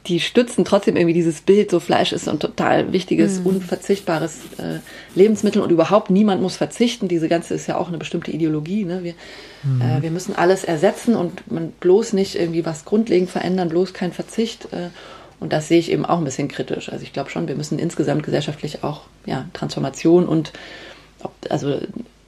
die 0.07 0.21
stützen 0.21 0.65
trotzdem 0.65 0.97
irgendwie 0.97 1.15
dieses 1.15 1.41
Bild, 1.41 1.69
so 1.69 1.81
Fleisch 1.81 2.13
ist 2.13 2.29
ein 2.29 2.39
total 2.39 2.93
wichtiges, 2.93 3.41
mhm. 3.41 3.47
unverzichtbares 3.47 4.39
äh, 4.59 4.79
Lebensmittel 5.17 5.61
und 5.61 5.71
überhaupt 5.71 6.11
niemand 6.11 6.41
muss 6.43 6.55
verzichten. 6.55 7.09
Diese 7.09 7.29
ganze 7.29 7.55
ist 7.55 7.67
ja 7.67 7.77
auch 7.77 7.89
eine 7.89 7.99
bestimmte 7.99 8.31
Ideologie. 8.31 8.85
Ne? 8.85 9.03
Wir, 9.03 9.15
mhm. 9.65 9.81
äh, 9.81 10.03
wir 10.03 10.13
müssen 10.13 10.37
alles 10.37 10.63
ersetzen 10.63 11.17
und 11.17 11.51
man 11.51 11.73
bloß 11.73 12.13
nicht 12.13 12.37
irgendwie 12.37 12.65
was 12.65 12.85
grundlegend 12.85 13.31
verändern, 13.31 13.69
bloß 13.69 13.95
kein 13.95 14.13
Verzicht. 14.13 14.73
Äh, 14.73 14.91
und 15.41 15.53
das 15.53 15.69
sehe 15.69 15.79
ich 15.79 15.91
eben 15.91 16.05
auch 16.05 16.19
ein 16.19 16.25
bisschen 16.25 16.49
kritisch. 16.49 16.91
Also 16.93 17.03
ich 17.03 17.13
glaube 17.13 17.31
schon, 17.31 17.49
wir 17.49 17.57
müssen 17.57 17.79
insgesamt 17.79 18.23
gesellschaftlich 18.23 18.85
auch 18.85 19.03
ja, 19.27 19.47
Transformation 19.55 20.27
und 20.27 20.53
also 21.49 21.81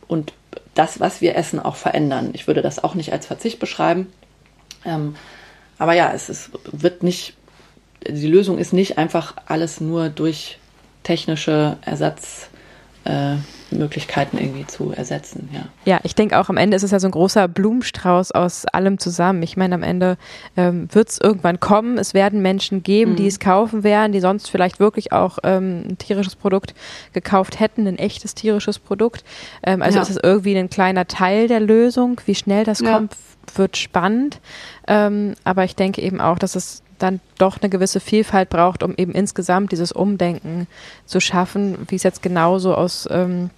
und 0.08 0.32
das, 0.74 1.00
was 1.00 1.20
wir 1.20 1.36
essen, 1.36 1.60
auch 1.60 1.76
verändern. 1.76 2.30
Ich 2.32 2.46
würde 2.46 2.62
das 2.62 2.82
auch 2.82 2.94
nicht 2.94 3.12
als 3.12 3.26
Verzicht 3.26 3.58
beschreiben. 3.58 4.12
Ähm, 4.84 5.14
aber 5.78 5.94
ja, 5.94 6.12
es 6.12 6.28
ist, 6.28 6.50
wird 6.70 7.02
nicht, 7.02 7.34
die 8.06 8.26
Lösung 8.26 8.58
ist 8.58 8.72
nicht 8.72 8.98
einfach 8.98 9.36
alles 9.46 9.80
nur 9.80 10.08
durch 10.08 10.58
technische 11.02 11.76
Ersatz 11.82 12.48
äh, 13.04 13.36
Möglichkeiten 13.72 14.38
irgendwie 14.38 14.66
zu 14.66 14.92
ersetzen. 14.92 15.48
Ja, 15.52 15.66
ja 15.84 16.00
ich 16.02 16.14
denke 16.14 16.38
auch 16.38 16.48
am 16.48 16.56
Ende 16.56 16.76
ist 16.76 16.82
es 16.82 16.90
ja 16.90 17.00
so 17.00 17.08
ein 17.08 17.12
großer 17.12 17.48
Blumenstrauß 17.48 18.32
aus 18.32 18.66
allem 18.66 18.98
zusammen. 18.98 19.42
Ich 19.42 19.56
meine, 19.56 19.74
am 19.74 19.82
Ende 19.82 20.16
ähm, 20.56 20.88
wird 20.92 21.08
es 21.08 21.18
irgendwann 21.18 21.60
kommen. 21.60 21.98
Es 21.98 22.14
werden 22.14 22.42
Menschen 22.42 22.82
geben, 22.82 23.12
mhm. 23.12 23.16
die 23.16 23.26
es 23.26 23.40
kaufen 23.40 23.84
werden, 23.84 24.12
die 24.12 24.20
sonst 24.20 24.50
vielleicht 24.50 24.80
wirklich 24.80 25.12
auch 25.12 25.38
ähm, 25.42 25.84
ein 25.90 25.98
tierisches 25.98 26.36
Produkt 26.36 26.74
gekauft 27.12 27.60
hätten, 27.60 27.86
ein 27.86 27.98
echtes 27.98 28.34
tierisches 28.34 28.78
Produkt. 28.78 29.24
Ähm, 29.62 29.82
also 29.82 29.96
ja. 29.96 30.02
ist 30.02 30.10
es 30.10 30.18
irgendwie 30.22 30.56
ein 30.56 30.70
kleiner 30.70 31.06
Teil 31.06 31.48
der 31.48 31.60
Lösung. 31.60 32.20
Wie 32.26 32.34
schnell 32.34 32.64
das 32.64 32.80
ja. 32.80 32.94
kommt, 32.94 33.16
wird 33.54 33.76
spannend. 33.76 34.40
Ähm, 34.86 35.34
aber 35.44 35.64
ich 35.64 35.76
denke 35.76 36.00
eben 36.02 36.20
auch, 36.20 36.38
dass 36.38 36.56
es 36.56 36.82
dann 37.02 37.20
doch 37.38 37.60
eine 37.60 37.68
gewisse 37.68 38.00
Vielfalt 38.00 38.48
braucht, 38.48 38.82
um 38.82 38.94
eben 38.96 39.12
insgesamt 39.12 39.72
dieses 39.72 39.92
Umdenken 39.92 40.66
zu 41.04 41.20
schaffen, 41.20 41.78
wie 41.88 41.96
es 41.96 42.02
jetzt 42.02 42.22
genauso 42.22 42.74
aus 42.74 43.08
ähm, 43.10 43.50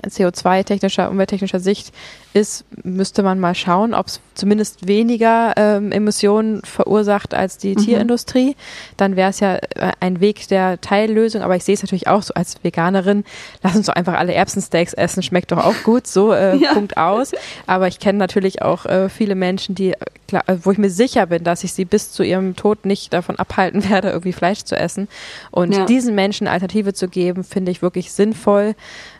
CO2-technischer, 0.00 1.10
umwelttechnischer 1.10 1.60
Sicht 1.60 1.92
ist, 2.34 2.64
müsste 2.82 3.22
man 3.22 3.38
mal 3.38 3.54
schauen, 3.54 3.92
ob 3.94 4.06
es 4.06 4.20
zumindest 4.34 4.86
weniger 4.86 5.52
ähm, 5.56 5.92
Emissionen 5.92 6.62
verursacht 6.62 7.34
als 7.34 7.58
die 7.58 7.74
mhm. 7.74 7.76
Tierindustrie. 7.76 8.56
Dann 8.96 9.16
wäre 9.16 9.30
es 9.30 9.40
ja 9.40 9.56
äh, 9.56 9.92
ein 10.00 10.20
Weg 10.20 10.48
der 10.48 10.80
Teillösung, 10.80 11.42
aber 11.42 11.56
ich 11.56 11.64
sehe 11.64 11.74
es 11.74 11.82
natürlich 11.82 12.08
auch 12.08 12.22
so 12.22 12.32
als 12.34 12.56
Veganerin. 12.64 13.24
Lass 13.62 13.76
uns 13.76 13.86
doch 13.86 13.94
einfach 13.94 14.14
alle 14.14 14.32
Erbsensteaks 14.32 14.94
essen, 14.94 15.22
schmeckt 15.22 15.52
doch 15.52 15.58
auch 15.62 15.82
gut, 15.84 16.06
so 16.06 16.32
äh, 16.32 16.56
ja. 16.62 16.72
Punkt 16.72 16.96
aus. 16.96 17.32
Aber 17.66 17.86
ich 17.86 17.98
kenne 17.98 18.18
natürlich 18.18 18.62
auch 18.62 18.86
äh, 18.86 19.10
viele 19.10 19.34
Menschen, 19.34 19.74
die, 19.74 19.94
klar, 20.26 20.44
wo 20.62 20.70
ich 20.70 20.78
mir 20.78 20.90
sicher 20.90 21.26
bin, 21.26 21.44
dass 21.44 21.64
ich 21.64 21.74
sie 21.74 21.84
bis 21.84 22.12
zu 22.12 22.22
ihrem 22.22 22.56
Tod 22.56 22.86
nicht 22.86 23.12
davon 23.12 23.36
abhalten 23.36 23.88
werde, 23.90 24.08
irgendwie 24.08 24.32
Fleisch 24.32 24.64
zu 24.64 24.76
essen. 24.76 25.08
Und 25.50 25.74
ja. 25.74 25.84
diesen 25.84 26.14
Menschen 26.14 26.48
Alternative 26.48 26.94
zu 26.94 27.08
geben, 27.08 27.44
finde 27.44 27.70
ich 27.70 27.82
wirklich 27.82 28.12
sinnvoll. 28.12 28.74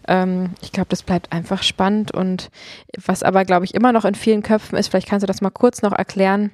Ähm, 0.08 0.50
ich 0.62 0.72
glaube, 0.72 0.88
das 0.88 1.02
bleibt 1.02 1.32
einfach 1.32 1.62
spannend. 1.62 2.12
Und 2.12 2.50
was 3.04 3.22
aber, 3.22 3.44
glaube 3.44 3.64
ich, 3.64 3.74
immer 3.74 3.92
noch 3.92 4.04
in 4.04 4.14
vielen 4.14 4.42
Köpfen 4.42 4.78
ist, 4.78 4.88
vielleicht 4.88 5.08
kannst 5.08 5.22
du 5.22 5.26
das 5.26 5.40
mal 5.40 5.50
kurz 5.50 5.82
noch 5.82 5.92
erklären, 5.92 6.50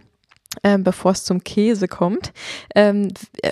äh, 0.63 0.79
bevor 0.79 1.13
es 1.13 1.25
zum 1.25 1.45
Käse 1.45 1.89
kommt. 1.89 2.33
Ähm, 2.75 3.09
äh, 3.43 3.51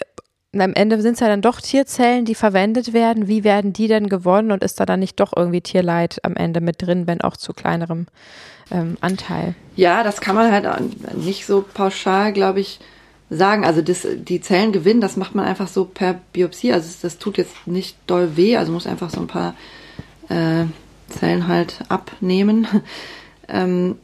am 0.59 0.75
Ende 0.75 1.01
sind 1.03 1.15
es 1.15 1.21
ja 1.21 1.29
dann 1.29 1.43
doch 1.43 1.61
Tierzellen, 1.61 2.25
die 2.25 2.35
verwendet 2.35 2.93
werden. 2.93 3.29
Wie 3.29 3.45
werden 3.45 3.73
die 3.73 3.89
denn 3.89 4.09
gewonnen 4.09 4.53
und 4.53 4.63
ist 4.63 4.81
da 4.81 4.87
dann 4.87 5.01
nicht 5.01 5.21
doch 5.21 5.33
irgendwie 5.37 5.61
Tierleid 5.61 6.19
am 6.25 6.35
Ende 6.35 6.61
mit 6.61 6.83
drin, 6.83 7.07
wenn 7.07 7.21
auch 7.21 7.37
zu 7.37 7.53
kleinerem 7.53 8.07
ähm, 8.71 8.97
Anteil? 9.01 9.55
Ja, 9.75 10.03
das 10.03 10.21
kann 10.21 10.35
man 10.35 10.51
halt 10.53 10.67
nicht 11.17 11.47
so 11.47 11.63
pauschal, 11.63 12.33
glaube 12.33 12.61
ich, 12.61 12.81
sagen. 13.31 13.65
Also 13.65 13.83
das, 13.83 14.07
die 14.15 14.41
Zellen 14.41 14.73
gewinnen, 14.73 15.01
das 15.01 15.17
macht 15.17 15.35
man 15.35 15.45
einfach 15.45 15.69
so 15.69 15.85
per 15.85 16.21
Biopsie. 16.33 16.73
Also 16.73 16.89
das, 17.03 17.19
tut 17.19 17.39
jetzt 17.39 17.67
nicht 17.67 17.97
doll 18.07 18.37
weh, 18.37 18.57
also 18.57 18.73
muss 18.73 18.87
einfach 18.87 19.11
so 19.11 19.21
ein 19.21 19.27
paar 19.27 19.55
äh, 20.29 20.65
Zellen 21.09 21.49
halt 21.49 21.81
abnehmen. 21.89 22.67
ähm, 23.49 23.97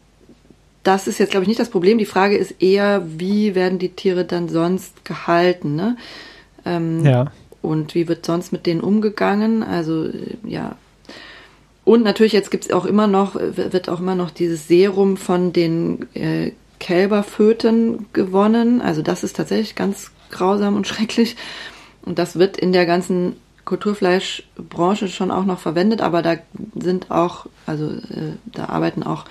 das 0.83 1.07
ist 1.07 1.19
jetzt, 1.19 1.31
glaube 1.31 1.45
ich, 1.45 1.49
nicht 1.49 1.61
das 1.61 1.71
Problem. 1.71 1.99
Die 1.99 2.07
Frage 2.07 2.37
ist 2.37 2.61
eher, 2.61 3.05
wie 3.07 3.55
werden 3.55 3.79
die 3.79 3.91
Tiere 3.91 4.25
dann 4.25 4.49
sonst 4.49 5.05
gehalten? 5.05 5.77
Ne? 5.77 5.97
Ähm, 6.65 7.05
ja. 7.05 7.31
Und 7.61 7.95
wie 7.95 8.09
wird 8.09 8.27
sonst 8.27 8.53
mit 8.53 8.67
denen 8.67 8.81
umgegangen? 8.81 9.63
Also, 9.63 10.09
ja. 10.45 10.75
Und 11.85 12.03
natürlich, 12.03 12.33
jetzt 12.33 12.51
gibt 12.51 12.65
es 12.65 12.73
auch 12.73 12.85
immer 12.85 13.07
noch, 13.07 13.37
wird 13.37 13.89
auch 13.89 14.01
immer 14.01 14.17
noch 14.17 14.31
dieses 14.31 14.67
Serum 14.67 15.17
von 15.17 15.53
den 15.53 16.07
äh, 16.15 16.53
Kälberföten 16.83 18.07
gewonnen. 18.13 18.83
Also, 18.83 19.03
das 19.03 19.23
ist 19.23 19.37
tatsächlich 19.37 19.77
ganz 19.77 20.11
grausam 20.31 20.75
und 20.77 20.87
schrecklich. 20.89 21.37
Und 22.03 22.19
das 22.19 22.37
wird 22.37 22.57
in 22.57 22.73
der 22.73 22.85
ganzen 22.85 23.37
Kulturfleischbranche 23.65 25.07
schon 25.07 25.31
auch 25.31 25.45
noch 25.45 25.61
verwendet, 25.61 26.01
aber 26.01 26.23
da 26.23 26.35
sind 26.75 27.13
auch, 27.13 27.47
also 27.65 27.91
äh, 27.91 28.35
da 28.47 28.67
arbeiten 28.67 29.05
auch 29.05 29.25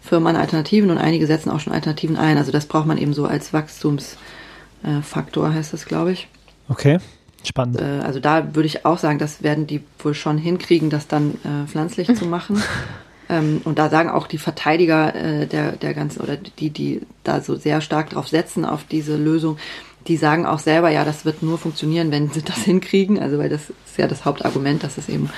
Firmen 0.00 0.34
an 0.34 0.40
Alternativen 0.40 0.90
und 0.90 0.98
einige 0.98 1.28
setzen 1.28 1.50
auch 1.50 1.60
schon 1.60 1.72
Alternativen 1.72 2.16
ein. 2.16 2.38
Also 2.38 2.50
das 2.50 2.66
braucht 2.66 2.86
man 2.86 2.98
eben 2.98 3.14
so 3.14 3.26
als 3.26 3.52
Wachstumsfaktor, 3.52 5.48
äh, 5.48 5.52
heißt 5.52 5.72
das, 5.72 5.86
glaube 5.86 6.10
ich. 6.10 6.26
Okay, 6.68 6.98
spannend. 7.44 7.80
Äh, 7.80 8.00
also 8.02 8.18
da 8.18 8.56
würde 8.56 8.66
ich 8.66 8.84
auch 8.84 8.98
sagen, 8.98 9.20
das 9.20 9.44
werden 9.44 9.68
die 9.68 9.84
wohl 10.00 10.14
schon 10.14 10.38
hinkriegen, 10.38 10.90
das 10.90 11.06
dann 11.06 11.34
äh, 11.44 11.68
pflanzlich 11.68 12.12
zu 12.16 12.24
machen. 12.26 12.60
Ähm, 13.28 13.60
und 13.64 13.78
da 13.78 13.90
sagen 13.90 14.10
auch 14.10 14.26
die 14.26 14.38
Verteidiger 14.38 15.14
äh, 15.14 15.46
der, 15.46 15.72
der 15.72 15.94
ganzen, 15.94 16.20
oder 16.20 16.36
die, 16.36 16.70
die 16.70 17.02
da 17.24 17.40
so 17.40 17.56
sehr 17.56 17.80
stark 17.80 18.10
drauf 18.10 18.28
setzen, 18.28 18.64
auf 18.64 18.84
diese 18.84 19.16
Lösung, 19.16 19.58
die 20.06 20.16
sagen 20.16 20.46
auch 20.46 20.58
selber, 20.58 20.90
ja, 20.90 21.04
das 21.04 21.24
wird 21.24 21.42
nur 21.42 21.58
funktionieren, 21.58 22.10
wenn 22.10 22.30
sie 22.30 22.42
das 22.44 22.58
hinkriegen. 22.58 23.18
Also 23.18 23.38
weil 23.38 23.48
das 23.48 23.70
ist 23.70 23.98
ja 23.98 24.06
das 24.06 24.24
Hauptargument, 24.24 24.82
dass 24.82 24.98
es 24.98 25.08
eben 25.08 25.30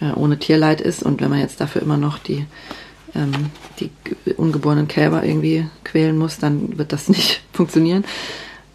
äh, 0.00 0.12
ohne 0.12 0.38
Tierleid 0.38 0.80
ist. 0.80 1.02
Und 1.02 1.20
wenn 1.20 1.30
man 1.30 1.40
jetzt 1.40 1.60
dafür 1.60 1.82
immer 1.82 1.96
noch 1.96 2.18
die, 2.18 2.46
ähm, 3.14 3.32
die 3.78 3.90
ungeborenen 4.36 4.88
Kälber 4.88 5.22
irgendwie 5.24 5.66
quälen 5.84 6.18
muss, 6.18 6.38
dann 6.38 6.78
wird 6.78 6.92
das 6.92 7.08
nicht 7.10 7.42
funktionieren. 7.52 8.04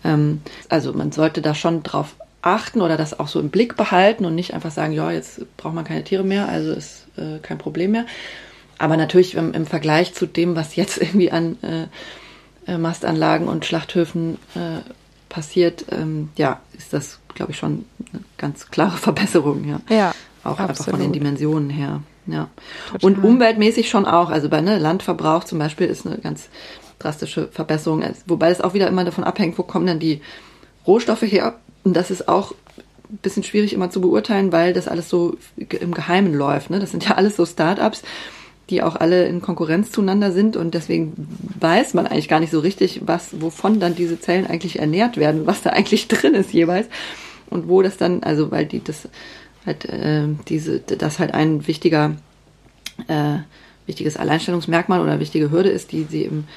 Ähm, 0.04 0.42
also 0.70 0.94
man 0.94 1.12
sollte 1.12 1.42
da 1.42 1.54
schon 1.54 1.84
drauf 1.84 2.16
achten 2.42 2.82
oder 2.82 2.96
das 2.96 3.20
auch 3.20 3.28
so 3.28 3.40
im 3.40 3.50
Blick 3.50 3.76
behalten 3.76 4.24
und 4.24 4.36
nicht 4.36 4.54
einfach 4.54 4.72
sagen, 4.72 4.94
ja, 4.94 5.12
jetzt 5.12 5.42
braucht 5.58 5.74
man 5.74 5.84
keine 5.84 6.04
Tiere 6.04 6.24
mehr, 6.24 6.48
also 6.48 6.72
ist 6.72 7.07
äh, 7.18 7.40
kein 7.42 7.58
Problem 7.58 7.92
mehr. 7.92 8.06
Aber 8.78 8.98
natürlich 8.98 9.36
im, 9.36 9.54
im, 9.54 9.66
Vergleich 9.66 10.14
zu 10.14 10.26
dem, 10.26 10.56
was 10.56 10.76
jetzt 10.76 10.98
irgendwie 11.02 11.32
an 11.32 11.58
äh, 11.62 12.72
äh 12.72 12.78
Mastanlagen 12.78 13.48
und 13.48 13.66
Schlachthöfen 13.66 14.38
äh, 14.56 14.82
passiert, 15.30 15.86
ähm, 15.92 16.30
ja, 16.38 16.62
ist 16.78 16.94
das, 16.94 17.20
glaube 17.34 17.52
ich, 17.52 17.58
schon 17.58 17.86
eine 18.12 18.24
ganz 18.38 18.70
klare 18.70 18.98
Verbesserung, 18.98 19.66
ja. 19.66 19.82
Ja. 19.90 20.14
Auch 20.44 20.60
absolut. 20.60 20.70
einfach 20.70 20.86
von 20.92 21.00
den 21.00 21.12
Dimensionen 21.12 21.70
her. 21.70 22.02
Ja. 22.26 22.50
Total. 22.92 23.10
Und 23.10 23.24
umweltmäßig 23.24 23.90
schon 23.90 24.06
auch. 24.06 24.30
Also 24.30 24.50
bei 24.50 24.62
ne, 24.62 24.78
Landverbrauch 24.78 25.44
zum 25.44 25.60
Beispiel 25.60 25.88
ist 25.88 26.06
eine 26.06 26.18
ganz 26.20 26.50
drastische 27.00 27.48
Verbesserung. 27.52 28.04
Wobei 28.26 28.50
es 28.50 28.62
auch 28.62 28.74
wieder 28.74 28.88
immer 28.88 29.04
davon 29.04 29.24
abhängt, 29.24 29.58
wo 29.58 29.64
kommen 29.64 29.88
dann 29.88 30.00
die 30.00 30.22
Rohstoffe 30.86 31.24
her. 31.24 31.56
Und 31.84 31.96
das 31.96 32.12
ist 32.12 32.28
auch 32.28 32.54
ein 33.10 33.20
bisschen 33.22 33.44
schwierig 33.44 33.74
immer 33.74 33.90
zu 33.90 34.02
beurteilen, 34.02 34.52
weil 34.52 34.74
das 34.74 34.88
alles 34.88 35.10
so 35.10 35.38
im 35.58 35.94
Geheimen 35.94 36.34
läuft. 36.34 36.70
Ne? 36.70 36.80
Das 36.80 36.92
sind 36.92 37.06
ja 37.08 37.16
alles 37.16 37.36
so 37.36 37.46
Start-ups 37.46 38.04
die 38.70 38.84
auch 38.84 38.96
alle 38.96 39.26
in 39.28 39.42
Konkurrenz 39.42 39.92
zueinander 39.92 40.32
sind 40.32 40.58
und 40.58 40.74
deswegen 40.74 41.28
weiß 41.60 41.94
man 41.94 42.08
eigentlich 42.08 42.28
gar 42.28 42.40
nicht 42.40 42.52
so 42.52 42.60
richtig, 42.60 43.02
was, 43.06 43.42
wovon 43.42 43.80
dann 43.80 43.96
diese 43.96 44.20
Zellen 44.20 44.46
eigentlich 44.46 44.80
ernährt 44.80 45.18
werden, 45.18 45.48
was 45.48 45.62
da 45.62 45.70
eigentlich 45.72 46.08
drin 46.08 46.34
ist 46.34 46.54
jeweils 46.54 46.88
und 47.50 47.70
wo 47.70 47.82
das 47.82 47.98
dann, 47.98 48.24
also 48.24 48.52
weil 48.52 48.66
die 48.66 48.84
das 48.84 49.08
halt 49.66 49.86
äh, 49.86 50.28
diese, 50.48 50.80
das 50.80 51.20
halt 51.20 51.34
ein 51.34 51.68
wichtiger, 51.68 52.16
äh, 53.08 53.38
wichtiges 53.86 54.18
Alleinstellungsmerkmal 54.18 55.02
oder 55.02 55.20
wichtige 55.20 55.50
Hürde 55.50 55.70
ist, 55.70 55.92
die 55.94 56.04
sie 56.04 56.26
eben 56.26 56.48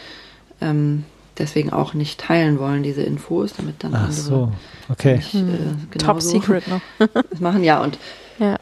ähm, 0.61 1.05
deswegen 1.41 1.71
auch 1.73 1.95
nicht 1.95 2.21
teilen 2.21 2.59
wollen, 2.59 2.83
diese 2.83 3.03
Infos, 3.03 3.55
damit 3.57 3.83
dann 3.83 3.95
Ach 3.95 4.05
andere 4.05 4.13
so. 4.13 4.53
okay. 4.89 5.17
Nicht, 5.17 5.35
äh, 5.35 5.99
Top 5.99 6.23
Secret 6.23 6.69
noch. 6.69 6.81
das 7.31 7.41
machen, 7.41 7.65
ja 7.65 7.83
und 7.83 7.99
ja. 8.39 8.57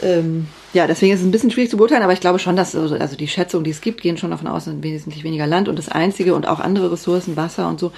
Ähm, 0.00 0.48
ja, 0.72 0.86
deswegen 0.86 1.12
ist 1.12 1.20
es 1.20 1.26
ein 1.26 1.30
bisschen 1.30 1.50
schwierig 1.50 1.70
zu 1.70 1.76
beurteilen, 1.76 2.02
aber 2.02 2.14
ich 2.14 2.20
glaube 2.20 2.38
schon, 2.38 2.56
dass 2.56 2.74
also, 2.74 2.96
also 2.96 3.14
die 3.14 3.28
Schätzungen, 3.28 3.64
die 3.64 3.70
es 3.70 3.80
gibt, 3.80 4.00
gehen 4.00 4.16
schon 4.16 4.30
davon 4.30 4.48
aus, 4.48 4.64
dass 4.64 4.82
wesentlich 4.82 5.22
weniger 5.22 5.46
Land 5.46 5.68
und 5.68 5.78
das 5.78 5.88
Einzige 5.88 6.34
und 6.34 6.48
auch 6.48 6.60
andere 6.60 6.90
Ressourcen, 6.90 7.36
Wasser 7.36 7.68
und 7.68 7.78
so. 7.78 7.92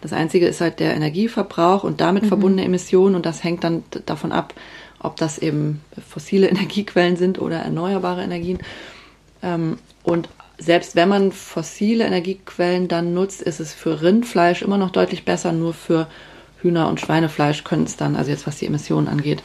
Das 0.00 0.12
Einzige 0.12 0.46
ist 0.46 0.60
halt 0.60 0.80
der 0.80 0.94
Energieverbrauch 0.94 1.84
und 1.84 2.00
damit 2.00 2.24
mhm. 2.24 2.28
verbundene 2.28 2.64
Emissionen 2.64 3.14
und 3.14 3.26
das 3.26 3.44
hängt 3.44 3.62
dann 3.64 3.84
davon 4.06 4.32
ab, 4.32 4.54
ob 4.98 5.16
das 5.16 5.38
eben 5.38 5.82
fossile 6.06 6.48
Energiequellen 6.50 7.16
sind 7.16 7.40
oder 7.40 7.58
erneuerbare 7.58 8.22
Energien. 8.22 8.58
Ähm, 9.42 9.78
und 10.02 10.28
selbst 10.58 10.96
wenn 10.96 11.08
man 11.08 11.32
fossile 11.32 12.04
Energiequellen 12.04 12.88
dann 12.88 13.14
nutzt, 13.14 13.42
ist 13.42 13.60
es 13.60 13.72
für 13.72 14.02
Rindfleisch 14.02 14.62
immer 14.62 14.78
noch 14.78 14.90
deutlich 14.90 15.24
besser, 15.24 15.52
nur 15.52 15.74
für 15.74 16.06
Hühner- 16.62 16.88
und 16.88 17.00
Schweinefleisch 17.00 17.64
können 17.64 17.84
es 17.84 17.96
dann, 17.96 18.16
also 18.16 18.30
jetzt 18.30 18.46
was 18.46 18.58
die 18.58 18.66
Emissionen 18.66 19.08
angeht, 19.08 19.42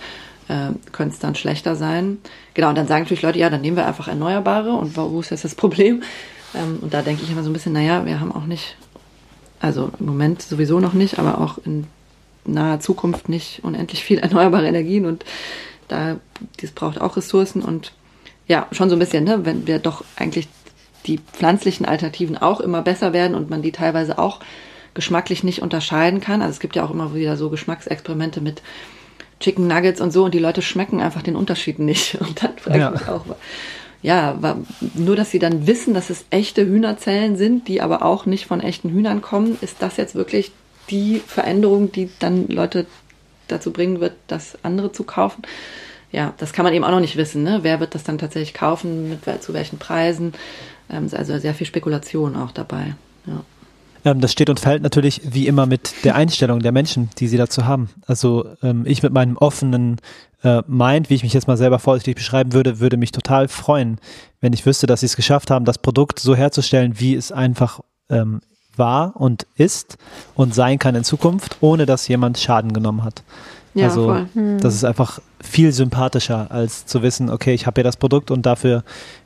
äh, 0.48 0.72
könnte 0.92 1.14
es 1.14 1.20
dann 1.20 1.36
schlechter 1.36 1.76
sein. 1.76 2.20
Genau, 2.54 2.70
und 2.70 2.78
dann 2.78 2.88
sagen 2.88 3.04
natürlich 3.04 3.24
Leute, 3.24 3.40
ja, 3.40 3.50
dann 3.50 3.62
nehmen 3.62 3.78
wir 3.78 3.88
einfach 3.88 4.08
Erneuerbare 4.08 4.72
und 4.72 4.96
wo 4.96 5.20
ist 5.20 5.32
jetzt 5.32 5.44
das 5.44 5.56
Problem? 5.56 6.04
Ähm, 6.56 6.80
und 6.82 6.94
da 6.94 7.02
denke 7.02 7.24
ich 7.24 7.32
immer 7.32 7.44
so 7.44 7.50
ein 7.50 7.54
bisschen, 7.54 7.74
naja, 7.74 8.06
wir 8.06 8.20
haben 8.20 8.32
auch 8.32 8.46
nicht, 8.46 8.76
also 9.60 9.92
im 10.00 10.06
Moment 10.06 10.42
sowieso 10.42 10.80
noch 10.80 10.94
nicht, 10.94 11.20
aber 11.20 11.40
auch 11.40 11.58
in 11.66 11.88
naher 12.46 12.80
Zukunft 12.80 13.30
nicht 13.30 13.64
unendlich 13.64 14.04
viel 14.04 14.18
erneuerbare 14.20 14.68
Energien 14.68 15.06
und 15.06 15.26
da, 15.88 16.18
das 16.62 16.72
braucht 16.72 17.02
auch 17.02 17.18
Ressourcen 17.18 17.62
und 17.62 17.94
ja, 18.48 18.68
schon 18.72 18.90
so 18.90 18.96
ein 18.96 19.00
bisschen, 19.00 19.24
ne, 19.24 19.46
wenn 19.46 19.68
wir 19.68 19.80
doch 19.80 20.04
eigentlich 20.16 20.48
die 21.10 21.20
pflanzlichen 21.34 21.86
Alternativen 21.86 22.38
auch 22.38 22.60
immer 22.60 22.82
besser 22.82 23.14
werden 23.14 23.36
und 23.36 23.50
man 23.50 23.62
die 23.62 23.72
teilweise 23.72 24.20
auch 24.20 24.40
geschmacklich 24.94 25.44
nicht 25.44 25.62
unterscheiden 25.62 26.22
kann. 26.22 26.42
Also 26.42 26.52
es 26.52 26.60
gibt 26.60 26.76
ja 26.76 26.86
auch 26.86 26.92
immer 26.92 27.14
wieder 27.16 27.36
so 27.36 27.50
Geschmacksexperimente 27.50 28.42
mit 28.42 28.62
Chicken 29.40 29.68
Nuggets 29.68 30.02
und 30.02 30.12
so 30.12 30.26
und 30.26 30.34
die 30.34 30.40
Leute 30.40 30.62
schmecken 30.62 31.02
einfach 31.02 31.22
den 31.22 31.36
Unterschied 31.36 31.80
nicht. 31.80 32.16
Und 32.22 32.44
dann 32.44 32.58
frage 32.58 32.80
ja. 32.80 32.94
ich 32.94 33.00
mich 33.00 33.10
auch, 33.10 33.26
ja, 34.02 34.38
nur 34.94 35.16
dass 35.16 35.32
sie 35.32 35.40
dann 35.40 35.66
wissen, 35.66 35.94
dass 35.94 36.10
es 36.10 36.26
echte 36.30 36.66
Hühnerzellen 36.66 37.38
sind, 37.38 37.68
die 37.68 37.82
aber 37.82 38.04
auch 38.04 38.26
nicht 38.26 38.46
von 38.46 38.62
echten 38.62 38.90
Hühnern 38.90 39.22
kommen, 39.22 39.58
ist 39.62 39.82
das 39.82 39.98
jetzt 39.98 40.16
wirklich 40.16 40.52
die 40.90 41.22
Veränderung, 41.26 41.92
die 41.92 42.10
dann 42.20 42.48
Leute 42.48 42.86
dazu 43.48 43.72
bringen 43.72 44.00
wird, 44.00 44.14
das 44.28 44.58
andere 44.64 44.92
zu 44.92 45.04
kaufen? 45.04 45.44
Ja, 46.12 46.34
das 46.38 46.54
kann 46.54 46.64
man 46.64 46.74
eben 46.74 46.84
auch 46.84 46.92
noch 46.92 47.02
nicht 47.02 47.18
wissen. 47.18 47.44
Ne? 47.44 47.60
Wer 47.62 47.80
wird 47.80 47.94
das 47.94 48.04
dann 48.04 48.18
tatsächlich 48.18 48.54
kaufen, 48.54 49.10
mit, 49.10 49.44
zu 49.44 49.54
welchen 49.54 49.78
Preisen? 49.78 50.34
Ähm, 50.90 51.10
also 51.12 51.38
sehr 51.38 51.54
viel 51.54 51.68
Spekulation 51.68 52.36
auch 52.36 52.52
dabei. 52.52 52.96
Ja. 53.26 53.44
Das 54.04 54.32
steht 54.32 54.50
und 54.50 54.62
fällt 54.62 54.82
natürlich 54.82 55.22
wie 55.26 55.46
immer 55.46 55.66
mit 55.66 56.06
der 56.06 56.16
Einstellung 56.16 56.62
der 56.62 56.72
Menschen, 56.72 57.10
die 57.18 57.28
sie 57.28 57.38
dazu 57.38 57.66
haben. 57.66 57.90
Also 58.08 58.48
ähm, 58.64 58.86
ich 58.86 59.04
mit 59.04 59.12
meinem 59.12 59.36
offenen 59.36 59.98
äh, 60.42 60.62
Mind, 60.68 61.10
wie 61.10 61.16
ich 61.16 61.24
mich 61.24 61.34
jetzt 61.34 61.48
mal 61.48 61.58
selber 61.58 61.80
vorsichtig 61.80 62.16
beschreiben 62.16 62.54
würde, 62.54 62.80
würde 62.80 62.96
mich 62.96 63.12
total 63.12 63.50
freuen, 63.50 64.00
wenn 64.40 64.54
ich 64.54 64.66
wüsste, 64.66 64.88
dass 64.88 65.02
sie 65.02 65.08
es 65.08 65.18
geschafft 65.18 65.52
haben, 65.52 65.66
das 65.66 65.78
Produkt 65.78 66.20
so 66.20 66.34
herzustellen, 66.34 67.00
wie 67.00 67.14
es 67.14 67.32
einfach 67.32 67.82
ähm, 68.10 68.40
war 68.78 69.18
und 69.18 69.46
ist 69.58 69.98
und 70.34 70.56
sein 70.56 70.80
kann 70.80 70.96
in 70.96 71.04
Zukunft, 71.04 71.58
ohne 71.60 71.86
dass 71.86 72.08
jemand 72.08 72.40
Schaden 72.40 72.72
genommen 72.72 73.04
hat. 73.04 73.24
Ja, 73.76 73.86
also 73.86 74.06
voll. 74.06 74.28
Hm. 74.34 74.60
das 74.60 74.74
ist 74.74 74.84
einfach 74.84 75.20
viel 75.42 75.72
sympathischer, 75.72 76.50
als 76.50 76.86
zu 76.86 77.04
wissen, 77.04 77.30
okay, 77.30 77.54
ich 77.54 77.68
habe 77.68 77.76
hier 77.76 77.84
das 77.84 77.98
Produkt 77.98 78.32
und 78.32 78.46
dafür 78.46 78.84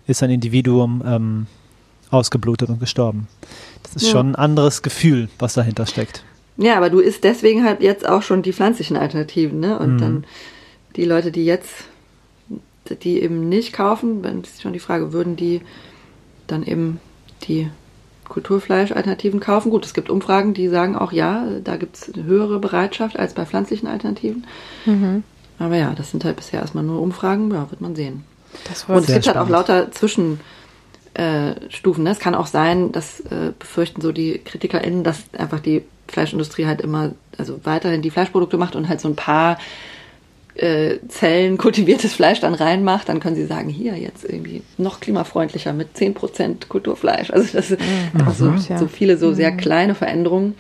ist 0.08 0.24
ein 0.24 0.30
Individuum 0.30 1.02
ähm, 1.06 1.48
ausgeblutet 2.10 2.70
und 2.70 2.80
gestorben. 2.80 3.28
Das 3.84 3.96
ist 3.96 4.08
ja. 4.08 4.12
schon 4.12 4.32
ein 4.32 4.36
anderes 4.36 4.82
Gefühl, 4.82 5.30
was 5.40 5.54
dahinter 5.54 5.86
steckt. 5.86 6.24
Ja, 6.58 6.78
aber 6.78 6.90
du 6.90 7.00
isst 7.00 7.24
deswegen 7.24 7.64
halt 7.64 7.82
jetzt 7.82 8.08
auch 8.08 8.22
schon 8.22 8.44
die 8.44 8.54
pflanzlichen 8.54 8.96
Alternativen, 8.96 9.60
ne? 9.60 9.80
Und 9.80 9.96
mhm. 9.96 9.98
dann 10.00 10.26
die 10.96 11.06
Leute, 11.06 11.32
die 11.32 11.46
jetzt 11.46 11.86
die 13.02 13.22
eben 13.22 13.48
nicht 13.50 13.74
kaufen, 13.74 14.22
dann 14.22 14.42
ist 14.42 14.62
schon 14.62 14.74
die 14.74 14.80
Frage, 14.80 15.14
würden 15.14 15.36
die 15.36 15.62
dann 16.48 16.64
eben 16.64 17.00
die 17.48 17.70
Kulturfleischalternativen 18.28 19.40
kaufen? 19.40 19.70
Gut, 19.70 19.86
es 19.86 19.94
gibt 19.94 20.10
Umfragen, 20.10 20.54
die 20.54 20.68
sagen 20.68 20.96
auch, 20.96 21.12
ja, 21.12 21.48
da 21.64 21.78
gibt 21.78 21.96
es 21.96 22.14
eine 22.14 22.24
höhere 22.24 22.60
Bereitschaft 22.60 23.18
als 23.18 23.34
bei 23.34 23.46
pflanzlichen 23.46 23.88
Alternativen. 23.88 24.46
Mhm. 24.86 25.24
Aber 25.60 25.78
ja, 25.78 25.94
das 25.96 26.12
sind 26.12 26.26
halt 26.26 26.36
bisher 26.36 26.60
erstmal 26.60 26.84
nur 26.84 27.02
Umfragen, 27.02 27.52
ja, 27.52 27.70
wird 27.70 27.82
man 27.82 27.96
sehen. 27.96 28.24
Und 28.88 29.02
es 29.02 29.08
gibt 29.08 29.26
spannend. 29.26 29.28
halt 29.28 29.38
auch 29.38 29.50
lauter 29.50 29.92
Zwischen- 29.92 30.40
äh. 31.14 31.54
Ne? 31.54 32.10
Es 32.10 32.20
kann 32.20 32.36
auch 32.36 32.48
sein, 32.48 32.92
das 32.92 33.20
äh, 33.22 33.52
befürchten 33.58 34.02
so 34.02 34.12
die 34.12 34.40
KritikerInnen, 34.40 35.04
dass 35.04 35.24
einfach 35.38 35.60
die 35.60 35.84
Fleischindustrie 36.08 36.66
halt 36.66 36.82
immer, 36.82 37.12
also 37.38 37.60
weiterhin 37.64 38.02
die 38.02 38.10
Fleischprodukte 38.10 38.58
macht 38.58 38.76
und 38.76 38.90
halt 38.90 39.00
so 39.00 39.08
ein 39.08 39.16
paar 39.16 39.58
äh, 40.56 41.00
Zellen 41.08 41.58
kultiviertes 41.58 42.14
Fleisch 42.14 42.40
dann 42.40 42.54
reinmacht, 42.54 43.10
dann 43.10 43.20
können 43.20 43.36
sie 43.36 43.46
sagen, 43.46 43.70
hier 43.70 43.96
jetzt 43.96 44.24
irgendwie 44.24 44.62
noch 44.78 45.00
klimafreundlicher 45.00 45.74
mit 45.74 45.96
10% 45.96 46.68
Kulturfleisch. 46.68 47.32
Also 47.32 47.50
das 47.54 47.70
sind 47.70 47.82
mhm. 48.14 48.32
so, 48.32 48.54
ja. 48.70 48.78
so 48.78 48.88
viele 48.88 49.18
so 49.18 49.34
sehr 49.34 49.52
mhm. 49.52 49.58
kleine 49.58 49.96
Veränderungen, 49.96 50.56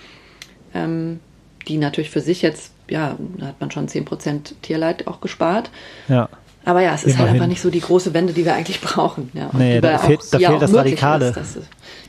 ähm, 0.74 1.20
die 1.68 1.78
natürlich 1.78 2.10
für 2.10 2.22
sich 2.22 2.41
jetzt, 2.41 2.72
ja, 2.89 3.18
da 3.38 3.48
hat 3.48 3.62
man 3.62 3.72
schon 3.72 3.88
10% 3.88 4.54
Tierleid 4.62 5.08
auch 5.08 5.22
gespart. 5.22 5.70
Ja. 6.08 6.30
Aber 6.66 6.82
ja, 6.82 6.93
es 6.93 7.03
ist 7.03 7.18
halt 7.18 7.30
einfach 7.30 7.47
nicht 7.47 7.61
so 7.61 7.70
die 7.70 7.82
große 7.82 8.14
Wende, 8.14 8.34
die 8.34 8.45
wir 8.45 8.53
eigentlich 8.53 8.80
brauchen. 8.80 9.32
Ja, 9.34 9.49
nee, 9.53 9.82
da 9.82 9.97
fehlt, 9.97 10.22
da 10.32 10.39
fehlt 10.39 10.61
das 10.61 10.74
Radikale. 10.74 11.30
Ist, 11.30 11.57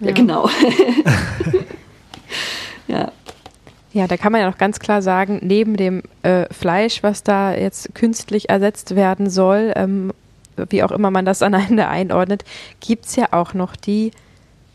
ja, 0.00 0.09
ja, 0.09 0.12
genau. 0.12 0.48
ja. 2.88 3.11
Ja, 3.92 4.09
da 4.09 4.16
kann 4.16 4.32
man 4.32 4.40
ja 4.40 4.50
noch 4.50 4.59
ganz 4.59 4.80
klar 4.80 5.02
sagen, 5.02 5.38
neben 5.42 5.76
dem 5.76 6.02
äh, 6.22 6.52
Fleisch, 6.52 7.05
was 7.05 7.22
da 7.22 7.55
jetzt 7.55 7.94
künstlich 7.94 8.50
ersetzt 8.50 8.96
werden 8.96 9.30
soll, 9.30 9.72
ähm, 9.76 10.12
wie 10.57 10.82
auch 10.82 10.90
immer 10.90 11.11
man 11.11 11.24
das 11.24 11.42
am 11.42 11.55
Ende 11.55 11.88
einordnet, 11.88 12.44
gibt 12.80 13.07
es 13.07 13.16
ja 13.16 13.26
auch 13.30 13.55
noch 13.55 13.76
die 13.76 14.11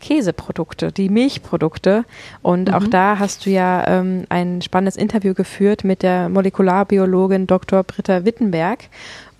Käseprodukte, 0.00 0.90
die 0.90 1.08
Milchprodukte. 1.08 2.04
Und 2.42 2.68
mhm. 2.68 2.74
auch 2.74 2.86
da 2.86 3.18
hast 3.18 3.46
du 3.46 3.50
ja 3.50 3.86
ähm, 3.86 4.24
ein 4.30 4.62
spannendes 4.62 4.96
Interview 4.96 5.34
geführt 5.34 5.84
mit 5.84 6.02
der 6.02 6.28
Molekularbiologin 6.28 7.46
Dr. 7.46 7.84
Britta 7.84 8.24
Wittenberg. 8.24 8.88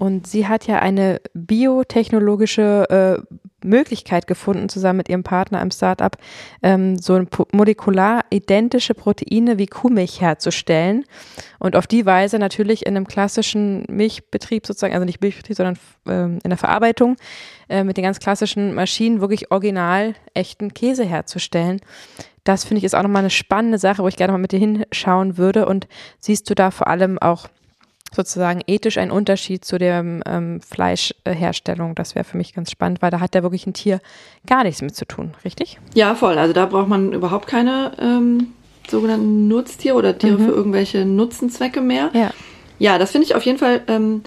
Und 0.01 0.26
sie 0.26 0.48
hat 0.48 0.66
ja 0.66 0.78
eine 0.78 1.20
biotechnologische 1.34 3.20
äh, 3.20 3.36
Möglichkeit 3.62 4.26
gefunden, 4.26 4.70
zusammen 4.70 4.96
mit 4.96 5.11
ihrem 5.11 5.22
Partner 5.22 5.61
im 5.61 5.70
Startup, 5.70 6.16
ähm, 6.62 6.96
so 6.96 7.22
molekular 7.53 8.24
identische 8.30 8.94
Proteine 8.94 9.59
wie 9.59 9.66
Kuhmilch 9.66 10.22
herzustellen. 10.22 11.05
Und 11.59 11.76
auf 11.76 11.86
die 11.86 12.07
Weise 12.07 12.38
natürlich 12.38 12.86
in 12.86 12.96
einem 12.96 13.07
klassischen 13.07 13.84
Milchbetrieb 13.90 14.66
sozusagen, 14.66 14.94
also 14.94 15.05
nicht 15.05 15.20
Milchbetrieb, 15.20 15.57
sondern 15.57 15.78
ähm, 16.09 16.38
in 16.44 16.48
der 16.48 16.57
Verarbeitung, 16.57 17.16
äh, 17.68 17.84
mit 17.84 17.98
den 17.98 18.05
ganz 18.05 18.20
klassischen 18.20 18.72
Maschinen 18.72 19.20
wirklich 19.20 19.51
original 19.51 20.14
echten 20.32 20.72
Käse 20.72 21.05
herzustellen. 21.05 21.82
Das 22.44 22.64
finde 22.64 22.78
ich 22.78 22.84
ist 22.84 22.94
auch 22.94 23.03
nochmal 23.03 23.20
eine 23.20 23.28
spannende 23.28 23.76
Sache, 23.76 24.03
wo 24.03 24.09
ich 24.09 24.16
gerne 24.16 24.32
mal 24.32 24.38
mit 24.38 24.53
dir 24.53 24.61
hinschauen 24.61 25.36
würde. 25.36 25.66
Und 25.66 25.88
siehst 26.20 26.48
du 26.48 26.55
da 26.55 26.70
vor 26.70 26.86
allem 26.86 27.18
auch 27.18 27.48
sozusagen 28.15 28.61
ethisch 28.67 28.99
ein 28.99 29.11
Unterschied 29.11 29.65
zu 29.65 29.79
der 29.79 30.05
ähm, 30.27 30.61
Fleischherstellung. 30.61 31.95
Das 31.95 32.15
wäre 32.15 32.25
für 32.25 32.37
mich 32.37 32.55
ganz 32.55 32.71
spannend, 32.71 33.03
weil 33.03 33.11
da 33.11 33.21
hat 33.21 33.35
ja 33.35 33.43
wirklich 33.43 33.67
ein 33.67 33.73
Tier 33.73 34.01
gar 34.47 34.65
nichts 34.65 34.83
mit 34.83 34.97
zu 34.97 35.07
tun, 35.07 35.35
richtig? 35.45 35.79
Ja, 35.95 36.15
voll. 36.15 36.39
Also 36.39 36.53
da 36.53 36.67
braucht 36.67 36.89
man 36.89 37.13
überhaupt 37.13 37.47
keine 37.47 37.93
ähm, 38.01 38.49
sogenannten 38.89 39.49
Nutztiere 39.49 39.95
oder 39.95 40.19
Tiere 40.19 40.39
mhm. 40.39 40.47
für 40.47 40.53
irgendwelche 40.53 41.05
Nutzenzwecke 41.05 41.81
mehr. 41.81 42.11
Ja, 42.13 42.31
ja 42.79 42.99
das 42.99 43.13
finde 43.13 43.27
ich 43.27 43.35
auf 43.35 43.45
jeden 43.45 43.59
Fall 43.59 43.83
ähm, 43.87 44.23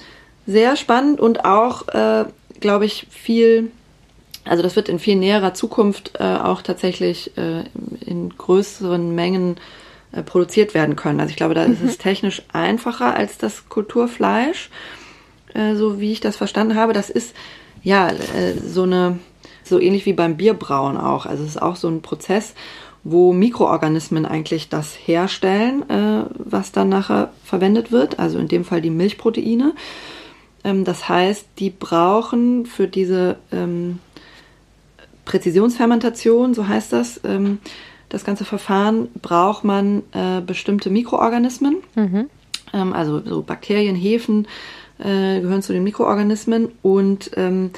sehr 0.48 0.76
spannend 0.76 1.20
und 1.20 1.46
auch, 1.46 1.88
äh, 1.90 2.26
glaube 2.60 2.86
ich, 2.86 3.08
viel. 3.10 3.72
Also 4.46 4.62
das 4.62 4.76
wird 4.76 4.90
in 4.90 5.00
viel 5.00 5.16
näherer 5.16 5.54
Zukunft 5.54 6.14
äh, 6.20 6.24
auch 6.24 6.62
tatsächlich 6.62 7.38
äh, 7.38 7.64
in 8.06 8.30
größeren 8.38 9.14
Mengen 9.16 9.58
produziert 10.22 10.74
werden 10.74 10.96
können. 10.96 11.20
Also 11.20 11.32
ich 11.32 11.36
glaube, 11.36 11.56
da 11.56 11.68
mhm. 11.68 11.74
ist 11.74 11.84
es 11.84 11.98
technisch 11.98 12.44
einfacher 12.52 13.16
als 13.16 13.38
das 13.38 13.68
Kulturfleisch, 13.70 14.70
äh, 15.54 15.76
so 15.76 16.00
wie 16.00 16.12
ich 16.12 16.20
das 16.20 16.38
verstanden 16.38 16.76
habe. 16.76 16.94
Das 16.94 17.10
ist 17.10 17.36
ja 17.82 18.10
äh, 18.10 18.54
so 18.66 18.84
eine, 18.84 19.20
so 19.64 19.80
ähnlich 19.80 20.06
wie 20.06 20.14
beim 20.14 20.38
Bierbrauen 20.38 20.98
auch. 20.98 21.26
Also 21.26 21.44
es 21.44 21.52
ist 21.52 21.62
auch 21.62 21.76
so 21.76 21.88
ein 21.88 22.02
Prozess, 22.02 22.54
wo 23.04 23.34
Mikroorganismen 23.34 24.26
eigentlich 24.26 24.70
das 24.70 24.94
herstellen, 24.94 25.90
äh, 25.90 26.26
was 26.38 26.72
dann 26.72 26.90
nachher 26.90 27.32
verwendet 27.44 27.92
wird. 27.92 28.20
Also 28.20 28.40
in 28.40 28.48
dem 28.48 28.64
Fall 28.66 28.82
die 28.82 28.90
Milchproteine. 28.90 29.74
Ähm, 30.64 30.84
das 30.84 31.10
heißt, 31.10 31.48
die 31.60 31.70
brauchen 31.70 32.66
für 32.66 32.88
diese 32.88 33.38
ähm, 33.52 34.00
Präzisionsfermentation, 35.26 36.54
so 36.54 36.68
heißt 36.68 36.94
das, 36.94 37.20
ähm, 37.24 37.60
das 38.14 38.24
ganze 38.24 38.46
Verfahren, 38.46 39.10
braucht 39.22 39.64
man 39.64 40.04
äh, 40.14 40.40
bestimmte 40.40 40.90
Mikroorganismen. 40.90 41.78
Mhm. 41.96 42.30
Ähm, 42.74 42.94
also 42.94 43.22
so 43.26 43.42
Bakterien, 43.42 43.96
Hefen 43.96 44.48
äh, 45.00 45.42
gehören 45.42 45.64
zu 45.64 45.74
den 45.74 45.84
Mikroorganismen 45.84 46.70
und 46.84 47.32
ähm, 47.36 47.72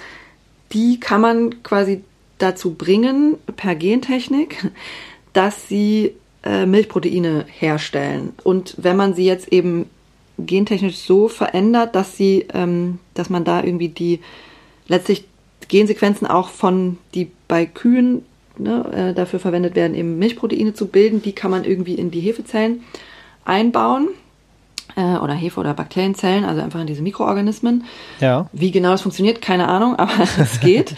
die 0.73 0.99
kann 0.99 1.21
man 1.21 1.63
quasi 1.63 2.03
dazu 2.37 2.73
bringen, 2.73 3.37
per 3.55 3.75
Gentechnik, 3.75 4.69
dass 5.33 5.69
sie 5.69 6.11
äh, 6.43 6.65
Milchproteine 6.65 7.45
herstellen. 7.47 8.33
Und 8.43 8.75
wenn 8.77 8.97
man 8.97 9.13
sie 9.13 9.25
jetzt 9.25 9.53
eben 9.53 9.89
gentechnisch 10.37 10.97
so 10.97 11.29
verändert, 11.29 11.95
dass 11.95 12.17
sie, 12.17 12.45
ähm, 12.53 12.99
dass 13.13 13.29
man 13.29 13.45
da 13.45 13.63
irgendwie 13.63 13.87
die 13.87 14.19
letztlich 14.87 15.23
Gensequenzen 15.69 16.27
auch 16.27 16.49
von 16.49 16.97
die 17.13 17.31
bei 17.47 17.65
Kühen 17.65 18.25
ne, 18.57 19.09
äh, 19.11 19.13
dafür 19.13 19.39
verwendet 19.39 19.75
werden, 19.75 19.95
eben 19.95 20.17
Milchproteine 20.17 20.73
zu 20.73 20.87
bilden. 20.87 21.21
Die 21.21 21.33
kann 21.33 21.51
man 21.51 21.63
irgendwie 21.63 21.95
in 21.95 22.11
die 22.11 22.19
Hefezellen 22.19 22.83
einbauen 23.43 24.09
äh, 24.95 25.17
oder 25.17 25.33
Hefe- 25.33 25.59
oder 25.59 25.73
Bakterienzellen, 25.73 26.45
also 26.45 26.61
einfach 26.61 26.81
in 26.81 26.87
diese 26.87 27.01
Mikroorganismen. 27.01 27.85
Ja. 28.19 28.49
Wie 28.51 28.71
genau 28.71 28.91
das 28.91 29.01
funktioniert, 29.01 29.41
keine 29.41 29.67
Ahnung, 29.67 29.95
aber 29.97 30.27
es 30.39 30.59
geht. 30.59 30.95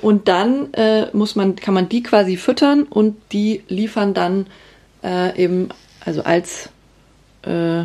und 0.00 0.28
dann 0.28 0.72
äh, 0.74 1.06
muss 1.12 1.36
man, 1.36 1.56
kann 1.56 1.74
man 1.74 1.88
die 1.88 2.02
quasi 2.02 2.36
füttern 2.36 2.84
und 2.84 3.16
die 3.32 3.62
liefern 3.68 4.14
dann 4.14 4.46
äh, 5.02 5.36
eben, 5.42 5.68
also 6.04 6.22
als 6.22 6.70
äh, 7.42 7.84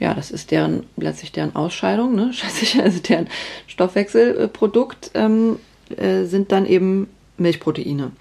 ja, 0.00 0.14
das 0.14 0.30
ist 0.30 0.50
deren 0.50 0.84
letztlich 0.96 1.32
deren 1.32 1.56
Ausscheidung, 1.56 2.14
ne? 2.14 2.30
Also 2.82 3.00
deren 3.00 3.28
Stoffwechselprodukt 3.66 5.10
ähm, 5.14 5.58
äh, 5.96 6.24
sind 6.24 6.52
dann 6.52 6.66
eben 6.66 7.08
Milchproteine. 7.40 8.12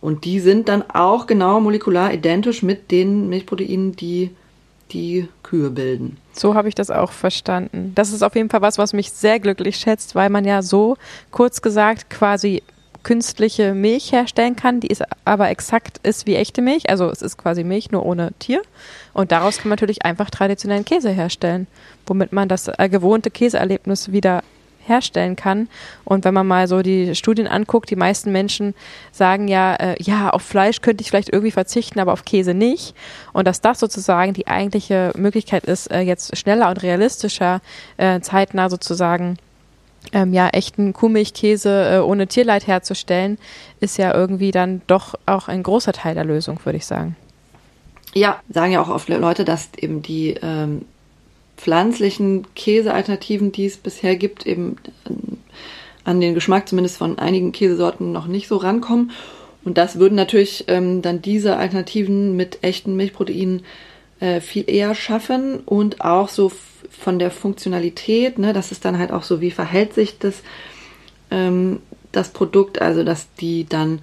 Und 0.00 0.24
die 0.24 0.40
sind 0.40 0.68
dann 0.68 0.88
auch 0.90 1.26
genau 1.26 1.60
molekular 1.60 2.12
identisch 2.12 2.62
mit 2.62 2.90
den 2.90 3.28
Milchproteinen, 3.28 3.96
die 3.96 4.30
die 4.92 5.28
Kühe 5.42 5.70
bilden. 5.70 6.16
So 6.32 6.54
habe 6.54 6.68
ich 6.68 6.74
das 6.74 6.90
auch 6.90 7.12
verstanden. 7.12 7.92
Das 7.94 8.12
ist 8.12 8.22
auf 8.22 8.34
jeden 8.36 8.48
Fall 8.48 8.62
was, 8.62 8.78
was 8.78 8.92
mich 8.92 9.10
sehr 9.10 9.40
glücklich 9.40 9.76
schätzt, 9.76 10.14
weil 10.14 10.30
man 10.30 10.44
ja 10.44 10.62
so 10.62 10.96
kurz 11.30 11.60
gesagt 11.60 12.10
quasi 12.10 12.62
künstliche 13.02 13.74
Milch 13.74 14.12
herstellen 14.12 14.56
kann, 14.56 14.80
die 14.80 14.88
ist 14.88 15.02
aber 15.24 15.48
exakt 15.48 15.98
ist 16.02 16.26
wie 16.26 16.34
echte 16.34 16.62
Milch. 16.62 16.90
Also 16.90 17.10
es 17.10 17.22
ist 17.22 17.38
quasi 17.38 17.64
Milch 17.64 17.90
nur 17.90 18.04
ohne 18.04 18.32
Tier. 18.38 18.62
Und 19.14 19.32
daraus 19.32 19.58
kann 19.58 19.68
man 19.68 19.76
natürlich 19.76 20.04
einfach 20.04 20.30
traditionellen 20.30 20.84
Käse 20.84 21.10
herstellen, 21.10 21.66
womit 22.06 22.32
man 22.32 22.48
das 22.48 22.68
äh, 22.68 22.88
gewohnte 22.88 23.30
Käseerlebnis 23.30 24.12
wieder 24.12 24.42
herstellen 24.88 25.36
kann. 25.36 25.68
Und 26.04 26.24
wenn 26.24 26.34
man 26.34 26.46
mal 26.46 26.68
so 26.68 26.82
die 26.82 27.14
Studien 27.14 27.46
anguckt, 27.46 27.90
die 27.90 27.96
meisten 27.96 28.32
Menschen 28.32 28.74
sagen 29.12 29.48
ja, 29.48 29.74
äh, 29.74 30.02
ja, 30.02 30.30
auf 30.30 30.42
Fleisch 30.42 30.80
könnte 30.80 31.02
ich 31.02 31.08
vielleicht 31.08 31.32
irgendwie 31.32 31.50
verzichten, 31.50 32.00
aber 32.00 32.12
auf 32.12 32.24
Käse 32.24 32.54
nicht. 32.54 32.94
Und 33.32 33.46
dass 33.46 33.60
das 33.60 33.80
sozusagen 33.80 34.32
die 34.32 34.46
eigentliche 34.46 35.12
Möglichkeit 35.16 35.64
ist, 35.64 35.90
äh, 35.90 36.00
jetzt 36.00 36.36
schneller 36.36 36.70
und 36.70 36.82
realistischer, 36.82 37.60
äh, 37.96 38.20
zeitnah 38.20 38.70
sozusagen 38.70 39.38
ähm, 40.12 40.32
ja, 40.32 40.48
echten 40.48 40.92
Kuhmilchkäse 40.92 41.96
äh, 41.96 41.98
ohne 41.98 42.26
Tierleid 42.26 42.66
herzustellen, 42.66 43.38
ist 43.80 43.98
ja 43.98 44.14
irgendwie 44.14 44.50
dann 44.50 44.82
doch 44.86 45.14
auch 45.26 45.48
ein 45.48 45.62
großer 45.62 45.92
Teil 45.92 46.14
der 46.14 46.24
Lösung, 46.24 46.58
würde 46.64 46.78
ich 46.78 46.86
sagen. 46.86 47.16
Ja, 48.14 48.40
sagen 48.48 48.72
ja 48.72 48.80
auch 48.80 48.88
oft 48.88 49.08
Leute, 49.08 49.44
dass 49.44 49.68
eben 49.76 50.02
die 50.02 50.34
ähm, 50.42 50.86
pflanzlichen 51.58 52.46
Käsealternativen, 52.54 53.52
die 53.52 53.66
es 53.66 53.76
bisher 53.76 54.16
gibt, 54.16 54.46
eben 54.46 54.76
an 56.04 56.20
den 56.20 56.34
Geschmack 56.34 56.68
zumindest 56.68 56.96
von 56.96 57.18
einigen 57.18 57.52
Käsesorten 57.52 58.12
noch 58.12 58.26
nicht 58.26 58.48
so 58.48 58.56
rankommen. 58.56 59.10
Und 59.64 59.76
das 59.76 59.98
würden 59.98 60.14
natürlich 60.14 60.64
ähm, 60.68 61.02
dann 61.02 61.20
diese 61.20 61.56
Alternativen 61.56 62.36
mit 62.36 62.60
echten 62.62 62.96
Milchproteinen 62.96 63.64
äh, 64.20 64.40
viel 64.40 64.64
eher 64.70 64.94
schaffen 64.94 65.60
und 65.60 66.00
auch 66.00 66.28
so 66.28 66.50
von 66.90 67.18
der 67.18 67.30
Funktionalität, 67.30 68.38
ne, 68.38 68.52
das 68.52 68.72
ist 68.72 68.84
dann 68.84 68.98
halt 68.98 69.12
auch 69.12 69.24
so, 69.24 69.40
wie 69.40 69.50
verhält 69.50 69.92
sich 69.94 70.18
das, 70.18 70.42
ähm, 71.30 71.80
das 72.12 72.30
Produkt, 72.30 72.80
also 72.80 73.04
dass 73.04 73.32
die 73.34 73.66
dann 73.68 74.00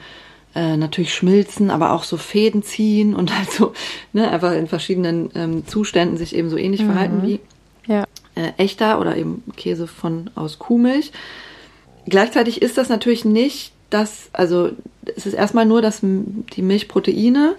äh, 0.55 0.77
natürlich 0.77 1.13
schmilzen, 1.13 1.69
aber 1.69 1.91
auch 1.91 2.03
so 2.03 2.17
Fäden 2.17 2.63
ziehen 2.63 3.13
und 3.13 3.37
halt 3.37 3.51
so 3.51 3.73
ne, 4.13 4.31
einfach 4.31 4.53
in 4.53 4.67
verschiedenen 4.67 5.29
ähm, 5.35 5.67
Zuständen 5.67 6.17
sich 6.17 6.35
eben 6.35 6.49
so 6.49 6.57
ähnlich 6.57 6.81
mhm. 6.81 6.91
verhalten 6.91 7.21
wie 7.23 7.39
ja. 7.87 8.05
äh, 8.35 8.51
echter 8.57 8.99
oder 8.99 9.17
eben 9.17 9.43
Käse 9.55 9.87
von 9.87 10.29
aus 10.35 10.57
Kuhmilch. 10.59 11.11
Gleichzeitig 12.07 12.61
ist 12.61 12.77
das 12.77 12.89
natürlich 12.89 13.25
nicht 13.25 13.73
das, 13.89 14.29
also 14.33 14.71
es 15.15 15.25
ist 15.25 15.33
erstmal 15.33 15.65
nur, 15.65 15.81
dass 15.81 15.99
die 16.01 16.61
Milchproteine 16.61 17.55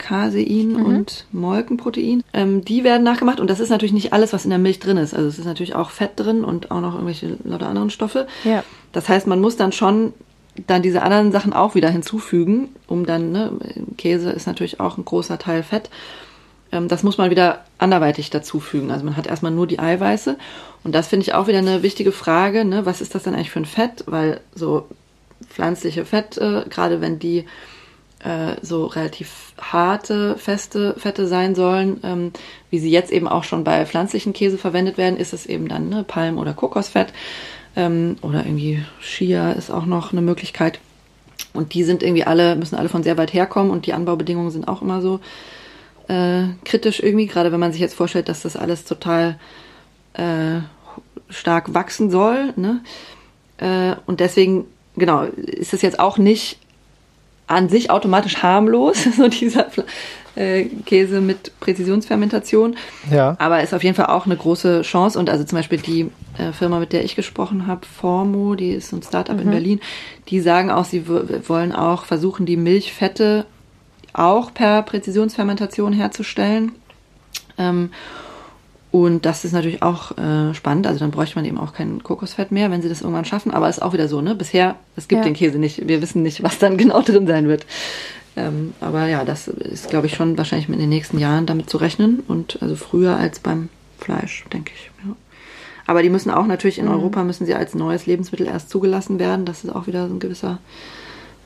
Casein 0.00 0.72
mhm. 0.72 0.84
und 0.86 1.26
Molkenprotein. 1.30 2.22
Ähm, 2.32 2.64
die 2.64 2.84
werden 2.84 3.02
nachgemacht 3.02 3.38
und 3.38 3.50
das 3.50 3.60
ist 3.60 3.68
natürlich 3.68 3.92
nicht 3.92 4.12
alles, 4.12 4.32
was 4.32 4.44
in 4.44 4.50
der 4.50 4.58
Milch 4.58 4.80
drin 4.80 4.96
ist. 4.96 5.14
Also 5.14 5.28
es 5.28 5.38
ist 5.38 5.44
natürlich 5.44 5.74
auch 5.74 5.90
Fett 5.90 6.12
drin 6.16 6.42
und 6.42 6.70
auch 6.70 6.80
noch 6.80 6.94
irgendwelche 6.94 7.36
lauter 7.44 7.68
anderen 7.68 7.90
Stoffe. 7.90 8.26
Ja. 8.44 8.64
Das 8.92 9.08
heißt, 9.08 9.26
man 9.26 9.40
muss 9.40 9.56
dann 9.56 9.72
schon 9.72 10.14
dann 10.66 10.82
diese 10.82 11.02
anderen 11.02 11.32
Sachen 11.32 11.52
auch 11.52 11.74
wieder 11.74 11.90
hinzufügen, 11.90 12.70
um 12.86 13.06
dann, 13.06 13.32
ne, 13.32 13.52
Käse 13.96 14.30
ist 14.30 14.46
natürlich 14.46 14.80
auch 14.80 14.98
ein 14.98 15.04
großer 15.04 15.38
Teil 15.38 15.62
Fett. 15.62 15.90
Ähm, 16.72 16.88
das 16.88 17.02
muss 17.02 17.18
man 17.18 17.30
wieder 17.30 17.64
anderweitig 17.78 18.30
dazufügen. 18.30 18.90
Also 18.90 19.04
man 19.04 19.16
hat 19.16 19.26
erstmal 19.26 19.52
nur 19.52 19.66
die 19.66 19.78
Eiweiße. 19.78 20.36
Und 20.84 20.94
das 20.94 21.08
finde 21.08 21.24
ich 21.24 21.34
auch 21.34 21.46
wieder 21.46 21.58
eine 21.58 21.82
wichtige 21.82 22.12
Frage, 22.12 22.64
ne? 22.64 22.86
was 22.86 23.00
ist 23.00 23.14
das 23.14 23.24
denn 23.24 23.34
eigentlich 23.34 23.50
für 23.50 23.60
ein 23.60 23.66
Fett? 23.66 24.04
Weil 24.06 24.40
so 24.54 24.88
pflanzliche 25.48 26.04
Fette, 26.04 26.66
gerade 26.68 27.00
wenn 27.00 27.18
die 27.18 27.46
äh, 28.20 28.56
so 28.62 28.86
relativ 28.86 29.54
harte, 29.58 30.36
feste 30.36 30.94
Fette 30.98 31.26
sein 31.26 31.54
sollen, 31.54 32.00
ähm, 32.02 32.32
wie 32.70 32.78
sie 32.78 32.90
jetzt 32.90 33.12
eben 33.12 33.28
auch 33.28 33.44
schon 33.44 33.64
bei 33.64 33.86
pflanzlichen 33.86 34.32
Käse 34.32 34.58
verwendet 34.58 34.98
werden, 34.98 35.18
ist 35.18 35.32
es 35.32 35.46
eben 35.46 35.68
dann 35.68 35.88
ne, 35.88 36.04
Palm- 36.04 36.38
oder 36.38 36.52
Kokosfett. 36.52 37.12
Ähm, 37.76 38.16
oder 38.22 38.44
irgendwie 38.44 38.84
Chia 39.00 39.52
ist 39.52 39.70
auch 39.70 39.86
noch 39.86 40.12
eine 40.12 40.22
Möglichkeit. 40.22 40.80
Und 41.52 41.74
die 41.74 41.84
sind 41.84 42.02
irgendwie 42.02 42.24
alle, 42.24 42.56
müssen 42.56 42.76
alle 42.76 42.88
von 42.88 43.02
sehr 43.02 43.18
weit 43.18 43.32
herkommen 43.32 43.70
und 43.70 43.86
die 43.86 43.92
Anbaubedingungen 43.92 44.50
sind 44.50 44.68
auch 44.68 44.82
immer 44.82 45.00
so 45.00 45.20
äh, 46.08 46.48
kritisch 46.64 47.00
irgendwie, 47.00 47.26
gerade 47.26 47.52
wenn 47.52 47.60
man 47.60 47.72
sich 47.72 47.80
jetzt 47.80 47.94
vorstellt, 47.94 48.28
dass 48.28 48.42
das 48.42 48.56
alles 48.56 48.84
total 48.84 49.38
äh, 50.14 50.60
stark 51.28 51.74
wachsen 51.74 52.10
soll. 52.10 52.52
Ne? 52.56 52.82
Äh, 53.58 53.94
und 54.06 54.20
deswegen, 54.20 54.66
genau, 54.96 55.22
ist 55.22 55.72
es 55.72 55.82
jetzt 55.82 56.00
auch 56.00 56.18
nicht 56.18 56.58
an 57.46 57.68
sich 57.68 57.90
automatisch 57.90 58.38
harmlos, 58.38 59.04
so 59.16 59.28
dieser 59.28 59.68
äh, 60.36 60.64
Käse 60.86 61.20
mit 61.20 61.58
Präzisionsfermentation. 61.60 62.76
Ja. 63.10 63.36
Aber 63.38 63.62
ist 63.62 63.74
auf 63.74 63.82
jeden 63.82 63.96
Fall 63.96 64.06
auch 64.06 64.26
eine 64.26 64.36
große 64.36 64.82
Chance. 64.82 65.18
Und 65.18 65.30
also 65.30 65.44
zum 65.44 65.56
Beispiel 65.56 65.78
die 65.78 66.10
äh, 66.38 66.52
Firma, 66.52 66.78
mit 66.78 66.92
der 66.92 67.04
ich 67.04 67.16
gesprochen 67.16 67.66
habe, 67.66 67.86
Formo, 67.86 68.54
die 68.54 68.70
ist 68.70 68.92
ein 68.92 69.02
Startup 69.02 69.36
mhm. 69.36 69.42
in 69.42 69.50
Berlin, 69.50 69.80
die 70.28 70.40
sagen 70.40 70.70
auch, 70.70 70.84
sie 70.84 71.06
wollen 71.08 71.72
auch 71.72 72.04
versuchen, 72.04 72.46
die 72.46 72.56
Milchfette 72.56 73.46
auch 74.12 74.52
per 74.52 74.82
Präzisionsfermentation 74.82 75.92
herzustellen. 75.92 76.72
Ähm, 77.58 77.90
und 78.90 79.24
das 79.24 79.44
ist 79.44 79.52
natürlich 79.52 79.82
auch 79.82 80.18
äh, 80.18 80.52
spannend. 80.52 80.86
Also 80.86 80.98
dann 80.98 81.12
bräuchte 81.12 81.36
man 81.36 81.44
eben 81.44 81.58
auch 81.58 81.72
kein 81.72 82.02
Kokosfett 82.02 82.50
mehr, 82.50 82.72
wenn 82.72 82.82
sie 82.82 82.88
das 82.88 83.02
irgendwann 83.02 83.24
schaffen. 83.24 83.52
Aber 83.52 83.68
es 83.68 83.78
ist 83.78 83.82
auch 83.82 83.92
wieder 83.92 84.08
so, 84.08 84.20
ne? 84.20 84.34
Bisher, 84.34 84.74
es 84.96 85.06
gibt 85.06 85.20
ja. 85.20 85.24
den 85.24 85.34
Käse 85.34 85.58
nicht. 85.58 85.86
Wir 85.86 86.02
wissen 86.02 86.22
nicht, 86.22 86.42
was 86.42 86.58
dann 86.58 86.76
genau 86.76 87.00
drin 87.02 87.26
sein 87.26 87.46
wird. 87.46 87.66
Ähm, 88.36 88.74
aber 88.80 89.06
ja, 89.06 89.24
das 89.24 89.48
ist, 89.48 89.90
glaube 89.90 90.06
ich, 90.06 90.14
schon 90.14 90.38
wahrscheinlich 90.38 90.68
in 90.68 90.78
den 90.78 90.88
nächsten 90.88 91.18
Jahren 91.18 91.46
damit 91.46 91.68
zu 91.68 91.78
rechnen 91.78 92.22
und 92.28 92.58
also 92.62 92.76
früher 92.76 93.16
als 93.16 93.40
beim 93.40 93.68
Fleisch, 93.98 94.44
denke 94.52 94.72
ich. 94.74 94.90
Ja. 95.04 95.16
Aber 95.86 96.02
die 96.02 96.10
müssen 96.10 96.30
auch 96.30 96.46
natürlich 96.46 96.78
in 96.78 96.86
mhm. 96.86 96.92
Europa 96.92 97.24
müssen 97.24 97.46
sie 97.46 97.54
als 97.54 97.74
neues 97.74 98.06
Lebensmittel 98.06 98.46
erst 98.46 98.70
zugelassen 98.70 99.18
werden. 99.18 99.44
Das 99.44 99.64
ist 99.64 99.70
auch 99.70 99.86
wieder 99.86 100.08
so 100.08 100.14
ein 100.14 100.20
gewisser 100.20 100.58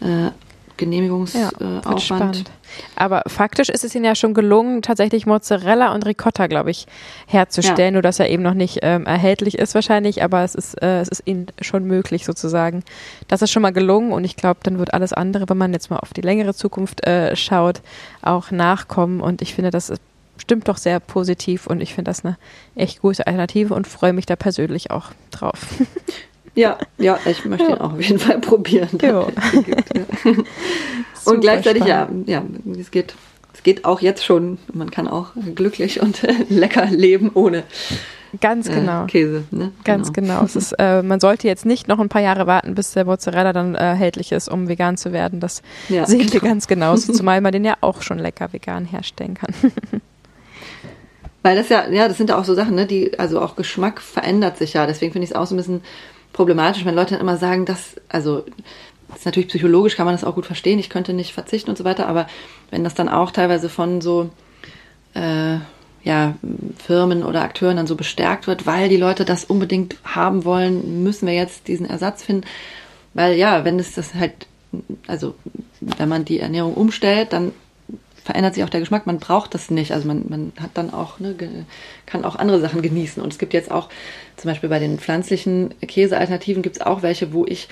äh, 0.00 0.30
Genehmigungsaufwand. 0.76 2.36
Ja, 2.38 2.42
äh, 2.42 2.82
Aber 2.96 3.22
faktisch 3.26 3.68
ist 3.68 3.84
es 3.84 3.94
ihnen 3.94 4.04
ja 4.04 4.14
schon 4.14 4.34
gelungen, 4.34 4.82
tatsächlich 4.82 5.26
Mozzarella 5.26 5.94
und 5.94 6.04
Ricotta, 6.04 6.46
glaube 6.46 6.70
ich, 6.70 6.86
herzustellen, 7.26 7.78
ja. 7.78 7.90
nur 7.92 8.02
dass 8.02 8.18
er 8.20 8.28
eben 8.28 8.42
noch 8.42 8.54
nicht 8.54 8.80
ähm, 8.82 9.06
erhältlich 9.06 9.58
ist 9.58 9.74
wahrscheinlich, 9.74 10.22
aber 10.22 10.42
es 10.42 10.54
ist, 10.54 10.82
äh, 10.82 11.00
es 11.00 11.08
ist 11.08 11.22
ihnen 11.26 11.46
schon 11.60 11.84
möglich 11.84 12.24
sozusagen. 12.24 12.82
Das 13.28 13.42
ist 13.42 13.50
schon 13.50 13.62
mal 13.62 13.72
gelungen 13.72 14.12
und 14.12 14.24
ich 14.24 14.36
glaube, 14.36 14.60
dann 14.62 14.78
wird 14.78 14.94
alles 14.94 15.12
andere, 15.12 15.48
wenn 15.48 15.58
man 15.58 15.72
jetzt 15.72 15.90
mal 15.90 15.98
auf 15.98 16.12
die 16.12 16.22
längere 16.22 16.54
Zukunft 16.54 17.06
äh, 17.06 17.36
schaut, 17.36 17.80
auch 18.22 18.50
nachkommen 18.50 19.20
und 19.20 19.42
ich 19.42 19.54
finde, 19.54 19.70
das 19.70 19.92
stimmt 20.38 20.68
doch 20.68 20.78
sehr 20.78 21.00
positiv 21.00 21.66
und 21.66 21.80
ich 21.80 21.94
finde 21.94 22.10
das 22.10 22.24
eine 22.24 22.36
echt 22.74 23.00
gute 23.00 23.26
Alternative 23.26 23.74
und 23.74 23.86
freue 23.86 24.12
mich 24.12 24.26
da 24.26 24.36
persönlich 24.36 24.90
auch 24.90 25.10
drauf. 25.30 25.60
Ja, 26.54 26.78
ja, 26.98 27.18
ich 27.26 27.44
möchte 27.44 27.66
ja. 27.66 27.76
ihn 27.76 27.80
auch 27.80 27.94
auf 27.94 28.00
jeden 28.00 28.18
Fall 28.18 28.38
probieren. 28.38 28.90
Ja. 29.02 29.20
und 31.24 31.40
gleichzeitig, 31.40 31.84
ja, 31.84 32.08
ja, 32.26 32.44
es 32.78 32.90
geht, 32.90 33.14
es 33.52 33.62
geht 33.62 33.84
auch 33.84 34.00
jetzt 34.00 34.24
schon, 34.24 34.58
man 34.72 34.90
kann 34.90 35.08
auch 35.08 35.32
glücklich 35.54 36.00
und 36.00 36.22
lecker 36.48 36.86
leben 36.86 37.30
ohne 37.34 37.64
Ganz 38.40 38.68
äh, 38.68 38.74
genau. 38.74 39.04
Äh, 39.04 39.06
Käse, 39.06 39.44
ne? 39.50 39.72
Ganz 39.84 40.12
genau. 40.12 40.40
genau. 40.40 40.44
Ist, 40.46 40.72
äh, 40.78 41.02
man 41.02 41.20
sollte 41.20 41.46
jetzt 41.46 41.66
nicht 41.66 41.88
noch 41.88 41.98
ein 41.98 42.08
paar 42.08 42.22
Jahre 42.22 42.46
warten, 42.46 42.74
bis 42.74 42.92
der 42.92 43.04
Mozzarella 43.04 43.52
dann 43.52 43.74
äh, 43.74 43.78
erhältlich 43.78 44.32
ist, 44.32 44.48
um 44.48 44.68
vegan 44.68 44.96
zu 44.96 45.12
werden. 45.12 45.40
Das 45.40 45.62
ja, 45.88 46.06
sehen 46.06 46.20
genau. 46.20 46.32
wir 46.32 46.40
ganz 46.40 46.66
genauso, 46.66 47.12
zumal 47.12 47.40
man 47.40 47.52
den 47.52 47.64
ja 47.64 47.76
auch 47.80 48.02
schon 48.02 48.18
lecker 48.18 48.52
vegan 48.52 48.84
herstellen 48.84 49.34
kann. 49.34 49.54
Weil 51.42 51.56
das 51.56 51.68
ja, 51.68 51.88
ja, 51.90 52.08
das 52.08 52.16
sind 52.16 52.30
ja 52.30 52.38
auch 52.38 52.44
so 52.44 52.54
Sachen, 52.54 52.74
ne, 52.74 52.86
die, 52.86 53.18
also 53.18 53.40
auch 53.40 53.54
Geschmack 53.54 54.00
verändert 54.00 54.56
sich 54.56 54.72
ja. 54.72 54.86
Deswegen 54.86 55.12
finde 55.12 55.24
ich 55.24 55.30
es 55.32 55.36
auch 55.36 55.46
so 55.46 55.54
ein 55.54 55.58
bisschen 55.58 55.82
problematisch, 56.34 56.84
wenn 56.84 56.94
Leute 56.94 57.12
dann 57.12 57.22
immer 57.22 57.38
sagen, 57.38 57.64
dass, 57.64 57.96
also 58.10 58.44
das 59.08 59.20
ist 59.20 59.26
natürlich 59.26 59.48
psychologisch, 59.48 59.96
kann 59.96 60.04
man 60.04 60.14
das 60.14 60.24
auch 60.24 60.34
gut 60.34 60.44
verstehen, 60.44 60.78
ich 60.78 60.90
könnte 60.90 61.14
nicht 61.14 61.32
verzichten 61.32 61.70
und 61.70 61.78
so 61.78 61.84
weiter, 61.84 62.06
aber 62.06 62.26
wenn 62.70 62.84
das 62.84 62.94
dann 62.94 63.08
auch 63.08 63.30
teilweise 63.30 63.70
von 63.70 64.02
so 64.02 64.28
äh, 65.14 65.56
ja, 66.02 66.34
Firmen 66.84 67.22
oder 67.24 67.42
Akteuren 67.42 67.78
dann 67.78 67.86
so 67.86 67.96
bestärkt 67.96 68.46
wird, 68.46 68.66
weil 68.66 68.90
die 68.90 68.98
Leute 68.98 69.24
das 69.24 69.44
unbedingt 69.44 69.96
haben 70.04 70.44
wollen, 70.44 71.02
müssen 71.02 71.26
wir 71.26 71.34
jetzt 71.34 71.66
diesen 71.68 71.88
Ersatz 71.88 72.22
finden. 72.22 72.46
Weil 73.14 73.36
ja, 73.36 73.64
wenn 73.64 73.78
es 73.78 73.94
das 73.94 74.14
halt, 74.14 74.46
also 75.06 75.34
wenn 75.80 76.08
man 76.08 76.26
die 76.26 76.40
Ernährung 76.40 76.74
umstellt, 76.74 77.32
dann 77.32 77.52
verändert 78.24 78.54
sich 78.54 78.64
auch 78.64 78.70
der 78.70 78.80
Geschmack. 78.80 79.06
Man 79.06 79.18
braucht 79.18 79.54
das 79.54 79.70
nicht. 79.70 79.92
Also 79.92 80.08
man, 80.08 80.24
man 80.28 80.52
hat 80.58 80.70
dann 80.74 80.92
auch, 80.92 81.20
ne, 81.20 81.34
kann 82.06 82.24
auch 82.24 82.36
andere 82.36 82.58
Sachen 82.58 82.80
genießen. 82.80 83.22
Und 83.22 83.32
es 83.32 83.38
gibt 83.38 83.52
jetzt 83.52 83.70
auch, 83.70 83.90
zum 84.36 84.50
Beispiel 84.50 84.70
bei 84.70 84.78
den 84.78 84.98
pflanzlichen 84.98 85.74
Käsealternativen 85.80 86.62
gibt 86.62 86.76
es 86.76 86.82
auch 86.82 87.02
welche, 87.02 87.32
wo 87.34 87.44
ich 87.44 87.68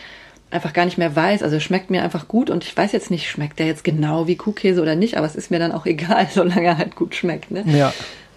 einfach 0.50 0.74
gar 0.74 0.84
nicht 0.84 0.98
mehr 0.98 1.16
weiß. 1.16 1.42
Also 1.42 1.58
schmeckt 1.58 1.90
mir 1.90 2.02
einfach 2.02 2.28
gut 2.28 2.50
und 2.50 2.64
ich 2.64 2.76
weiß 2.76 2.92
jetzt 2.92 3.10
nicht, 3.10 3.30
schmeckt 3.30 3.58
der 3.58 3.66
jetzt 3.66 3.82
genau 3.82 4.26
wie 4.26 4.36
Kuhkäse 4.36 4.82
oder 4.82 4.94
nicht, 4.94 5.16
aber 5.16 5.26
es 5.26 5.34
ist 5.34 5.50
mir 5.50 5.58
dann 5.58 5.72
auch 5.72 5.86
egal, 5.86 6.28
solange 6.30 6.66
er 6.66 6.78
halt 6.78 6.94
gut 6.96 7.14
schmeckt. 7.14 7.50
Ne? 7.50 7.64
Ja. 7.66 7.92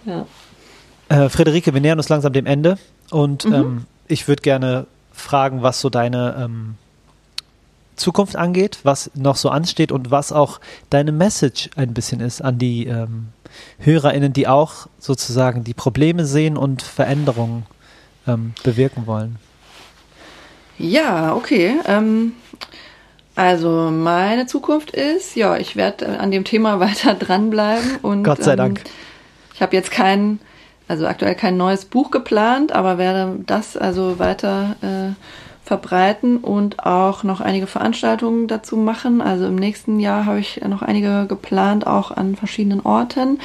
Ja. 0.05 0.25
Äh, 1.09 1.29
Friederike, 1.29 1.73
wir 1.73 1.81
nähern 1.81 1.99
uns 1.99 2.09
langsam 2.09 2.31
dem 2.31 2.45
Ende 2.45 2.77
und 3.11 3.45
mhm. 3.45 3.53
ähm, 3.53 3.85
ich 4.07 4.27
würde 4.27 4.41
gerne 4.41 4.87
fragen, 5.11 5.61
was 5.61 5.81
so 5.81 5.89
deine 5.89 6.35
ähm, 6.39 6.75
Zukunft 7.95 8.35
angeht, 8.35 8.79
was 8.83 9.11
noch 9.15 9.35
so 9.35 9.49
ansteht 9.49 9.91
und 9.91 10.11
was 10.11 10.31
auch 10.31 10.59
deine 10.89 11.11
Message 11.11 11.69
ein 11.75 11.93
bisschen 11.93 12.19
ist 12.19 12.41
an 12.41 12.57
die 12.57 12.87
ähm, 12.87 13.27
HörerInnen, 13.79 14.33
die 14.33 14.47
auch 14.47 14.87
sozusagen 14.99 15.63
die 15.63 15.73
Probleme 15.73 16.25
sehen 16.25 16.57
und 16.57 16.81
Veränderungen 16.81 17.65
ähm, 18.27 18.53
bewirken 18.63 19.07
wollen. 19.07 19.37
Ja, 20.77 21.35
okay. 21.35 21.75
Ähm, 21.87 22.33
also 23.35 23.91
meine 23.91 24.45
Zukunft 24.45 24.91
ist, 24.91 25.35
ja, 25.35 25.57
ich 25.57 25.75
werde 25.75 26.05
äh, 26.05 26.17
an 26.17 26.31
dem 26.31 26.43
Thema 26.43 26.79
weiter 26.79 27.13
dranbleiben 27.13 27.97
und 28.01 28.23
Gott 28.23 28.43
sei 28.43 28.55
Dank. 28.55 28.79
Ähm, 28.79 28.91
ich 29.53 29.61
habe 29.61 29.75
jetzt 29.75 29.91
kein, 29.91 30.39
also 30.87 31.07
aktuell 31.07 31.35
kein 31.35 31.57
neues 31.57 31.85
Buch 31.85 32.11
geplant, 32.11 32.73
aber 32.73 32.97
werde 32.97 33.39
das 33.45 33.77
also 33.77 34.19
weiter 34.19 34.75
äh, 34.81 35.13
verbreiten 35.65 36.37
und 36.37 36.85
auch 36.85 37.23
noch 37.23 37.41
einige 37.41 37.65
Veranstaltungen 37.65 38.47
dazu 38.47 38.77
machen. 38.77 39.19
Also 39.19 39.47
im 39.47 39.55
nächsten 39.55 39.99
Jahr 39.99 40.25
habe 40.25 40.39
ich 40.39 40.61
noch 40.61 40.83
einige 40.83 41.25
geplant, 41.27 41.87
auch 41.87 42.11
an 42.11 42.35
verschiedenen 42.35 42.81
Orten. 42.81 43.39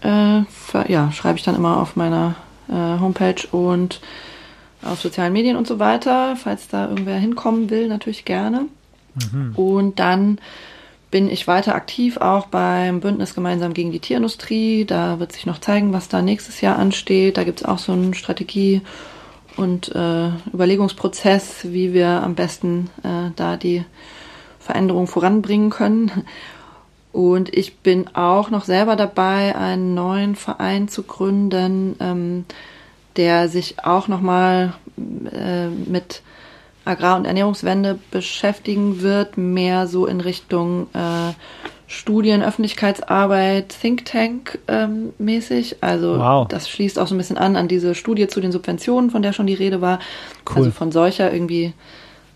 Äh, 0.00 0.42
für, 0.48 0.88
ja, 0.88 1.10
schreibe 1.10 1.38
ich 1.38 1.44
dann 1.44 1.56
immer 1.56 1.78
auf 1.78 1.96
meiner 1.96 2.36
äh, 2.68 3.00
Homepage 3.00 3.42
und 3.50 4.00
auf 4.82 5.00
sozialen 5.00 5.32
Medien 5.32 5.56
und 5.56 5.66
so 5.66 5.80
weiter. 5.80 6.36
Falls 6.36 6.68
da 6.68 6.88
irgendwer 6.88 7.18
hinkommen 7.18 7.68
will, 7.68 7.88
natürlich 7.88 8.24
gerne. 8.24 8.66
Mhm. 9.32 9.52
Und 9.56 9.98
dann 9.98 10.38
bin 11.10 11.28
ich 11.28 11.48
weiter 11.48 11.74
aktiv 11.74 12.18
auch 12.18 12.46
beim 12.46 13.00
Bündnis 13.00 13.34
gemeinsam 13.34 13.74
gegen 13.74 13.90
die 13.90 13.98
Tierindustrie. 13.98 14.84
Da 14.84 15.18
wird 15.18 15.32
sich 15.32 15.46
noch 15.46 15.58
zeigen, 15.58 15.92
was 15.92 16.08
da 16.08 16.22
nächstes 16.22 16.60
Jahr 16.60 16.78
ansteht. 16.78 17.36
Da 17.36 17.42
gibt 17.42 17.62
es 17.62 17.64
auch 17.64 17.78
so 17.78 17.90
eine 17.90 18.14
Strategie 18.14 18.82
und 19.60 19.94
äh, 19.94 20.30
Überlegungsprozess, 20.52 21.64
wie 21.64 21.92
wir 21.92 22.08
am 22.08 22.34
besten 22.34 22.88
äh, 23.02 23.30
da 23.36 23.56
die 23.56 23.84
Veränderung 24.58 25.06
voranbringen 25.06 25.70
können. 25.70 26.24
Und 27.12 27.52
ich 27.52 27.78
bin 27.78 28.08
auch 28.14 28.50
noch 28.50 28.64
selber 28.64 28.96
dabei, 28.96 29.54
einen 29.56 29.94
neuen 29.94 30.36
Verein 30.36 30.88
zu 30.88 31.02
gründen, 31.02 31.96
ähm, 32.00 32.44
der 33.16 33.48
sich 33.48 33.84
auch 33.84 34.08
nochmal 34.08 34.74
äh, 34.96 35.68
mit 35.68 36.22
Agrar- 36.84 37.16
und 37.16 37.26
Ernährungswende 37.26 37.98
beschäftigen 38.10 39.02
wird, 39.02 39.36
mehr 39.36 39.86
so 39.86 40.06
in 40.06 40.20
Richtung 40.20 40.86
äh, 40.94 41.34
Studien, 41.92 42.40
Öffentlichkeitsarbeit, 42.40 43.74
Think 43.80 44.04
Tank 44.04 44.60
ähm, 44.68 45.12
mäßig. 45.18 45.78
Also 45.80 46.20
wow. 46.20 46.46
das 46.46 46.70
schließt 46.70 47.00
auch 47.00 47.08
so 47.08 47.16
ein 47.16 47.18
bisschen 47.18 47.36
an 47.36 47.56
an 47.56 47.66
diese 47.66 47.96
Studie 47.96 48.28
zu 48.28 48.40
den 48.40 48.52
Subventionen, 48.52 49.10
von 49.10 49.22
der 49.22 49.32
schon 49.32 49.48
die 49.48 49.54
Rede 49.54 49.80
war. 49.80 49.98
Cool. 50.48 50.58
Also 50.58 50.70
von 50.70 50.92
solcher 50.92 51.32
irgendwie 51.32 51.72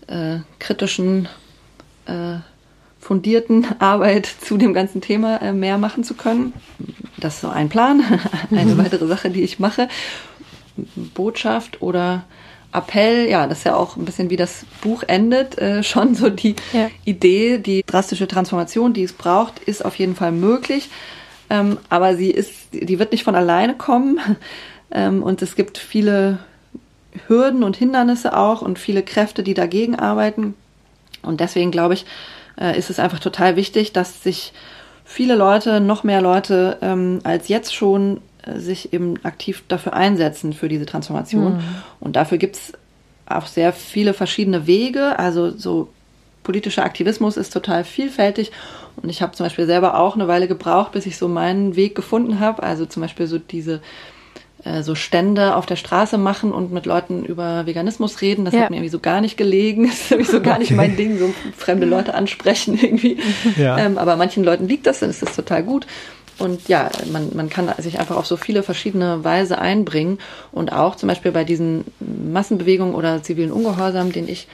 äh, 0.07 0.39
kritischen, 0.59 1.29
äh, 2.05 2.39
fundierten 2.99 3.65
Arbeit 3.79 4.25
zu 4.25 4.57
dem 4.57 4.73
ganzen 4.73 4.99
Thema 4.99 5.41
äh, 5.41 5.53
mehr 5.53 5.77
machen 5.77 6.03
zu 6.03 6.15
können. 6.15 6.51
Das 7.15 7.35
ist 7.35 7.41
so 7.41 7.47
ein 7.47 7.69
Plan. 7.69 8.03
Eine 8.51 8.77
weitere 8.83 9.07
Sache, 9.07 9.29
die 9.29 9.41
ich 9.41 9.57
mache. 9.57 9.87
Botschaft 11.13 11.81
oder 11.81 12.25
Appell, 12.75 13.29
ja, 13.29 13.47
das 13.47 13.59
ist 13.59 13.63
ja 13.65 13.75
auch 13.75 13.95
ein 13.95 14.05
bisschen 14.05 14.29
wie 14.29 14.35
das 14.35 14.65
Buch 14.81 15.03
endet, 15.07 15.57
äh, 15.57 15.83
schon 15.83 16.15
so 16.15 16.29
die 16.29 16.55
ja. 16.73 16.89
Idee, 17.03 17.57
die 17.57 17.83
drastische 17.85 18.27
Transformation, 18.27 18.93
die 18.93 19.03
es 19.03 19.13
braucht, 19.13 19.59
ist 19.59 19.83
auf 19.83 19.95
jeden 19.95 20.15
Fall 20.15 20.31
möglich. 20.31 20.89
Ähm, 21.49 21.77
aber 21.89 22.15
sie 22.15 22.31
ist, 22.31 22.51
die 22.71 22.99
wird 22.99 23.11
nicht 23.11 23.23
von 23.23 23.35
alleine 23.35 23.75
kommen. 23.75 24.19
Ähm, 24.91 25.23
und 25.23 25.41
es 25.41 25.55
gibt 25.55 25.79
viele 25.79 26.37
Hürden 27.27 27.63
und 27.63 27.75
Hindernisse 27.75 28.37
auch 28.37 28.61
und 28.61 28.77
viele 28.79 29.01
Kräfte, 29.01 29.41
die 29.41 29.55
dagegen 29.55 29.95
arbeiten. 29.95 30.53
Und 31.23 31.39
deswegen 31.39 31.71
glaube 31.71 31.95
ich, 31.95 32.05
äh, 32.61 32.77
ist 32.77 32.91
es 32.91 32.99
einfach 32.99 33.19
total 33.19 33.55
wichtig, 33.55 33.93
dass 33.93 34.21
sich 34.23 34.53
viele 35.03 35.35
Leute, 35.35 35.79
noch 35.79 36.03
mehr 36.03 36.21
Leute 36.21 36.77
ähm, 36.81 37.19
als 37.23 37.47
jetzt 37.47 37.75
schon 37.75 38.21
sich 38.55 38.93
eben 38.93 39.15
aktiv 39.23 39.63
dafür 39.67 39.93
einsetzen, 39.93 40.53
für 40.53 40.69
diese 40.69 40.85
Transformation. 40.85 41.55
Mhm. 41.55 41.63
Und 41.99 42.15
dafür 42.15 42.37
gibt 42.37 42.55
es 42.55 42.73
auch 43.25 43.47
sehr 43.47 43.73
viele 43.73 44.13
verschiedene 44.13 44.67
Wege. 44.67 45.17
Also 45.17 45.51
so 45.51 45.89
politischer 46.43 46.83
Aktivismus 46.83 47.37
ist 47.37 47.51
total 47.51 47.83
vielfältig. 47.83 48.51
Und 48.97 49.09
ich 49.09 49.21
habe 49.21 49.33
zum 49.33 49.45
Beispiel 49.45 49.65
selber 49.65 49.99
auch 49.99 50.15
eine 50.15 50.27
Weile 50.27 50.47
gebraucht, 50.47 50.93
bis 50.93 51.05
ich 51.05 51.17
so 51.17 51.27
meinen 51.27 51.75
Weg 51.75 51.95
gefunden 51.95 52.39
habe. 52.39 52.63
Also 52.63 52.85
zum 52.85 53.01
Beispiel 53.01 53.27
so 53.27 53.39
diese 53.39 53.81
äh, 54.63 54.83
so 54.83 54.95
Stände 54.95 55.55
auf 55.55 55.65
der 55.65 55.75
Straße 55.75 56.17
machen 56.17 56.51
und 56.51 56.71
mit 56.71 56.85
Leuten 56.85 57.25
über 57.25 57.65
Veganismus 57.65 58.21
reden. 58.21 58.45
Das 58.45 58.53
ja. 58.53 58.61
hat 58.61 58.69
mir 58.69 58.77
irgendwie 58.77 58.89
so 58.89 58.99
gar 58.99 59.21
nicht 59.21 59.37
gelegen. 59.37 59.85
Das 59.89 59.99
ist 59.99 60.11
irgendwie 60.11 60.31
so 60.31 60.41
gar 60.41 60.53
okay. 60.53 60.61
nicht 60.61 60.71
mein 60.71 60.95
Ding, 60.95 61.17
so 61.19 61.33
fremde 61.57 61.85
Leute 61.85 62.13
ansprechen 62.13 62.79
irgendwie. 62.81 63.19
Ja. 63.57 63.77
Ähm, 63.77 63.97
aber 63.97 64.15
manchen 64.15 64.43
Leuten 64.43 64.67
liegt 64.67 64.87
das, 64.87 64.99
dann 64.99 65.09
ist 65.09 65.21
das 65.21 65.35
total 65.35 65.63
gut. 65.63 65.85
Und 66.37 66.67
ja, 66.67 66.89
man, 67.11 67.31
man 67.33 67.49
kann 67.49 67.71
sich 67.79 67.99
einfach 67.99 68.17
auf 68.17 68.25
so 68.25 68.37
viele 68.37 68.63
verschiedene 68.63 69.23
Weise 69.23 69.57
einbringen. 69.59 70.19
Und 70.51 70.71
auch 70.71 70.95
zum 70.95 71.07
Beispiel 71.07 71.31
bei 71.31 71.43
diesen 71.43 71.85
Massenbewegungen 71.99 72.95
oder 72.95 73.23
zivilen 73.23 73.51
Ungehorsam, 73.51 74.11
den 74.11 74.27
ich 74.27 74.47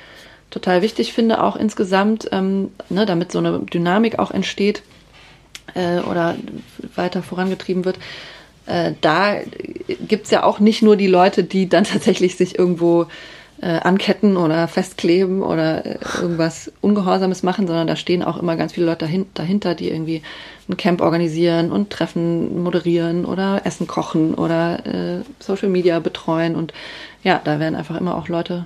total 0.51 0.82
wichtig 0.82 1.13
finde, 1.13 1.41
auch 1.41 1.55
insgesamt, 1.55 2.29
ähm, 2.32 2.71
ne, 2.89 3.05
damit 3.05 3.32
so 3.32 3.39
eine 3.39 3.59
Dynamik 3.59 4.19
auch 4.19 4.32
entsteht 4.32 4.84
äh, 5.73 5.99
oder 5.99 6.36
weiter 6.95 7.23
vorangetrieben 7.23 7.86
wird. 7.86 7.97
Äh, 8.67 8.93
da 9.01 9.38
gibt's 10.07 10.29
ja 10.29 10.43
auch 10.43 10.59
nicht 10.59 10.82
nur 10.82 10.97
die 10.97 11.07
Leute, 11.07 11.43
die 11.43 11.67
dann 11.67 11.84
tatsächlich 11.86 12.36
sich 12.36 12.59
irgendwo 12.59 13.07
äh, 13.61 13.79
anketten 13.79 14.38
oder 14.38 14.67
festkleben 14.67 15.43
oder 15.43 15.86
äh, 15.86 15.97
irgendwas 16.21 16.71
Ungehorsames 16.82 17.43
machen, 17.43 17.67
sondern 17.67 17.88
da 17.88 17.95
stehen 17.95 18.23
auch 18.23 18.38
immer 18.38 18.55
ganz 18.55 18.73
viele 18.73 18.88
Leute 18.88 19.05
dahin, 19.05 19.27
dahinter, 19.34 19.75
die 19.75 19.89
irgendwie 19.89 20.23
ein 20.72 20.78
Camp 20.78 21.01
organisieren 21.01 21.72
und 21.72 21.89
Treffen 21.89 22.63
moderieren 22.63 23.26
oder 23.26 23.61
Essen 23.65 23.88
kochen 23.88 24.34
oder 24.34 24.86
äh, 24.86 25.22
Social 25.39 25.69
Media 25.69 25.99
betreuen. 25.99 26.55
Und 26.55 26.74
ja, 27.24 27.39
da 27.43 27.59
werden 27.59 27.76
einfach 27.76 27.99
immer 27.99 28.15
auch 28.15 28.28
Leute 28.28 28.65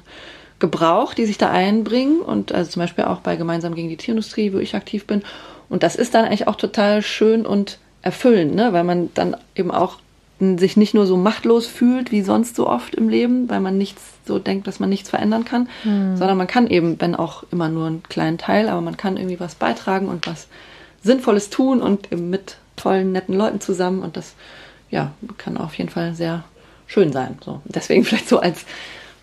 gebraucht, 0.60 1.18
die 1.18 1.26
sich 1.26 1.38
da 1.38 1.50
einbringen. 1.50 2.22
Und 2.22 2.54
also 2.54 2.72
zum 2.72 2.82
Beispiel 2.82 3.06
auch 3.06 3.20
bei 3.20 3.36
Gemeinsam 3.36 3.76
gegen 3.76 3.90
die 3.90 3.98
Tierindustrie, 3.98 4.54
wo 4.54 4.60
ich 4.60 4.76
aktiv 4.76 5.06
bin. 5.06 5.24
Und 5.70 5.84
das 5.84 5.96
ist 5.96 6.14
dann 6.14 6.26
eigentlich 6.26 6.48
auch 6.48 6.56
total 6.56 7.02
schön 7.02 7.46
und 7.46 7.80
erfüllend, 8.02 8.56
ne? 8.56 8.72
weil 8.72 8.84
man 8.84 9.10
dann 9.16 9.36
eben 9.56 9.72
auch 9.72 9.98
sich 10.40 10.78
nicht 10.78 10.94
nur 10.94 11.08
so 11.08 11.18
machtlos 11.18 11.66
fühlt 11.66 12.12
wie 12.12 12.22
sonst 12.22 12.56
so 12.56 12.68
oft 12.68 12.94
im 12.94 13.10
Leben, 13.10 13.50
weil 13.50 13.62
man 13.62 13.78
nichts 13.78 14.02
so 14.26 14.38
denkt, 14.38 14.68
dass 14.68 14.80
man 14.80 14.90
nichts 14.90 15.10
verändern 15.10 15.46
kann, 15.46 15.70
mhm. 15.84 16.18
sondern 16.18 16.38
man 16.38 16.48
kann 16.48 16.68
eben, 16.68 17.00
wenn 17.00 17.16
auch 17.16 17.44
immer 17.52 17.70
nur 17.70 17.88
einen 17.88 18.04
kleinen 18.04 18.38
Teil, 18.38 18.68
aber 18.68 18.82
man 18.82 18.98
kann 18.98 19.18
irgendwie 19.18 19.40
was 19.40 19.56
beitragen 19.56 20.08
und 20.08 20.28
was 20.28 20.48
Sinnvolles 21.06 21.50
tun 21.50 21.82
und 21.82 22.12
mit 22.12 22.58
tollen, 22.76 23.12
netten 23.12 23.36
Leuten 23.36 23.62
zusammen 23.62 24.02
und 24.02 24.18
das 24.18 24.34
ja, 24.90 25.12
kann 25.38 25.58
auf 25.58 25.76
jeden 25.76 25.90
Fall 25.90 26.16
sehr 26.16 26.44
schön 26.88 27.12
sein. 27.14 27.38
So. 27.44 27.62
Deswegen 27.66 28.04
vielleicht 28.06 28.28
so 28.28 28.40
als 28.40 28.66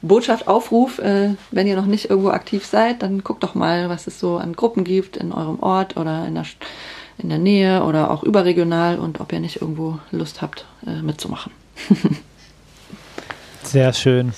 Botschaft, 0.01 0.49
Aufruf, 0.49 0.99
äh, 0.99 1.35
wenn 1.51 1.67
ihr 1.67 1.77
noch 1.77 1.87
nicht 1.87 2.09
irgendwo 2.09 2.31
aktiv 2.31 2.65
seid, 2.65 3.03
dann 3.03 3.23
guckt 3.23 3.43
doch 3.43 3.55
mal, 3.55 3.89
was 3.89 4.07
es 4.07 4.19
so 4.19 4.37
an 4.39 4.55
Gruppen 4.55 4.85
gibt 4.85 5.17
in 5.17 5.33
eurem 5.33 5.61
Ort 5.61 5.97
oder 5.97 6.27
in 6.27 6.35
der 6.35 6.45
in 7.19 7.29
der 7.29 7.39
Nähe 7.39 7.85
oder 7.85 8.11
auch 8.11 8.23
überregional 8.23 8.99
und 8.99 9.21
ob 9.21 9.33
ihr 9.33 9.41
nicht 9.41 9.61
irgendwo 9.61 9.99
Lust 10.11 10.43
habt, 10.43 10.65
äh, 10.87 11.03
mitzumachen. 11.03 11.53
Sehr 13.63 13.93
schön. 13.93 14.33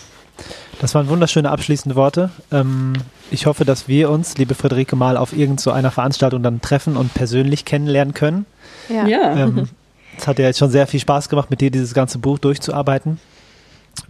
Das 0.80 0.95
waren 0.95 1.09
wunderschöne 1.09 1.51
abschließende 1.51 1.97
Worte. 1.97 2.30
Ähm, 2.51 2.95
ich 3.31 3.47
hoffe, 3.47 3.64
dass 3.64 3.89
wir 3.89 4.11
uns, 4.11 4.37
liebe 4.37 4.55
Friederike, 4.55 4.97
mal 4.97 5.16
auf 5.16 5.33
irgendeiner 5.33 5.89
so 5.89 5.95
Veranstaltung 5.95 6.43
dann 6.43 6.61
treffen 6.61 6.97
und 6.97 7.14
persönlich 7.14 7.64
kennenlernen 7.64 8.14
können. 8.14 8.47
Ja. 8.89 9.07
ja. 9.07 9.37
Ähm, 9.37 9.68
es 10.16 10.27
hat 10.27 10.39
ja 10.39 10.47
jetzt 10.47 10.59
schon 10.59 10.70
sehr 10.70 10.87
viel 10.87 11.01
Spaß 11.01 11.29
gemacht, 11.29 11.51
mit 11.51 11.61
dir 11.61 11.70
dieses 11.70 11.95
ganze 11.95 12.18
Buch 12.18 12.39
durchzuarbeiten. 12.39 13.18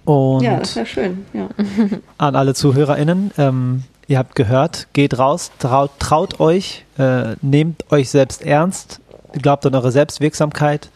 Und 0.05 0.43
ja, 0.43 0.59
das 0.59 0.77
wäre 0.77 0.87
schön. 0.87 1.25
Ja. 1.33 1.49
An 2.19 2.37
alle 2.37 2.55
ZuhörerInnen, 2.55 3.33
ähm, 3.39 3.85
Ihr 4.07 4.19
habt 4.19 4.35
gehört, 4.35 4.89
geht 4.93 5.19
raus, 5.19 5.51
traut, 5.59 5.93
traut 5.99 6.39
euch, 6.39 6.85
äh, 6.99 7.37
nehmt 7.41 7.91
euch 7.91 8.11
selbst 8.11 8.43
ernst, 8.43 9.01
glaubt 9.33 9.65
an 9.65 9.75
eure 9.75 9.93
Selbstwirksamkeit 9.93 10.91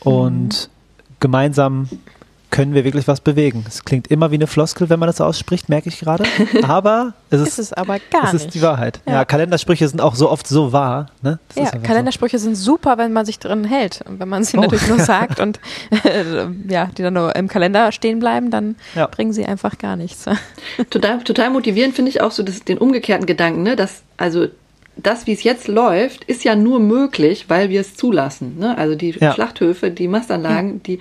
und 0.00 0.48
mhm. 0.48 1.16
gemeinsam 1.18 1.88
können 2.50 2.74
wir 2.74 2.84
wirklich 2.84 3.08
was 3.08 3.20
bewegen. 3.20 3.64
Es 3.66 3.84
klingt 3.84 4.08
immer 4.08 4.30
wie 4.30 4.36
eine 4.36 4.46
Floskel, 4.46 4.88
wenn 4.88 4.98
man 4.98 5.08
das 5.08 5.20
ausspricht, 5.20 5.68
merke 5.68 5.88
ich 5.88 5.98
gerade. 5.98 6.24
Aber 6.62 7.14
es 7.30 7.40
ist, 7.40 7.48
ist 7.48 7.58
es 7.58 7.72
aber 7.72 7.98
gar 8.10 8.24
es 8.24 8.34
ist 8.34 8.54
die 8.54 8.62
Wahrheit. 8.62 9.00
Ja. 9.06 9.14
ja. 9.14 9.24
Kalendersprüche 9.24 9.88
sind 9.88 10.00
auch 10.00 10.14
so 10.14 10.30
oft 10.30 10.46
so 10.46 10.72
wahr. 10.72 11.06
Ne? 11.22 11.38
ja, 11.56 11.70
Kalendersprüche 11.70 12.38
so. 12.38 12.44
sind 12.44 12.54
super, 12.54 12.98
wenn 12.98 13.12
man 13.12 13.26
sich 13.26 13.38
drin 13.38 13.64
hält. 13.64 14.02
Und 14.08 14.20
wenn 14.20 14.28
man 14.28 14.44
sie 14.44 14.58
oh. 14.58 14.60
natürlich 14.60 14.86
nur 14.88 15.00
sagt 15.00 15.40
und 15.40 15.58
äh, 16.04 16.46
ja, 16.68 16.86
die 16.96 17.02
dann 17.02 17.14
nur 17.14 17.34
im 17.34 17.48
Kalender 17.48 17.90
stehen 17.90 18.20
bleiben, 18.20 18.50
dann 18.50 18.76
ja. 18.94 19.06
bringen 19.06 19.32
sie 19.32 19.44
einfach 19.44 19.78
gar 19.78 19.96
nichts. 19.96 20.24
total, 20.90 21.22
total 21.24 21.50
motivierend 21.50 21.94
finde 21.94 22.10
ich 22.10 22.20
auch 22.20 22.30
so 22.30 22.42
das, 22.42 22.64
den 22.64 22.78
umgekehrten 22.78 23.26
Gedanken, 23.26 23.64
ne? 23.64 23.76
dass 23.76 24.02
also 24.16 24.46
das, 24.96 25.26
wie 25.26 25.32
es 25.32 25.42
jetzt 25.42 25.68
läuft, 25.68 26.24
ist 26.24 26.44
ja 26.44 26.56
nur 26.56 26.80
möglich, 26.80 27.46
weil 27.48 27.68
wir 27.68 27.80
es 27.80 27.96
zulassen. 27.96 28.58
Ne? 28.58 28.76
Also 28.78 28.94
die 28.94 29.10
Ja. 29.10 29.32
Schlachthöfe, 29.32 29.90
die 29.90 30.08
Mastanlagen, 30.08 30.82
die, 30.82 31.00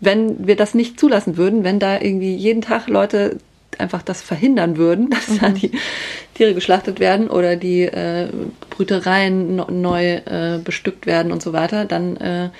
wenn 0.00 0.46
wir 0.46 0.56
das 0.56 0.74
nicht 0.74 0.98
zulassen 0.98 1.36
würden, 1.36 1.64
wenn 1.64 1.78
da 1.78 2.00
irgendwie 2.00 2.34
jeden 2.34 2.62
Tag 2.62 2.88
Leute 2.88 3.38
einfach 3.78 4.02
das 4.02 4.22
verhindern 4.22 4.76
würden, 4.76 5.10
dass 5.28 5.38
da 5.38 5.50
die 5.50 5.72
Tiere 6.34 6.54
geschlachtet 6.54 7.00
werden 7.00 7.28
oder 7.28 7.56
die 7.56 7.82
äh, 7.82 8.28
Brütereien 8.70 9.56
no, 9.56 9.66
neu 9.70 10.14
äh, 10.14 10.60
bestückt 10.62 11.06
werden 11.06 11.32
und 11.32 11.42
so 11.42 11.52
weiter, 11.52 11.84
dann 11.84 12.16
äh, 12.16 12.50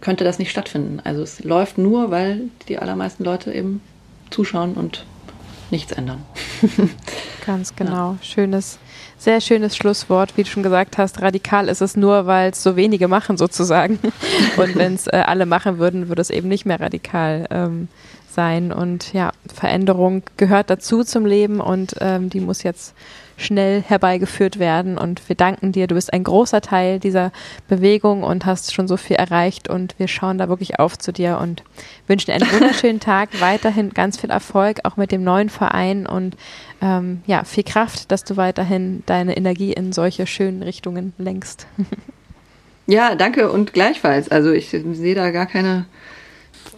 könnte 0.00 0.24
das 0.24 0.38
nicht 0.38 0.50
stattfinden. 0.50 1.00
Also 1.02 1.22
es 1.22 1.42
läuft 1.42 1.78
nur, 1.78 2.10
weil 2.10 2.42
die 2.68 2.78
allermeisten 2.78 3.24
Leute 3.24 3.52
eben 3.52 3.80
zuschauen 4.30 4.74
und 4.74 5.04
nichts 5.70 5.92
ändern. 5.92 6.22
Ganz 7.46 7.74
genau. 7.74 8.16
Schönes, 8.22 8.78
sehr 9.18 9.40
schönes 9.40 9.76
Schlusswort. 9.76 10.36
Wie 10.36 10.44
du 10.44 10.48
schon 10.48 10.62
gesagt 10.62 10.96
hast, 10.96 11.20
radikal 11.20 11.68
ist 11.68 11.82
es 11.82 11.96
nur, 11.96 12.26
weil 12.26 12.52
es 12.52 12.62
so 12.62 12.76
wenige 12.76 13.08
machen 13.08 13.36
sozusagen. 13.36 13.98
Und 14.56 14.76
wenn 14.76 14.94
es 14.94 15.06
äh, 15.08 15.22
alle 15.26 15.44
machen 15.44 15.78
würden, 15.78 16.08
würde 16.08 16.22
es 16.22 16.30
eben 16.30 16.48
nicht 16.48 16.64
mehr 16.64 16.80
radikal 16.80 17.46
ähm, 17.50 17.88
sein. 18.30 18.72
Und 18.72 19.12
ja, 19.12 19.32
Veränderung 19.52 20.22
gehört 20.36 20.70
dazu 20.70 21.02
zum 21.02 21.26
Leben 21.26 21.60
und 21.60 21.96
ähm, 22.00 22.30
die 22.30 22.40
muss 22.40 22.62
jetzt 22.62 22.94
schnell 23.38 23.82
herbeigeführt 23.82 24.58
werden. 24.58 24.98
Und 24.98 25.26
wir 25.28 25.36
danken 25.36 25.72
dir. 25.72 25.86
Du 25.86 25.94
bist 25.94 26.12
ein 26.12 26.24
großer 26.24 26.60
Teil 26.60 26.98
dieser 26.98 27.32
Bewegung 27.68 28.22
und 28.22 28.44
hast 28.44 28.74
schon 28.74 28.88
so 28.88 28.98
viel 28.98 29.16
erreicht. 29.16 29.70
Und 29.70 29.98
wir 29.98 30.08
schauen 30.08 30.36
da 30.36 30.50
wirklich 30.50 30.78
auf 30.78 30.98
zu 30.98 31.12
dir 31.12 31.38
und 31.40 31.62
wünschen 32.06 32.26
dir 32.26 32.34
einen 32.34 32.52
wunderschönen 32.52 33.00
Tag. 33.00 33.30
Weiterhin 33.40 33.90
ganz 33.90 34.20
viel 34.20 34.30
Erfolg, 34.30 34.80
auch 34.84 34.98
mit 34.98 35.12
dem 35.12 35.24
neuen 35.24 35.48
Verein 35.48 36.06
und 36.06 36.36
ähm, 36.82 37.22
ja, 37.26 37.44
viel 37.44 37.64
Kraft, 37.64 38.12
dass 38.12 38.24
du 38.24 38.36
weiterhin 38.36 39.02
deine 39.06 39.36
Energie 39.36 39.72
in 39.72 39.92
solche 39.92 40.26
schönen 40.26 40.62
Richtungen 40.62 41.14
lenkst. 41.16 41.66
Ja, 42.90 43.14
danke 43.16 43.52
und 43.52 43.74
gleichfalls. 43.74 44.30
Also 44.30 44.50
ich 44.50 44.70
sehe 44.70 45.14
da 45.14 45.30
gar 45.30 45.44
keine 45.44 45.84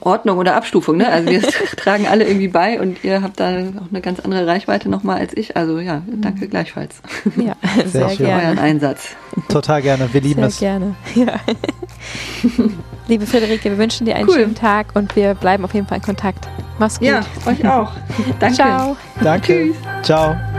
Ordnung 0.01 0.39
oder 0.39 0.57
Abstufung. 0.57 0.97
Ne? 0.97 1.09
Also 1.09 1.31
wir 1.31 1.43
tragen 1.77 2.07
alle 2.07 2.27
irgendwie 2.27 2.49
bei 2.49 2.81
und 2.81 3.03
ihr 3.05 3.23
habt 3.23 3.41
da 3.41 3.49
auch 3.51 3.89
eine 3.91 4.01
ganz 4.01 4.21
andere 4.21 4.47
Reichweite 4.47 4.89
nochmal 4.89 5.19
als 5.19 5.37
ich. 5.37 5.57
Also 5.57 5.79
ja, 5.79 6.03
danke 6.07 6.49
gleichfalls 6.49 6.97
Ja, 7.37 7.55
sehr, 7.87 8.09
schön. 8.11 8.17
für 8.19 8.25
euren 8.27 8.41
gerne. 8.41 8.61
Einsatz. 8.61 9.09
Total 9.49 9.83
gerne. 9.83 10.09
Wir 10.13 10.21
lieben 10.21 10.41
Sehr 10.41 10.49
es. 10.49 10.59
gerne. 10.59 10.95
Ja. 11.15 11.35
Liebe 13.09 13.27
Friederike, 13.27 13.65
wir 13.71 13.79
wünschen 13.79 14.07
dir 14.07 14.15
einen 14.17 14.29
Cool. 14.29 14.35
schönen 14.37 14.55
Tag 14.55 14.95
und 14.95 15.17
wir 15.17 15.35
bleiben 15.35 15.65
auf 15.65 15.75
jeden 15.75 15.87
Fall 15.87 15.99
in 15.99 16.05
Kontakt. 16.05 16.47
Mach's 16.79 16.99
gut. 16.99 17.09
Ja, 17.09 17.21
euch 17.47 17.67
auch. 17.67 17.93
Danke. 18.39 18.55
Ciao. 18.55 18.97
Danke. 19.23 19.47
Tschüss. 19.67 19.77
Ciao. 20.03 20.50